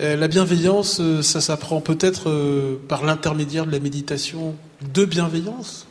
[0.01, 4.55] Euh, la bienveillance, euh, ça s'apprend peut-être euh, par l'intermédiaire de la méditation
[4.95, 5.87] de bienveillance?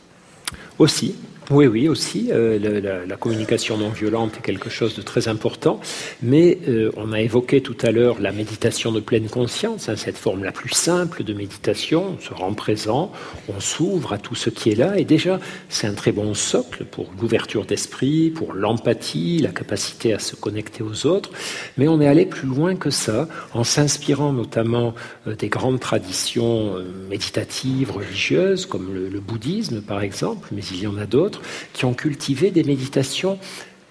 [0.78, 1.14] Aussi,
[1.50, 2.28] oui, oui, aussi.
[2.30, 5.80] Euh, la, communication non violente est quelque chose de très important.
[6.22, 10.16] Mais euh, on a évoqué tout à l'heure la méditation de pleine conscience, hein, cette
[10.16, 12.16] forme la plus simple de méditation.
[12.16, 13.12] On se rend présent,
[13.48, 14.98] on s'ouvre à tout ce qui est là.
[14.98, 20.20] Et déjà, c'est un très bon socle pour l'ouverture d'esprit, pour l'empathie, la capacité à
[20.20, 21.30] se connecter aux autres.
[21.76, 24.94] Mais on est allé plus loin que ça, en s'inspirant notamment
[25.26, 26.76] euh, des grandes traditions
[27.10, 31.31] méditatives, religieuses, comme le bouddhisme par exemple, mais il y en a d'autres
[31.72, 33.38] qui ont cultivé des méditations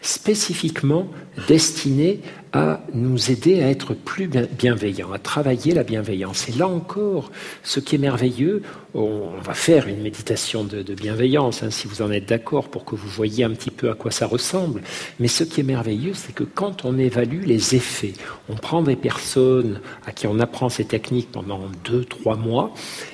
[0.02, 1.08] spécifiquement
[1.48, 2.22] destinées
[2.54, 6.50] à nous aider à être plus bienveillants, à travailler la bienveillance.
[6.50, 7.32] Et là encore,
[7.64, 8.62] ce qui est merveilleux,
[8.94, 12.96] on va faire une méditation de, bienveillance, hein, si vous en êtes d'accord, pour que
[12.96, 14.82] vous voyez un petit peu à quoi ça ressemble.
[15.20, 18.14] Mais ce qui est merveilleux, c'est que quand on évalue les effets,
[18.50, 22.74] on prend des personnes à qui on apprend ces techniques pendant deux, trois mois,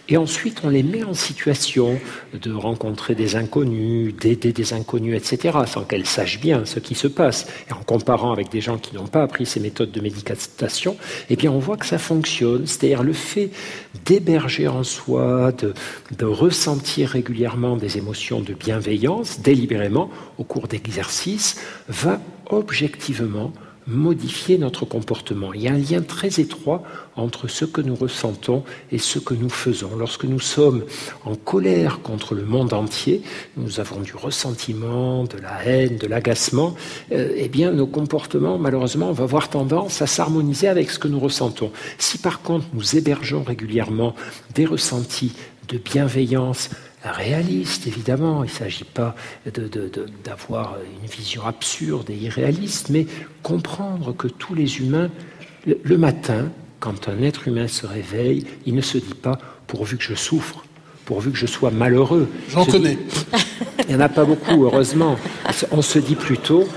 [0.09, 1.99] et ensuite on les met en situation
[2.33, 7.07] de rencontrer des inconnus, d'aider des inconnus, etc., sans qu'elles sachent bien ce qui se
[7.07, 7.45] passe.
[7.69, 10.95] Et en comparant avec des gens qui n'ont pas appris ces méthodes de méditation,
[11.29, 12.65] eh bien on voit que ça fonctionne.
[12.65, 13.51] C'est-à-dire le fait
[14.05, 15.73] d'héberger en soi, de,
[16.17, 21.59] de ressentir régulièrement des émotions de bienveillance, délibérément, au cours d'exercices,
[21.89, 23.51] va objectivement
[23.87, 25.53] modifier notre comportement.
[25.53, 26.83] Il y a un lien très étroit
[27.15, 29.95] entre ce que nous ressentons et ce que nous faisons.
[29.97, 30.83] Lorsque nous sommes
[31.25, 33.21] en colère contre le monde entier,
[33.55, 36.75] nous avons du ressentiment, de la haine, de l'agacement,
[37.11, 41.19] euh, eh bien nos comportements, malheureusement, vont avoir tendance à s'harmoniser avec ce que nous
[41.19, 41.71] ressentons.
[41.97, 44.15] Si par contre nous hébergeons régulièrement
[44.53, 45.33] des ressentis
[45.69, 46.69] de bienveillance,
[47.03, 48.43] réaliste, évidemment.
[48.43, 49.15] Il ne s'agit pas
[50.23, 53.05] d'avoir une vision absurde et irréaliste, mais
[53.43, 55.09] comprendre que tous les humains,
[55.65, 56.49] le, matin,
[56.79, 59.37] quand un être humain se réveille, il ne se dit pas
[59.67, 60.63] pourvu que je souffre,
[61.05, 62.27] pourvu que je sois malheureux.
[62.49, 62.97] J'en connais.
[63.79, 65.17] il n'y en a pas beaucoup, heureusement.
[65.71, 66.67] On se dit plutôt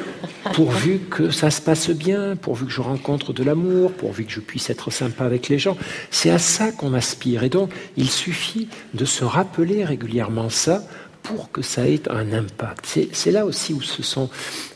[0.55, 4.41] pourvu que ça se passe bien, pourvu que je rencontre de l'amour, pourvu que je
[4.41, 5.77] puisse être sympa avec les gens.
[6.11, 7.45] C'est à ça qu'on aspire.
[7.45, 10.83] Et donc, il suffit de se rappeler régulièrement ça
[11.23, 12.99] pour que ça ait un impact.
[13.12, 14.31] C'est là aussi où ce sont,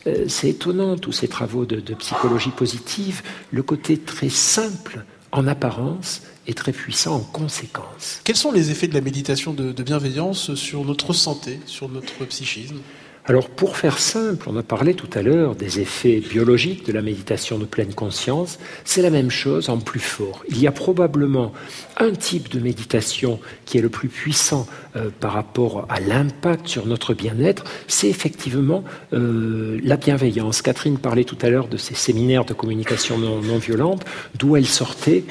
[0.05, 6.21] euh, c'est étonnant tous ces travaux de, psychologie positive, le côté très simple en apparence
[6.47, 8.21] et très puissant en conséquence.
[8.23, 12.77] Quels sont les effets de la méditation de bienveillance sur notre santé, sur notre psychisme?
[13.27, 17.01] Alors pour faire simple, on a parlé tout à l'heure des effets biologiques de la
[17.01, 20.43] méditation de pleine conscience, c'est la même chose en plus fort.
[20.47, 21.51] Il y a probablement
[21.97, 26.85] un type de méditation qui est le plus puissant euh, par rapport à l'impact sur
[26.85, 28.83] notre bien-être, c'est effectivement
[29.13, 30.61] euh, la bienveillance.
[30.61, 34.05] Catherine parlait tout à l'heure de ces séminaires de communication non, non violente,
[34.37, 35.23] d'où elle sortait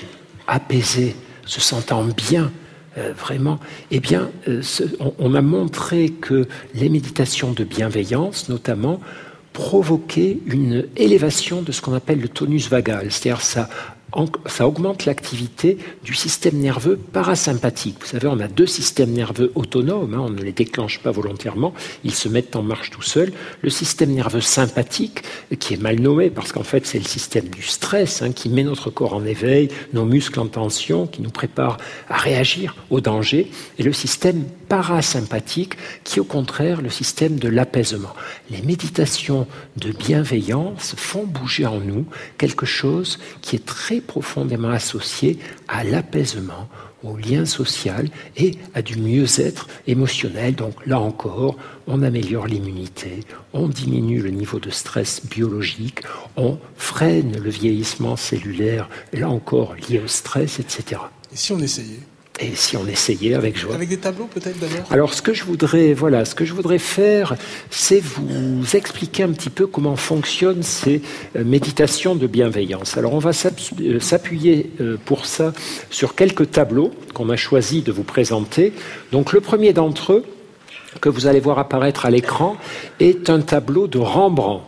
[0.48, 1.14] apaisée,
[1.46, 2.50] se sentant bien,
[2.96, 3.58] euh, vraiment,
[3.90, 4.62] eh bien, euh,
[5.18, 9.00] on, a montré que les méditations de bienveillance, notamment,
[9.52, 13.68] provoquaient une élévation de ce qu'on appelle le tonus vagal, c'est-à-dire ça
[14.46, 17.96] ça augmente l'activité du système nerveux parasympathique.
[18.00, 21.74] Vous savez, on a deux systèmes nerveux autonomes, hein, on ne les déclenche pas volontairement,
[22.04, 23.32] ils se mettent en marche tout seuls.
[23.62, 25.22] Le système nerveux sympathique,
[25.58, 28.64] qui est mal nommé parce qu'en fait c'est le système du stress hein, qui met
[28.64, 31.78] notre corps en éveil, nos muscles en tension, qui nous prépare
[32.08, 35.74] à réagir au danger, et le système parasympathique
[36.04, 38.14] qui est au contraire le système de l'apaisement.
[38.50, 39.46] Les méditations
[39.76, 42.06] de bienveillance font bouger en nous
[42.38, 46.68] quelque chose qui est très profondément associé à l'apaisement,
[47.04, 50.54] au lien social et à du mieux-être émotionnel.
[50.54, 51.56] Donc là encore,
[51.86, 53.20] on améliore l'immunité,
[53.52, 56.00] on diminue le niveau de stress biologique,
[56.36, 61.00] on freine le vieillissement cellulaire, là encore lié au stress, etc.
[61.32, 62.00] Et si on essayait?
[62.40, 63.74] Et si on essayait avec joie.
[63.74, 66.78] Avec des tableaux peut-être d'abord Alors ce que je voudrais, voilà, ce que je voudrais
[66.78, 67.36] faire,
[67.70, 71.02] c'est vous expliquer un petit peu comment fonctionnent ces
[71.36, 72.96] euh, méditations de bienveillance.
[72.96, 75.52] Alors on va euh, s'appuyer euh, pour ça
[75.90, 78.72] sur quelques tableaux qu'on a choisi de vous présenter.
[79.12, 80.24] Donc le premier d'entre eux,
[81.00, 82.56] que vous allez voir apparaître à l'écran,
[83.00, 84.64] est un tableau de Rembrandt.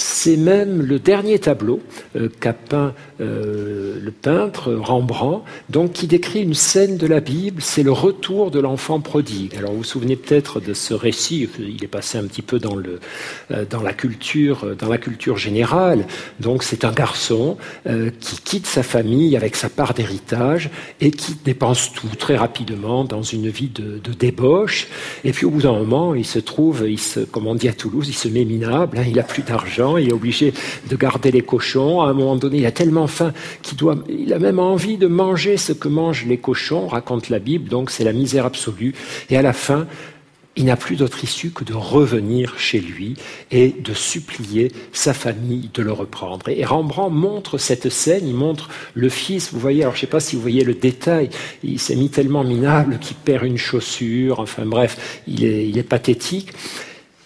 [0.00, 1.80] C'est même le dernier tableau
[2.16, 7.60] euh, qu'a peint euh, le peintre Rembrandt, donc qui décrit une scène de la Bible,
[7.60, 9.56] c'est le retour de l'enfant prodigue.
[9.56, 12.76] Alors vous vous souvenez peut-être de ce récit, il est passé un petit peu dans,
[12.78, 16.06] euh, la, culture, dans la culture générale.
[16.38, 17.56] Donc c'est un garçon
[18.20, 20.70] qui quitte sa famille avec sa part d'héritage
[21.00, 24.88] et qui dépense tout très rapidement dans une vie de, débauche.
[25.24, 26.84] Et puis au bout d'un moment, il se trouve,
[27.30, 30.08] comme on dit à Toulouse, il se met minable, hein, il a plus d'argent, il
[30.08, 30.52] est obligé
[30.88, 32.00] de garder les cochons.
[32.02, 35.06] À un moment donné, il a tellement faim qu'il doit, il a même envie de
[35.06, 38.94] manger ce que mangent les cochons, raconte la Bible, donc c'est la misère absolue.
[39.30, 39.86] Et à la fin,
[40.56, 43.14] il n'a plus d'autre issue que de revenir chez lui
[43.50, 46.48] et de supplier sa famille de le reprendre.
[46.48, 50.06] Et Rembrandt montre cette scène, il montre le fils, vous voyez, alors je ne sais
[50.08, 51.30] pas si vous voyez le détail,
[51.62, 55.84] il s'est mis tellement minable qu'il perd une chaussure, enfin bref, il est, il est
[55.84, 56.52] pathétique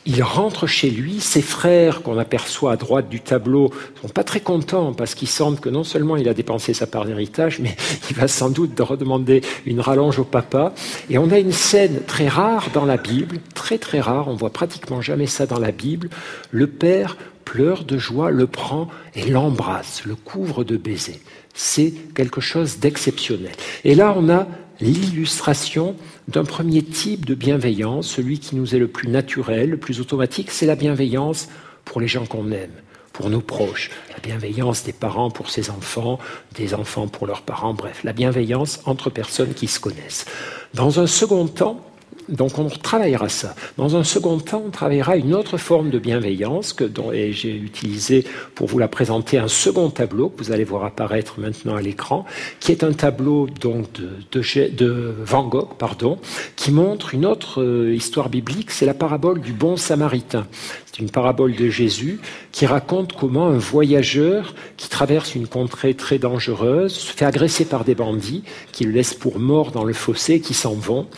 [0.07, 3.71] il rentre chez lui, ses frères qu'on aperçoit à droite du tableau
[4.03, 7.07] sont pas très contents parce qu'ils sentent que non seulement il a dépensé sa part
[7.07, 7.75] d'héritage, mais
[8.11, 10.75] il va sans doute redemander une rallonge au papa.
[11.09, 14.51] Et on a une scène très rare dans la Bible, très très rare, on voit
[14.51, 16.11] pratiquement jamais ça dans la Bible.
[16.51, 21.21] Le père pleure de joie, le prend et l'embrasse, le couvre de baisers.
[21.55, 23.53] C'est quelque chose d'exceptionnel.
[23.85, 24.49] Et là, on a
[24.81, 25.97] l'illustration
[26.29, 30.51] d'un premier type de bienveillance, celui qui nous est le plus naturel, le plus automatique,
[30.51, 31.49] c'est la bienveillance
[31.85, 32.73] pour les gens qu'on aime,
[33.13, 36.19] pour nos proches, la bienveillance des parents pour ses enfants,
[36.55, 40.25] des enfants pour leurs parents, bref, la bienveillance entre personnes qui se connaissent.
[40.73, 41.85] Dans un second temps,
[42.29, 43.55] donc on travaillera ça.
[43.77, 48.25] Dans un second temps, on travaillera une autre forme de bienveillance que dont, j'ai utilisé
[48.55, 52.25] pour vous la présenter un second tableau que vous allez voir apparaître maintenant à l'écran,
[52.61, 56.19] qui est un tableau donc de, de, Van Gogh, pardon,
[56.57, 60.47] qui montre une autre euh, histoire biblique, c'est la parabole du bon samaritain.
[60.87, 62.21] C'est une parabole de Jésus
[62.53, 67.85] qui raconte comment un voyageur qui traverse une contrée très dangereuse se fait agresser par
[67.85, 71.09] des bandits qui le laissent pour mort dans le fossé, qui s'en vont.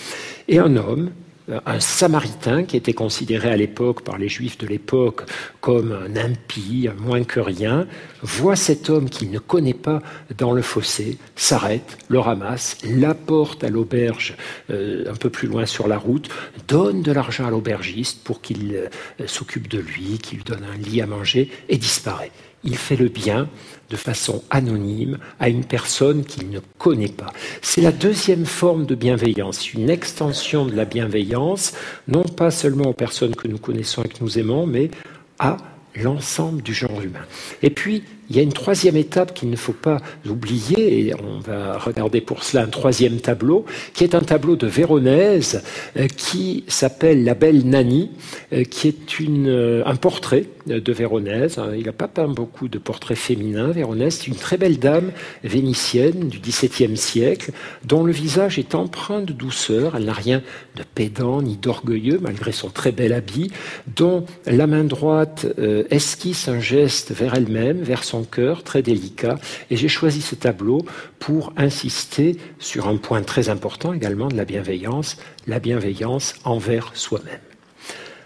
[0.49, 1.11] Et un homme,
[1.49, 5.23] un samaritain qui était considéré à l'époque par les juifs de l'époque
[5.61, 7.87] comme un impie, moins que rien,
[8.23, 10.03] voit cet homme qu'il ne connaît pas
[10.39, 14.37] dans le fossé, s'arrête, le ramasse, l'apporte à l'auberge
[14.71, 16.29] euh, un peu plus loin sur la route,
[16.67, 20.77] donne de l'argent à l'aubergiste pour qu'il euh, s'occupe de lui, qu'il lui donne un
[20.77, 22.33] lit à manger et disparaît.
[22.65, 23.49] Il fait le bien
[23.91, 27.33] de façon anonyme à une personne qu'il ne connaît pas.
[27.63, 31.73] C'est la deuxième forme de bienveillance, une extension de la bienveillance,
[32.09, 34.91] non pas seulement aux personnes que nous connaissons et que nous aimons, mais
[35.39, 35.57] à
[35.95, 37.25] l'ensemble du genre humain.
[37.63, 39.99] Et puis, il y a une troisième étape qu'il ne faut pas
[40.29, 44.67] oublier, et on va regarder pour cela un troisième tableau, qui est un tableau de
[44.67, 45.63] Véronèse
[45.97, 48.11] euh, qui s'appelle La Belle Nani,
[48.53, 51.61] euh, qui est euh, un portrait de Véronèse.
[51.79, 53.71] Il n'a pas peint beaucoup de portraits féminins.
[53.71, 55.13] Véronèse, c'est une très belle dame
[55.45, 57.53] vénitienne du XVIIe siècle,
[57.85, 59.95] dont le visage est empreint de douceur.
[59.97, 60.43] Elle n'a rien
[60.75, 63.53] de pédant ni d'orgueilleux, malgré son très bel habit,
[63.95, 65.47] dont la main droite
[65.91, 69.39] esquisse un geste vers elle-même, vers son cœur, très délicat.
[69.71, 70.85] Et j'ai choisi ce tableau
[71.19, 75.17] pour insister sur un point très important également de la bienveillance,
[75.47, 77.41] la bienveillance envers soi-même.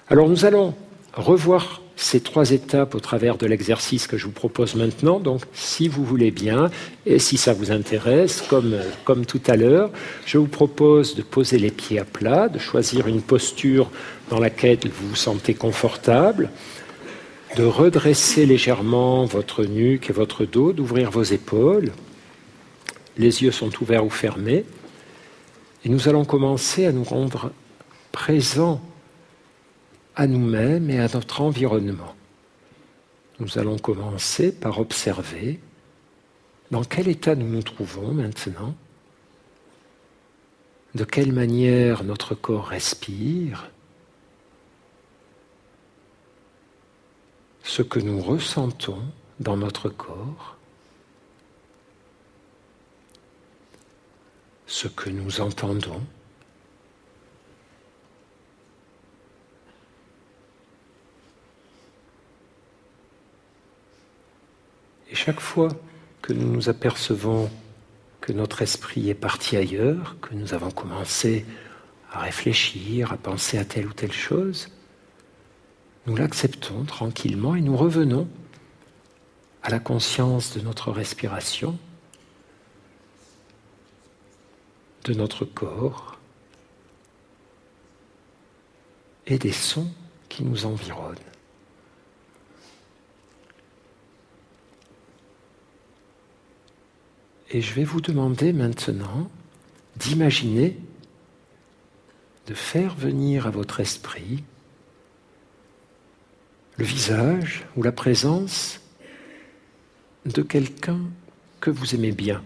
[0.09, 0.75] Alors nous allons
[1.15, 5.21] revoir ces trois étapes au travers de l'exercice que je vous propose maintenant.
[5.21, 6.71] Donc, si vous voulez bien,
[7.05, 9.91] et si ça vous intéresse, comme, comme tout à l'heure,
[10.25, 13.91] je vous propose de poser les pieds à plat, de choisir une posture
[14.31, 16.51] dans laquelle vous vous sentez confortable,
[17.57, 21.93] de redresser légèrement votre nuque et votre dos, d'ouvrir vos épaules.
[23.17, 24.65] Les yeux sont ouverts ou fermés.
[25.85, 27.53] Et nous allons commencer à nous rendre
[28.13, 28.81] présents
[30.17, 32.15] à nous-mêmes et à notre environnement.
[33.39, 35.61] Nous allons commencer par observer
[36.71, 38.75] dans quel état nous nous trouvons maintenant,
[40.95, 43.71] de quelle manière notre corps respire,
[47.63, 49.03] ce que nous ressentons
[49.39, 50.57] dans notre corps,
[54.67, 56.03] ce que nous entendons.
[65.11, 65.69] Et chaque fois
[66.23, 67.51] que nous nous apercevons
[68.21, 71.45] que notre esprit est parti ailleurs, que nous avons commencé
[72.13, 74.69] à réfléchir, à penser à telle ou telle chose,
[76.07, 78.29] nous l'acceptons tranquillement et nous revenons
[79.63, 81.79] à la conscience de notre respiration,
[85.05, 86.19] de notre corps
[89.27, 89.91] et des sons
[90.29, 91.17] qui nous environnent.
[97.51, 99.31] Et je vais vous demander maintenant
[99.97, 100.79] d'imaginer,
[102.47, 104.45] de faire venir à votre esprit
[106.81, 108.81] le visage ou la présence
[110.25, 110.99] de quelqu'un
[111.61, 112.43] que vous aimez bien,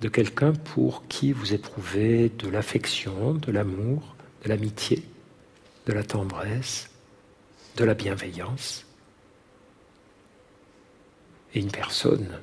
[0.00, 5.02] de quelqu'un pour qui vous éprouvez de l'affection, de l'amour, de l'amitié,
[5.84, 6.88] de la tendresse,
[7.76, 8.86] de la bienveillance.
[11.52, 12.40] Et une personne,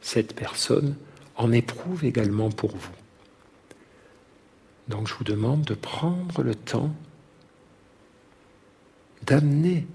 [0.00, 0.94] cette personne,
[1.34, 2.94] en éprouve également pour vous.
[4.86, 6.94] Donc je vous demande de prendre le temps
[9.28, 9.86] d'amener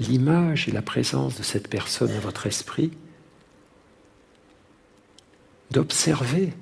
[0.00, 2.90] l'image et la présence de cette personne à votre esprit,
[5.70, 6.52] d'observer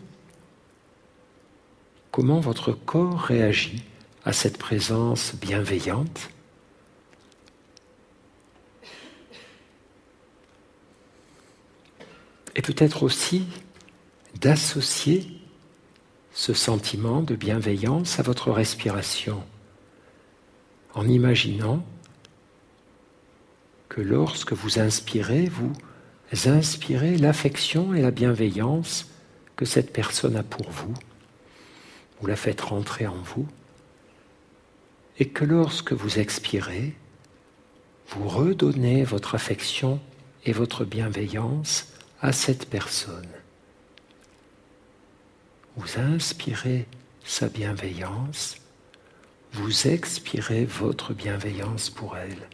[2.11, 3.83] comment votre corps réagit
[4.27, 6.29] à cette présence bienveillante.
[12.57, 13.47] Et peut-être aussi
[14.39, 15.41] d'associer
[16.35, 19.43] ce sentiment de bienveillance à votre respiration
[20.95, 21.85] en imaginant
[23.89, 25.73] que lorsque vous inspirez, vous
[26.47, 29.09] inspirez l'affection et la bienveillance
[29.57, 30.95] que cette personne a pour vous.
[32.21, 33.47] Vous la faites rentrer en vous.
[35.19, 36.95] Et que lorsque vous expirez,
[38.09, 40.01] vous redonnez votre affection
[40.45, 43.29] et votre bienveillance à cette personne.
[45.77, 46.87] Vous inspirez
[47.25, 48.57] sa bienveillance,
[49.55, 52.49] vous expirez votre bienveillance pour elle.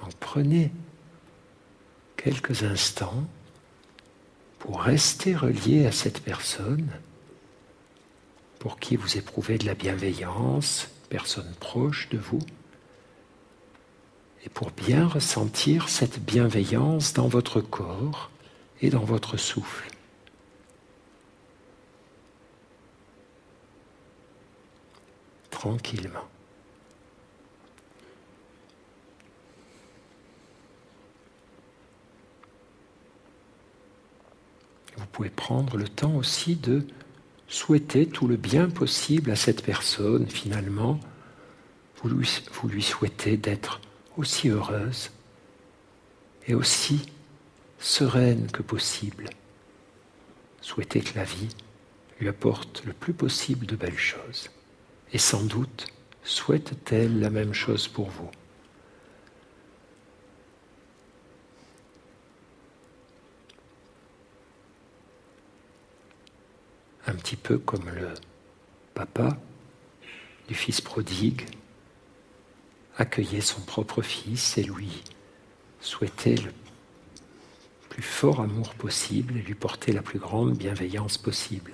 [0.00, 0.72] Donc prenez
[2.16, 3.24] quelques instants
[4.58, 6.88] pour rester relié à cette personne
[8.58, 12.40] pour qui vous éprouvez de la bienveillance, personne proche de vous,
[14.44, 18.30] et pour bien ressentir cette bienveillance dans votre corps
[18.80, 19.93] et dans votre souffle.
[34.96, 36.86] Vous pouvez prendre le temps aussi de
[37.48, 41.00] souhaiter tout le bien possible à cette personne, finalement.
[42.02, 43.80] Vous lui souhaitez d'être
[44.16, 45.10] aussi heureuse
[46.46, 47.06] et aussi
[47.78, 49.30] sereine que possible.
[50.60, 51.54] Souhaitez que la vie
[52.20, 54.50] lui apporte le plus possible de belles choses.
[55.14, 55.86] Et sans doute
[56.24, 58.30] souhaite-t-elle la même chose pour vous.
[67.06, 68.14] un petit peu comme le
[68.94, 69.36] papa
[70.48, 71.46] du fils prodigue
[72.96, 75.04] accueillait son propre fils et lui
[75.80, 76.50] souhaitait le
[77.88, 81.72] plus fort amour possible et lui porter la plus grande bienveillance possible.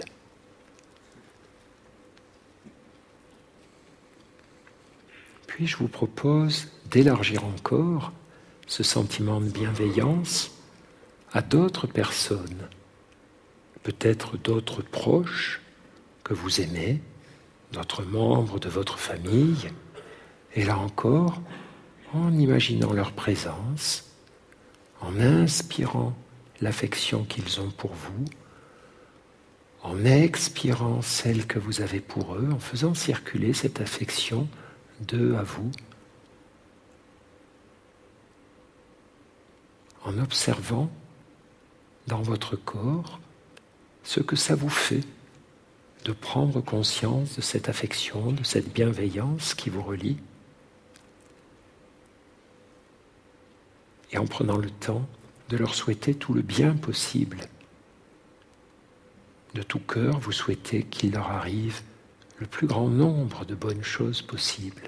[5.62, 8.12] Je vous propose d'élargir encore
[8.66, 10.52] ce sentiment de bienveillance
[11.32, 12.68] à d'autres personnes
[13.82, 15.60] peut-être d'autres proches
[16.24, 17.00] que vous aimez,
[17.72, 19.70] d'autres membres de votre famille,
[20.54, 21.40] et là encore,
[22.12, 24.10] en imaginant leur présence,
[25.00, 26.14] en inspirant
[26.60, 28.24] l'affection qu'ils ont pour vous,
[29.82, 34.46] en expirant celle que vous avez pour eux, en faisant circuler cette affection
[35.00, 35.70] d'eux à vous,
[40.04, 40.90] en observant
[42.06, 43.20] dans votre corps
[44.02, 45.04] ce que ça vous fait
[46.04, 50.16] de prendre conscience de cette affection, de cette bienveillance qui vous relie.
[54.12, 55.06] Et en prenant le temps
[55.50, 57.48] de leur souhaiter tout le bien possible.
[59.54, 61.82] De tout cœur, vous souhaitez qu'il leur arrive
[62.40, 64.82] le plus grand nombre de bonnes choses possibles.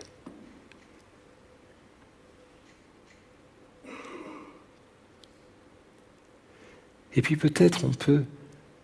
[7.14, 8.24] Et puis peut-être on peut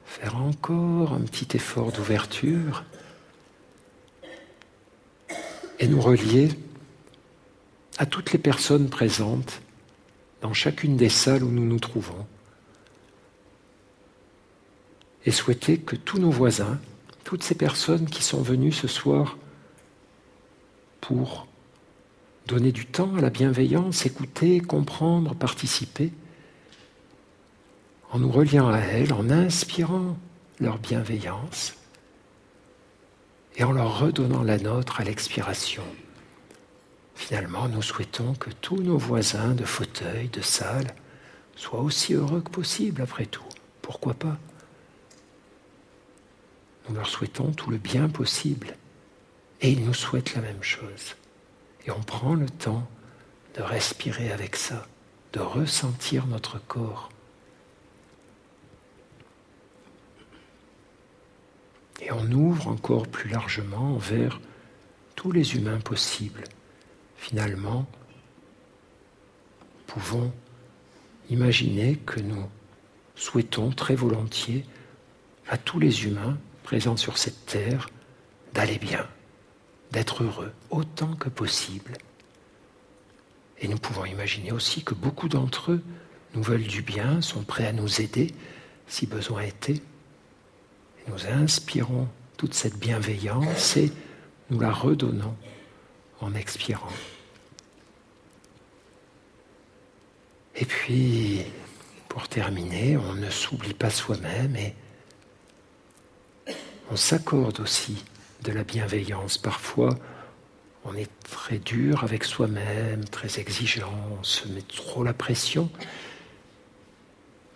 [0.05, 2.85] faire encore un petit effort d'ouverture
[5.79, 6.51] et nous relier
[7.97, 9.63] à toutes les personnes présentes
[10.43, 12.27] dans chacune des salles où nous nous trouvons
[15.25, 16.79] et souhaiter que tous nos voisins,
[17.29, 19.37] toutes ces personnes qui sont venues ce soir
[21.03, 21.47] pour
[22.47, 26.11] donner du temps à la bienveillance, écouter, comprendre, participer,
[28.13, 30.17] en nous reliant à elles, en inspirant
[30.59, 31.75] leur bienveillance
[33.57, 35.85] et en leur redonnant la nôtre à l'expiration.
[37.15, 40.95] Finalement, nous souhaitons que tous nos voisins de fauteuils, de salle,
[41.57, 43.45] soient aussi heureux que possible après tout.
[43.83, 44.39] Pourquoi pas?
[46.89, 48.77] Nous leur souhaitons tout le bien possible.
[49.61, 51.17] Et ils nous souhaitent la même chose.
[51.87, 52.89] Et on prend le temps
[53.57, 54.87] de respirer avec ça,
[55.33, 57.11] de ressentir notre corps.
[62.01, 64.41] Et on ouvre encore plus largement vers
[65.17, 66.45] tous les humains possibles.
[67.17, 67.87] Finalement,
[69.89, 70.33] pouvons
[71.29, 72.49] imaginer que nous
[73.17, 74.65] souhaitons très volontiers
[75.49, 76.39] à tous les humains
[76.69, 77.89] présents sur cette terre
[78.53, 79.09] d'aller bien,
[79.91, 81.97] d'être heureux autant que possible.
[83.59, 85.83] Et nous pouvons imaginer aussi que beaucoup d'entre eux
[86.35, 88.35] nous veulent du bien, sont prêts à nous aider
[88.87, 89.81] si besoin était.
[91.07, 93.91] Nous inspirons toute cette bienveillance et
[94.51, 95.37] nous la redonnons
[96.21, 96.93] en expirant.
[100.55, 101.45] Et puis,
[102.11, 104.75] pour terminer, on ne s'oublie pas soi-même et
[106.91, 108.05] on s'accorde aussi
[108.43, 109.39] de la bienveillance.
[109.39, 109.97] Parfois,
[110.85, 115.71] on est très dur avec soi-même, très exigeant, on se met trop la pression.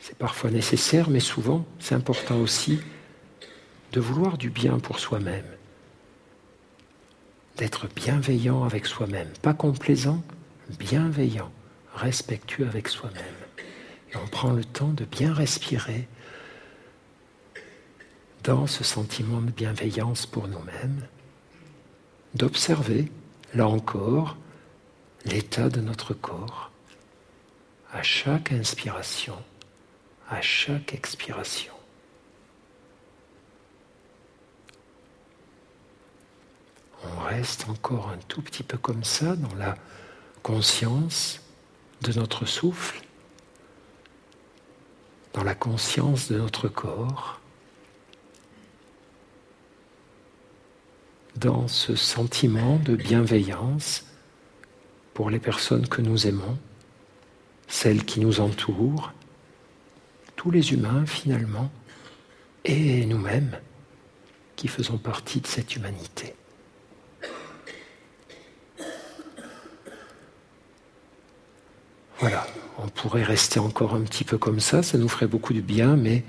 [0.01, 2.81] C'est parfois nécessaire, mais souvent, c'est important aussi
[3.93, 5.47] de vouloir du bien pour soi-même,
[7.57, 10.23] d'être bienveillant avec soi-même, pas complaisant,
[10.79, 11.53] bienveillant
[11.95, 13.23] respectueux avec soi-même.
[14.13, 16.09] Et on prend le temps de bien respirer
[18.45, 21.07] dans ce sentiment de bienveillance pour nous-mêmes,
[22.35, 23.11] d'observer,
[23.55, 24.37] là encore,
[25.25, 26.71] l'état de notre corps
[27.93, 29.37] à chaque inspiration,
[30.29, 31.73] à chaque expiration.
[37.05, 39.77] On reste encore un tout petit peu comme ça dans la
[40.43, 41.41] conscience
[42.01, 43.03] de notre souffle,
[45.33, 47.42] dans la conscience de notre corps,
[51.37, 54.05] dans ce sentiment de bienveillance
[55.15, 56.59] pour les personnes que nous aimons,
[57.69, 59.13] celles qui nous entourent,
[60.37, 61.71] tous les humains finalement,
[62.65, 63.59] et nous-mêmes
[64.57, 66.35] qui faisons partie de cette humanité.
[72.21, 72.47] Voilà,
[72.79, 75.97] on pourrait rester encore un petit peu comme ça, ça nous ferait beaucoup de bien,
[75.97, 76.23] mais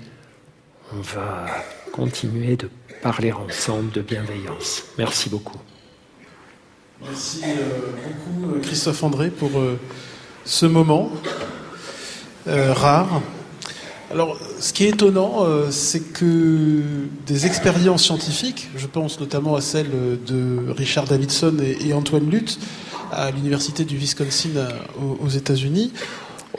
[0.92, 1.46] on va
[1.92, 2.68] continuer de
[3.04, 4.84] parler ensemble de bienveillance.
[4.98, 5.58] Merci beaucoup.
[7.02, 9.78] Merci euh, beaucoup Christophe André pour euh,
[10.46, 11.12] ce moment
[12.48, 13.20] euh, rare.
[14.10, 16.82] Alors, ce qui est étonnant, c'est que
[17.26, 19.90] des expériences scientifiques, je pense notamment à celle
[20.24, 22.60] de Richard Davidson et Antoine Lutte,
[23.14, 24.68] à l'université du Wisconsin euh,
[25.20, 25.92] aux États-Unis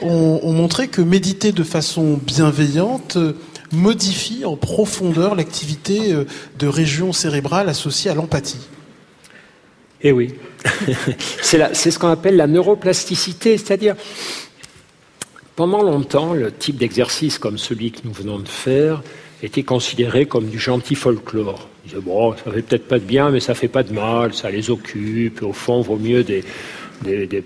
[0.02, 3.32] ont, montré que méditer de façon bienveillante euh,
[3.72, 6.24] modifie en profondeur l'activité euh,
[6.58, 8.66] de régions cérébrales associées à l'empathie.
[10.02, 10.34] Eh oui,
[11.42, 13.96] c'est ce qu'on appelle la neuroplasticité, c'est-à-dire
[15.56, 19.02] pendant longtemps, le type d'exercice comme celui que nous venons de faire
[19.42, 21.68] était considéré comme du gentil folklore.
[22.02, 24.70] Bon, ça fait peut-être pas de bien, mais ça fait pas de mal, ça les
[24.70, 26.44] occupe, au fond, vaut mieux des,
[27.02, 27.42] des, des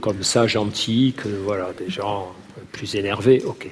[0.00, 2.32] comme ça, gentils, que voilà, des gens
[2.72, 3.42] plus énervés.
[3.46, 3.68] Ok.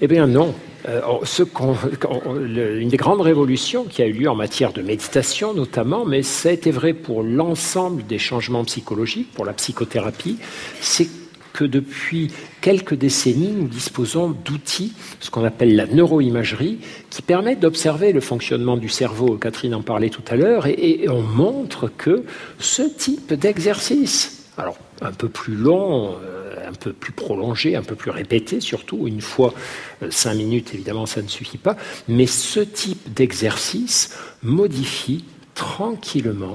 [0.00, 0.54] Eh bien non.
[0.88, 1.00] Euh,
[2.78, 6.50] une des grandes révolutions qui a eu lieu en matière de méditation notamment, mais ça
[6.50, 10.38] a été vrai pour l'ensemble des changements psychologiques, pour la psychothérapie,
[10.80, 11.08] c'est
[11.52, 12.30] que depuis
[12.60, 16.78] quelques décennies, nous disposons d'outils, ce qu'on appelle la neuroimagerie,
[17.10, 19.36] qui permettent d'observer le fonctionnement du cerveau.
[19.36, 22.22] Catherine en parlait tout à l'heure, et, on montre que
[22.60, 27.94] ce type d'exercice, alors un peu plus long, euh, un peu plus prolongé, un peu
[27.94, 29.54] plus répété surtout, une fois
[30.02, 31.76] euh, cinq minutes évidemment ça ne suffit pas,
[32.08, 36.54] mais ce type d'exercice modifie tranquillement,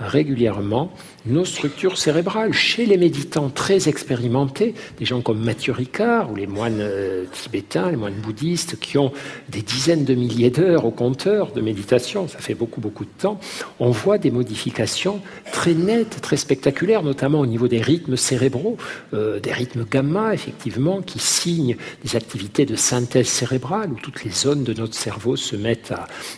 [0.00, 0.92] régulièrement,
[1.26, 2.52] nos structures cérébrales.
[2.52, 7.90] Chez les méditants très expérimentés, des gens comme Mathieu Ricard ou les moines euh, tibétains,
[7.90, 9.12] les moines bouddhistes qui ont
[9.48, 13.40] des dizaines de milliers d'heures au compteur de méditation, ça fait beaucoup beaucoup de temps,
[13.80, 15.20] on voit des modifications
[15.52, 18.76] très nettes, très spectaculaires, notamment au niveau des rythmes cérébraux,
[19.14, 24.30] euh, des rythmes gamma effectivement, qui signent des activités de synthèse cérébrale où toutes les
[24.30, 25.94] zones de notre cerveau se mettent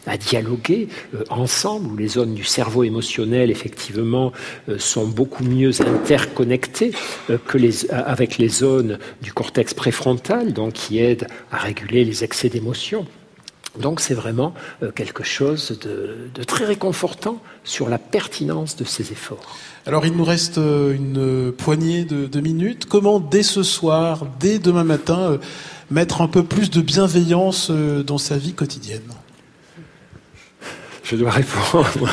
[0.06, 4.32] à, dialoguer euh, ensemble, où les zones du cerveau émotionnel effectivement
[4.78, 6.92] sont beaucoup mieux interconnectés
[7.30, 12.04] euh, que les, euh, avec les zones du cortex préfrontal, donc qui aident à réguler
[12.04, 13.06] les excès d'émotion.
[13.78, 19.56] Donc c'est vraiment euh, quelque chose de, très réconfortant sur la pertinence de ces efforts.
[19.86, 22.86] Alors il nous reste euh, une poignée de, minutes.
[22.86, 25.38] Comment dès ce soir, dès demain matin, euh,
[25.90, 29.02] mettre un peu plus de bienveillance dans sa vie quotidienne?
[31.04, 32.08] Je dois répondre.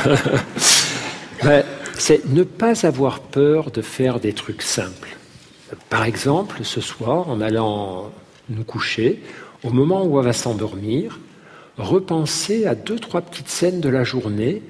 [1.98, 5.16] c'est ne pas avoir peur de faire des trucs simples.
[5.90, 8.10] Par exemple, ce soir, en allant
[8.48, 9.22] nous coucher,
[9.62, 11.18] au moment où on va s'endormir,
[11.78, 14.62] repenser à deux, trois petites scènes de la journée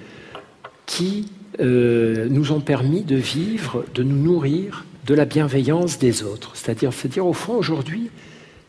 [0.86, 1.30] qui
[1.60, 6.52] euh, nous ont permis de vivre, de nous nourrir de la bienveillance des autres.
[6.54, 8.10] C'est-à-dire se dire au fond aujourd'hui,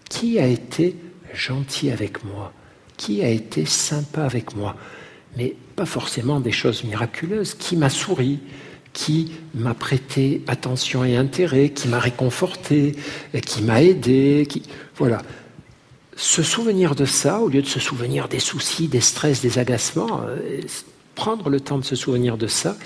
[0.09, 0.95] qui a été
[1.33, 2.51] gentil avec moi?
[2.97, 4.75] Qui a été sympa avec moi?
[5.37, 7.53] Mais pas forcément des choses miraculeuses.
[7.53, 8.39] Qui m'a souri
[8.93, 12.95] qui m'a prêté attention et intérêt, qui m'a réconforté,
[13.45, 14.63] qui m'a aidé, qui...
[14.95, 15.21] voilà
[16.15, 20.21] se souvenir de ça, au lieu de se souvenir des soucis, des stress, des agacements,
[20.25, 20.61] euh,
[21.13, 22.77] prendre le temps de se souvenir de ça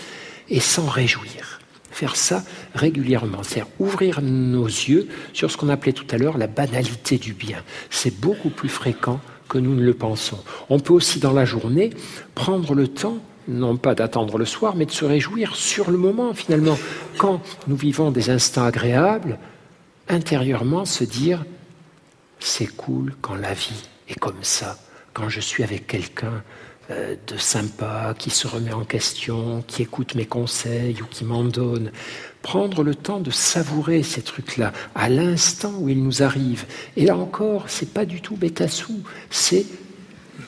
[0.50, 1.60] et s'en réjouir.
[1.92, 2.44] Faire ça
[2.74, 7.34] régulièrement, c'est-à-dire ouvrir nos yeux sur ce qu'on appelait tout à l'heure la banalité du
[7.34, 7.64] bien.
[7.90, 9.20] C'est beaucoup plus fréquent
[9.50, 10.40] que nous ne le pensons.
[10.70, 11.90] On peut aussi dans la journée
[12.36, 13.18] prendre le temps
[13.50, 16.78] non pas d'attendre le soir, mais de se réjouir sur le moment finalement.
[17.18, 19.40] Quand nous vivons des instants agréables,
[20.08, 21.44] intérieurement se dire
[22.40, 24.78] c'est cool quand la vie est comme ça,
[25.14, 26.44] quand je suis avec quelqu'un
[26.90, 31.92] de sympa, qui se remet en question, qui écoute mes conseils ou qui m'en donne.
[32.42, 36.66] Prendre le temps de savourer ces trucs-là à l'instant où ils nous arrivent.
[36.98, 39.66] Et là encore, c'est pas du tout bêtassou, c'est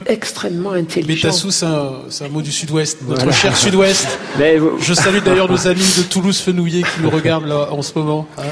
[0.08, 1.28] extrêmement intelligent.
[1.28, 4.08] Bêtassou, c'est un, mot du sud-ouest, notre cher sud-ouest.
[4.40, 8.28] Je salue d'ailleurs nos amis de Toulouse-Fenouillet qui nous regardent là, en ce moment.
[8.38, 8.44] Hein.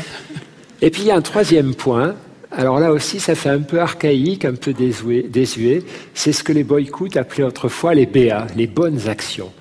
[0.82, 2.16] Et puis il y a un troisième point,
[2.60, 5.84] alors là aussi, ça fait un peu archaïque, un peu désuet.
[6.14, 9.53] C'est ce que les boycouts appelaient autrefois les BA, les bonnes actions.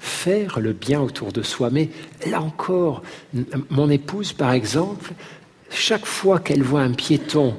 [0.00, 1.68] Faire le bien autour de soi.
[1.70, 1.90] Mais
[2.30, 3.02] là encore,
[3.68, 5.12] mon épouse, par exemple,
[5.68, 7.54] chaque fois qu'elle voit un piéton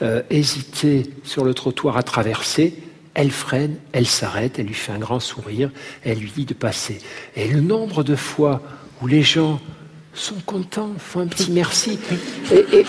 [0.00, 2.72] euh, hésiter sur le trottoir à traverser,
[3.12, 5.70] elle freine, elle s'arrête, elle lui fait un grand sourire,
[6.04, 7.00] elle lui dit de passer.
[7.36, 8.62] Et le nombre de fois
[9.02, 9.60] où les gens
[10.18, 11.98] sont contents, font un petit merci.
[12.52, 12.84] Et,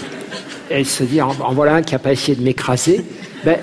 [0.70, 3.04] elle se dit, en, voilà un qui n'a pas essayé de m'écraser.
[3.44, 3.58] Ben,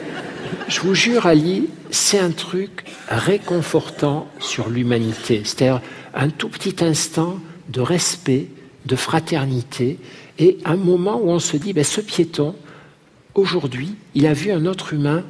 [0.68, 5.42] je vous jure, Ali, c'est un truc réconfortant sur l'humanité.
[5.44, 5.80] C'est-à-dire
[6.14, 7.38] un tout petit instant
[7.68, 8.48] de respect,
[8.86, 9.98] de fraternité,
[10.38, 12.54] et un moment où on se dit, ben, ce piéton,
[13.34, 15.24] aujourd'hui, il a vu un autre humain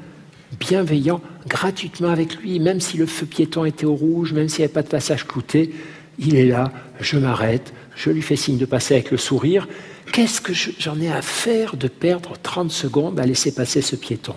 [0.58, 4.64] bienveillant gratuitement avec lui, même si le feu piéton était au rouge, même s'il n'y
[4.64, 5.72] avait pas de passage clouté,
[6.18, 9.66] il est là, je m'arrête, je lui fais signe de passer avec le sourire.
[10.12, 14.34] Qu'est-ce que j'en ai à faire de perdre 30 secondes à laisser passer ce piéton?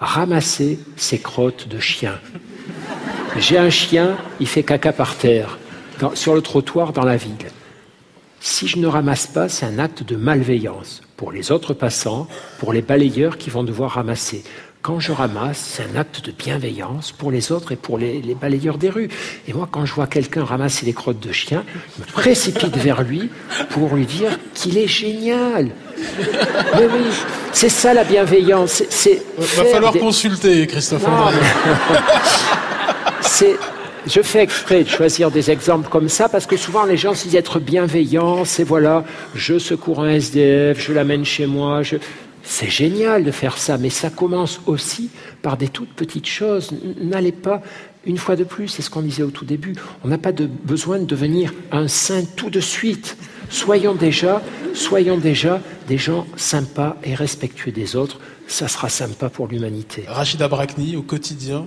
[0.00, 2.18] Ramasser ses crottes de chien.
[3.36, 5.58] J'ai un chien, il fait caca par terre,
[6.14, 7.32] sur le trottoir dans la ville.
[8.40, 12.26] Si je ne ramasse pas, c'est un acte de malveillance pour les autres passants,
[12.58, 14.42] pour les balayeurs qui vont devoir ramasser
[14.82, 18.78] quand je ramasse, c'est un acte de bienveillance pour les autres et pour les, balayeurs
[18.78, 19.08] des rues.
[19.46, 21.64] Et moi, quand je vois quelqu'un ramasser les crottes de chien,
[21.96, 23.30] je me précipite vers lui
[23.70, 25.70] pour lui dire qu'il est génial.
[26.74, 27.04] Mais oui,
[27.52, 28.82] c'est ça la bienveillance.
[28.90, 31.02] C'est Il va falloir consulter, Christophe.
[33.20, 33.56] c'est
[34.06, 37.24] je fais exprès de choisir des exemples comme ça parce que souvent les gens se
[37.24, 39.04] disent être bienveillants, c'est voilà,
[39.34, 41.96] je secours un SDF, je l'amène chez moi, je...
[42.42, 45.10] C'est génial de faire ça, mais ça commence aussi
[45.42, 46.70] par des toutes petites choses.
[47.00, 47.62] N'allez pas,
[48.04, 49.74] une fois de plus, c'est ce qu'on disait au tout début,
[50.04, 53.16] on n'a pas de besoin de devenir un saint tout de suite.
[53.48, 54.42] Soyons déjà,
[54.74, 58.18] soyons déjà des gens sympas et respectueux des autres.
[58.48, 60.04] Ça sera sympa pour l'humanité.
[60.08, 61.66] Rachida Brakni, au quotidien,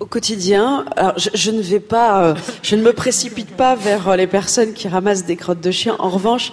[0.00, 4.16] au quotidien, alors je, ne vais pas, euh, je ne me précipite pas vers euh,
[4.16, 5.96] les personnes qui ramassent des crottes de chien.
[5.98, 6.52] En revanche,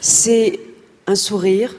[0.00, 0.60] c'est
[1.06, 1.74] un sourire,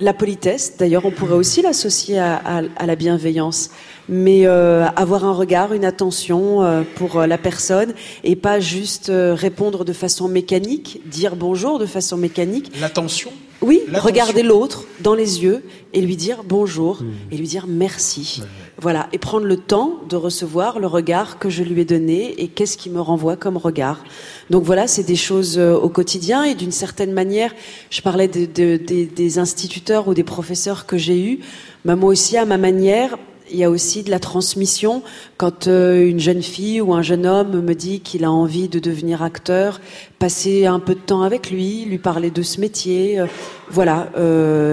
[0.00, 3.70] la politesse, d'ailleurs, on pourrait aussi l'associer à, la bienveillance,
[4.08, 7.94] mais euh, avoir un regard, une attention euh, pour la personne
[8.24, 12.72] et pas juste répondre de façon mécanique, dire bonjour de façon mécanique.
[12.80, 13.32] L'attention?
[13.62, 15.62] Oui, regarder l'autre dans les yeux
[15.92, 17.10] et lui dire bonjour mmh.
[17.30, 18.42] et lui dire merci.
[18.78, 22.48] Voilà, et prendre le temps de recevoir le regard que je lui ai donné et
[22.48, 24.02] qu'est-ce qui me renvoie comme regard.
[24.50, 27.54] Donc voilà, c'est des choses euh, au quotidien et d'une certaine manière,
[27.90, 31.38] je parlais des instituteurs ou des professeurs que j'ai eus,
[31.84, 33.16] bah, moi aussi à ma manière,
[33.50, 35.02] il y a aussi de la transmission.
[35.36, 38.78] Quand euh, une jeune fille ou un jeune homme me dit qu'il a envie de
[38.78, 39.80] devenir acteur,
[40.18, 43.26] passer un peu de temps avec lui, lui parler de ce métier, euh,
[43.70, 44.10] voilà,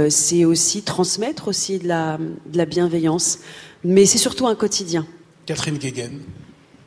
[0.10, 3.40] c'est aussi transmettre aussi de la, de la bienveillance.
[3.84, 5.06] Mais c'est surtout un quotidien.
[5.46, 6.20] Catherine Guéguen.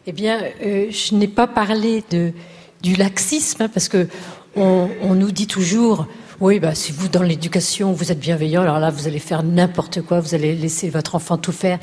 [0.06, 2.32] Eh bien, euh, je n'ai pas parlé de,
[2.82, 4.09] du laxisme, hein, parce que
[4.56, 6.06] on, on, nous dit toujours,
[6.43, 10.02] oui, bah, si vous, dans l'éducation, vous êtes bienveillant, alors là, vous allez faire n'importe
[10.02, 11.78] quoi, vous allez laisser votre enfant tout faire.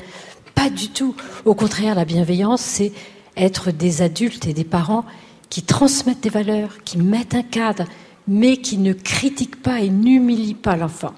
[0.54, 1.16] Pas du tout.
[1.46, 2.92] Au contraire, la bienveillance, c'est
[3.38, 5.06] être des adultes et des parents
[5.48, 7.84] qui transmettent des valeurs, qui mettent un cadre,
[8.28, 11.14] mais qui ne critiquent pas et n'humilient pas l'enfant.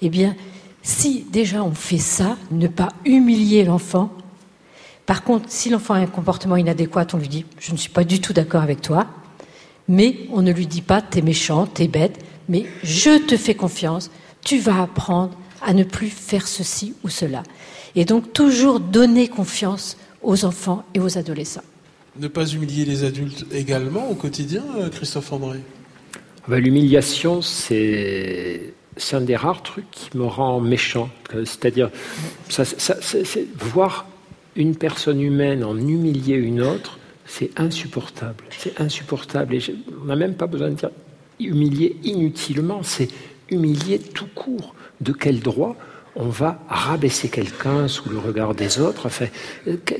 [0.00, 0.34] Eh bien,
[0.82, 4.10] si déjà on fait ça, ne pas humilier l'enfant,
[5.04, 8.04] par contre, si l'enfant a un comportement inadéquat, on lui dit Je ne suis pas
[8.04, 9.06] du tout d'accord avec toi,
[9.86, 14.10] mais on ne lui dit pas T'es méchant, t'es bête, mais je te fais confiance,
[14.42, 17.42] tu vas apprendre à ne plus faire ceci ou cela.
[17.94, 21.64] Et donc, toujours donner confiance aux enfants et aux adolescents.
[22.18, 25.58] Ne pas humilier les adultes également au quotidien, euh, Christophe André?
[26.14, 26.18] Ah
[26.48, 28.72] ben, L'humiliation, c'est
[29.12, 31.10] un des rares trucs qui me rend méchant.
[31.34, 31.90] Euh, c'est-à-dire,
[32.48, 32.94] ça, ça,
[33.58, 34.06] voir
[34.54, 38.44] une personne humaine en humilier une autre, c'est insupportable.
[38.50, 39.54] C'est insupportable.
[39.54, 39.60] Et
[40.00, 40.90] on n'a même pas besoin de dire
[41.40, 43.08] humilier inutilement, c'est
[43.50, 44.74] humilier tout court.
[45.00, 45.76] De quel droit
[46.18, 49.06] on va rabaisser quelqu'un sous le regard des autres?
[49.06, 49.26] Enfin,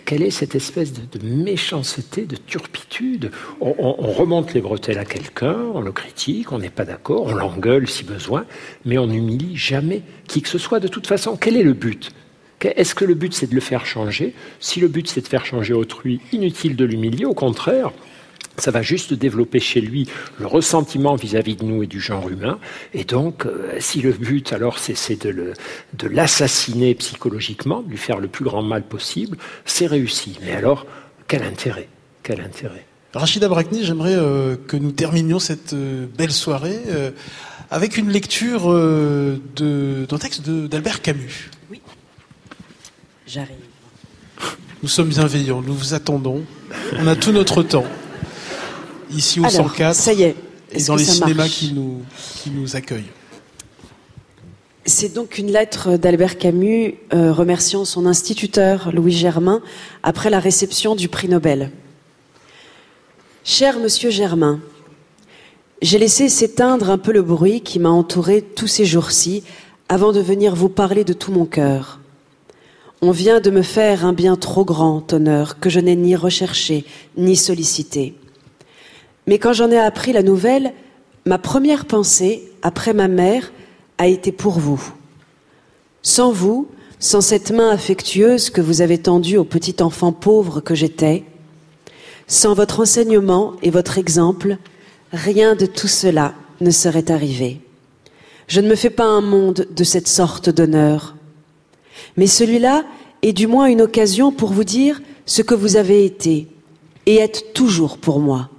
[0.06, 3.30] Quelle est cette espèce de, méchanceté, de turpitude?
[3.60, 7.34] On, on, remonte les bretelles à quelqu'un, on le critique, on n'est pas d'accord, on
[7.34, 8.46] l'engueule si besoin,
[8.86, 11.36] mais on n'humilie jamais qui que ce soit de toute façon.
[11.36, 12.10] Quel est le but?
[12.62, 14.34] Est-ce que le but c'est de le faire changer?
[14.58, 17.92] Si le but c'est de faire changer autrui, inutile de l'humilier, au contraire,
[18.58, 20.08] ça va juste développer chez lui
[20.38, 22.58] le ressentiment vis-à-vis de nous et du genre humain.
[22.94, 25.54] Et donc, euh, si le but, alors, c'est de
[26.08, 30.38] l'assassiner psychologiquement, de lui faire le plus grand mal possible, c'est réussi.
[30.44, 30.86] Mais alors,
[31.28, 31.88] quel intérêt?
[32.22, 32.84] Quel intérêt?
[33.14, 36.80] Rachida Brakni, j'aimerais euh, que nous terminions cette euh, belle soirée
[37.70, 38.72] avec une lecture
[39.56, 41.50] d'un texte d'Albert Camus.
[41.70, 41.80] Oui.
[43.26, 43.56] J'arrive.
[44.82, 46.44] Nous sommes bienveillants, nous vous attendons.
[46.98, 47.86] On a tout notre temps.
[49.10, 49.94] Ici au 104.
[49.94, 50.36] Ça y est.
[50.72, 52.02] Et dans les cinémas qui nous,
[52.42, 53.10] qui nous accueillent.
[54.84, 59.60] C'est donc une lettre d'Albert Camus euh, remerciant son instituteur Louis Germain
[60.04, 61.72] après la réception du prix Nobel.
[63.42, 64.60] Cher monsieur Germain,
[65.82, 69.42] j'ai laissé s'éteindre un peu le bruit qui m'a entouré tous ces jours-ci
[69.88, 72.00] avant de venir vous parler de tout mon cœur.
[73.02, 76.84] On vient de me faire un bien trop grand honneur que je n'ai ni recherché
[77.16, 78.14] ni sollicité.
[79.27, 80.73] Mais quand j'en ai appris la nouvelle,
[81.24, 83.53] ma première pensée, après ma mère,
[83.98, 84.82] a été pour vous.
[86.03, 90.74] Sans vous, sans cette main affectueuse que vous avez tendue au petit enfant pauvre que
[90.74, 91.24] j'étais,
[92.27, 94.59] sans votre enseignement et votre exemple,
[95.12, 97.61] rien de tout cela ne serait arrivé.
[98.48, 101.16] Je ne me fais pas un monde de cette sorte d'honneur.
[102.16, 102.85] Mais celui-là
[103.23, 106.48] est du moins une occasion pour vous dire ce que vous avez été
[107.07, 108.51] et êtes toujours pour moi,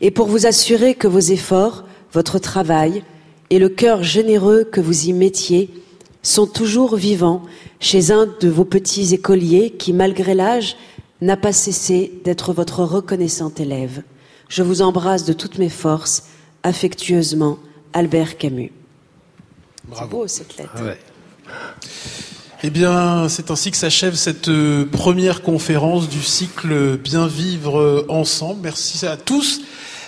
[0.00, 3.04] et pour vous assurer que vos efforts, votre travail
[3.50, 5.70] et le cœur généreux que vous y mettiez
[6.22, 7.42] sont toujours vivants
[7.78, 10.76] chez un de vos petits écoliers qui, malgré l'âge,
[11.20, 14.02] n'a pas cessé d'être votre reconnaissant élève.
[14.48, 16.24] Je vous embrasse de toutes mes forces,
[16.62, 17.58] affectueusement,
[17.92, 18.72] Albert Camus.
[19.84, 20.18] Bravo.
[20.18, 20.82] beau cette lettre.
[21.48, 21.76] Ah
[22.62, 28.60] eh bien, c'est ainsi que s'achève cette euh, première conférence du cycle Bien vivre ensemble.
[28.62, 29.60] Merci à tous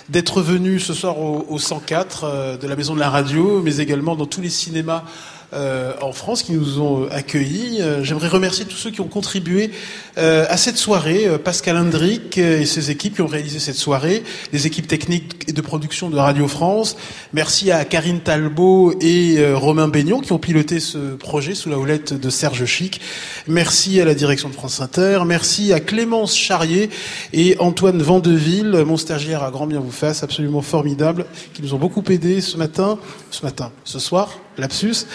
[0.09, 4.15] d'être venus ce soir au, 104 euh, de la Maison de la Radio, mais également
[4.15, 5.03] dans tous les cinémas
[5.51, 7.81] euh, en France qui nous ont euh, accueillis.
[7.81, 9.71] Euh, j'aimerais remercier tous ceux qui ont contribué
[10.17, 14.21] à cette soirée, Pascal Hendrick et ses équipes qui ont réalisé cette soirée,
[14.51, 16.97] les équipes techniques et de production de Radio France.
[17.31, 22.13] Merci à Karine Talbot et Romain Baignon qui ont piloté ce projet sous la houlette
[22.13, 22.99] de Serge Chic.
[23.47, 25.21] Merci à la direction de France Inter.
[25.25, 26.89] Merci à Clémence Charrier
[27.31, 31.79] et Antoine Vandeville, mon stagiaire à grand bien vous fasse, absolument formidable, qui nous ont
[31.79, 32.99] beaucoup aidés ce matin,
[33.31, 35.05] ce matin, ce soir lapsus.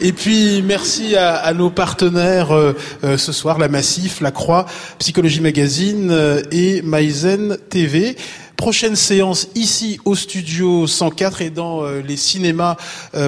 [0.00, 2.74] Et puis merci à, nos partenaires euh,
[3.04, 4.66] euh, ce soir, la Massif, la Croix,
[4.98, 8.16] Psychologie Magazine euh, et Maizen TV.
[8.56, 12.76] Prochaine séance ici au studio 104 et dans les cinémas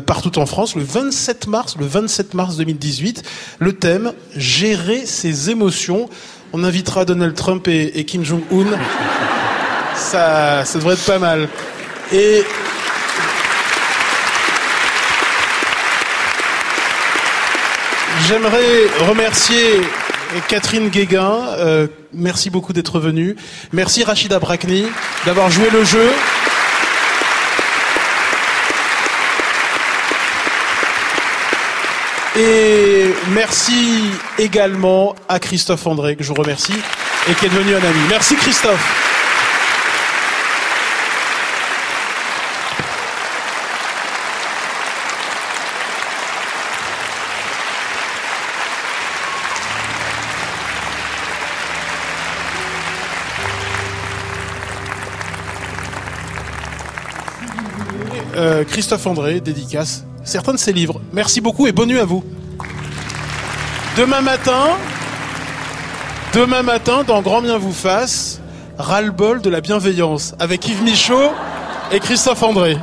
[0.06, 3.24] partout en France le 27 mars, le 27 mars 2018.
[3.58, 6.08] Le thème gérer ses émotions.
[6.52, 8.78] On invitera Donald Trump et, et Kim Jong-un.
[9.96, 11.48] Ça, ça devrait être pas mal.
[12.12, 12.44] Et
[18.28, 19.82] J'aimerais remercier
[20.48, 21.46] Catherine Guéguin.
[21.58, 23.36] Euh, merci beaucoup d'être venue.
[23.72, 24.86] Merci Rachida Brakni
[25.26, 26.10] d'avoir joué le jeu.
[32.36, 36.74] Et merci également à Christophe André, que je vous remercie,
[37.30, 38.00] et qui est devenu un ami.
[38.08, 39.13] Merci Christophe.
[58.44, 61.00] Euh, Christophe André, dédicace certains de ses livres.
[61.14, 62.22] Merci beaucoup et bonne nuit à vous.
[63.96, 64.66] Demain matin,
[66.34, 68.42] demain matin, dans Grand Bien vous fasse,
[68.76, 71.30] ras-le-bol de la bienveillance avec Yves Michaud
[71.90, 72.76] et Christophe André.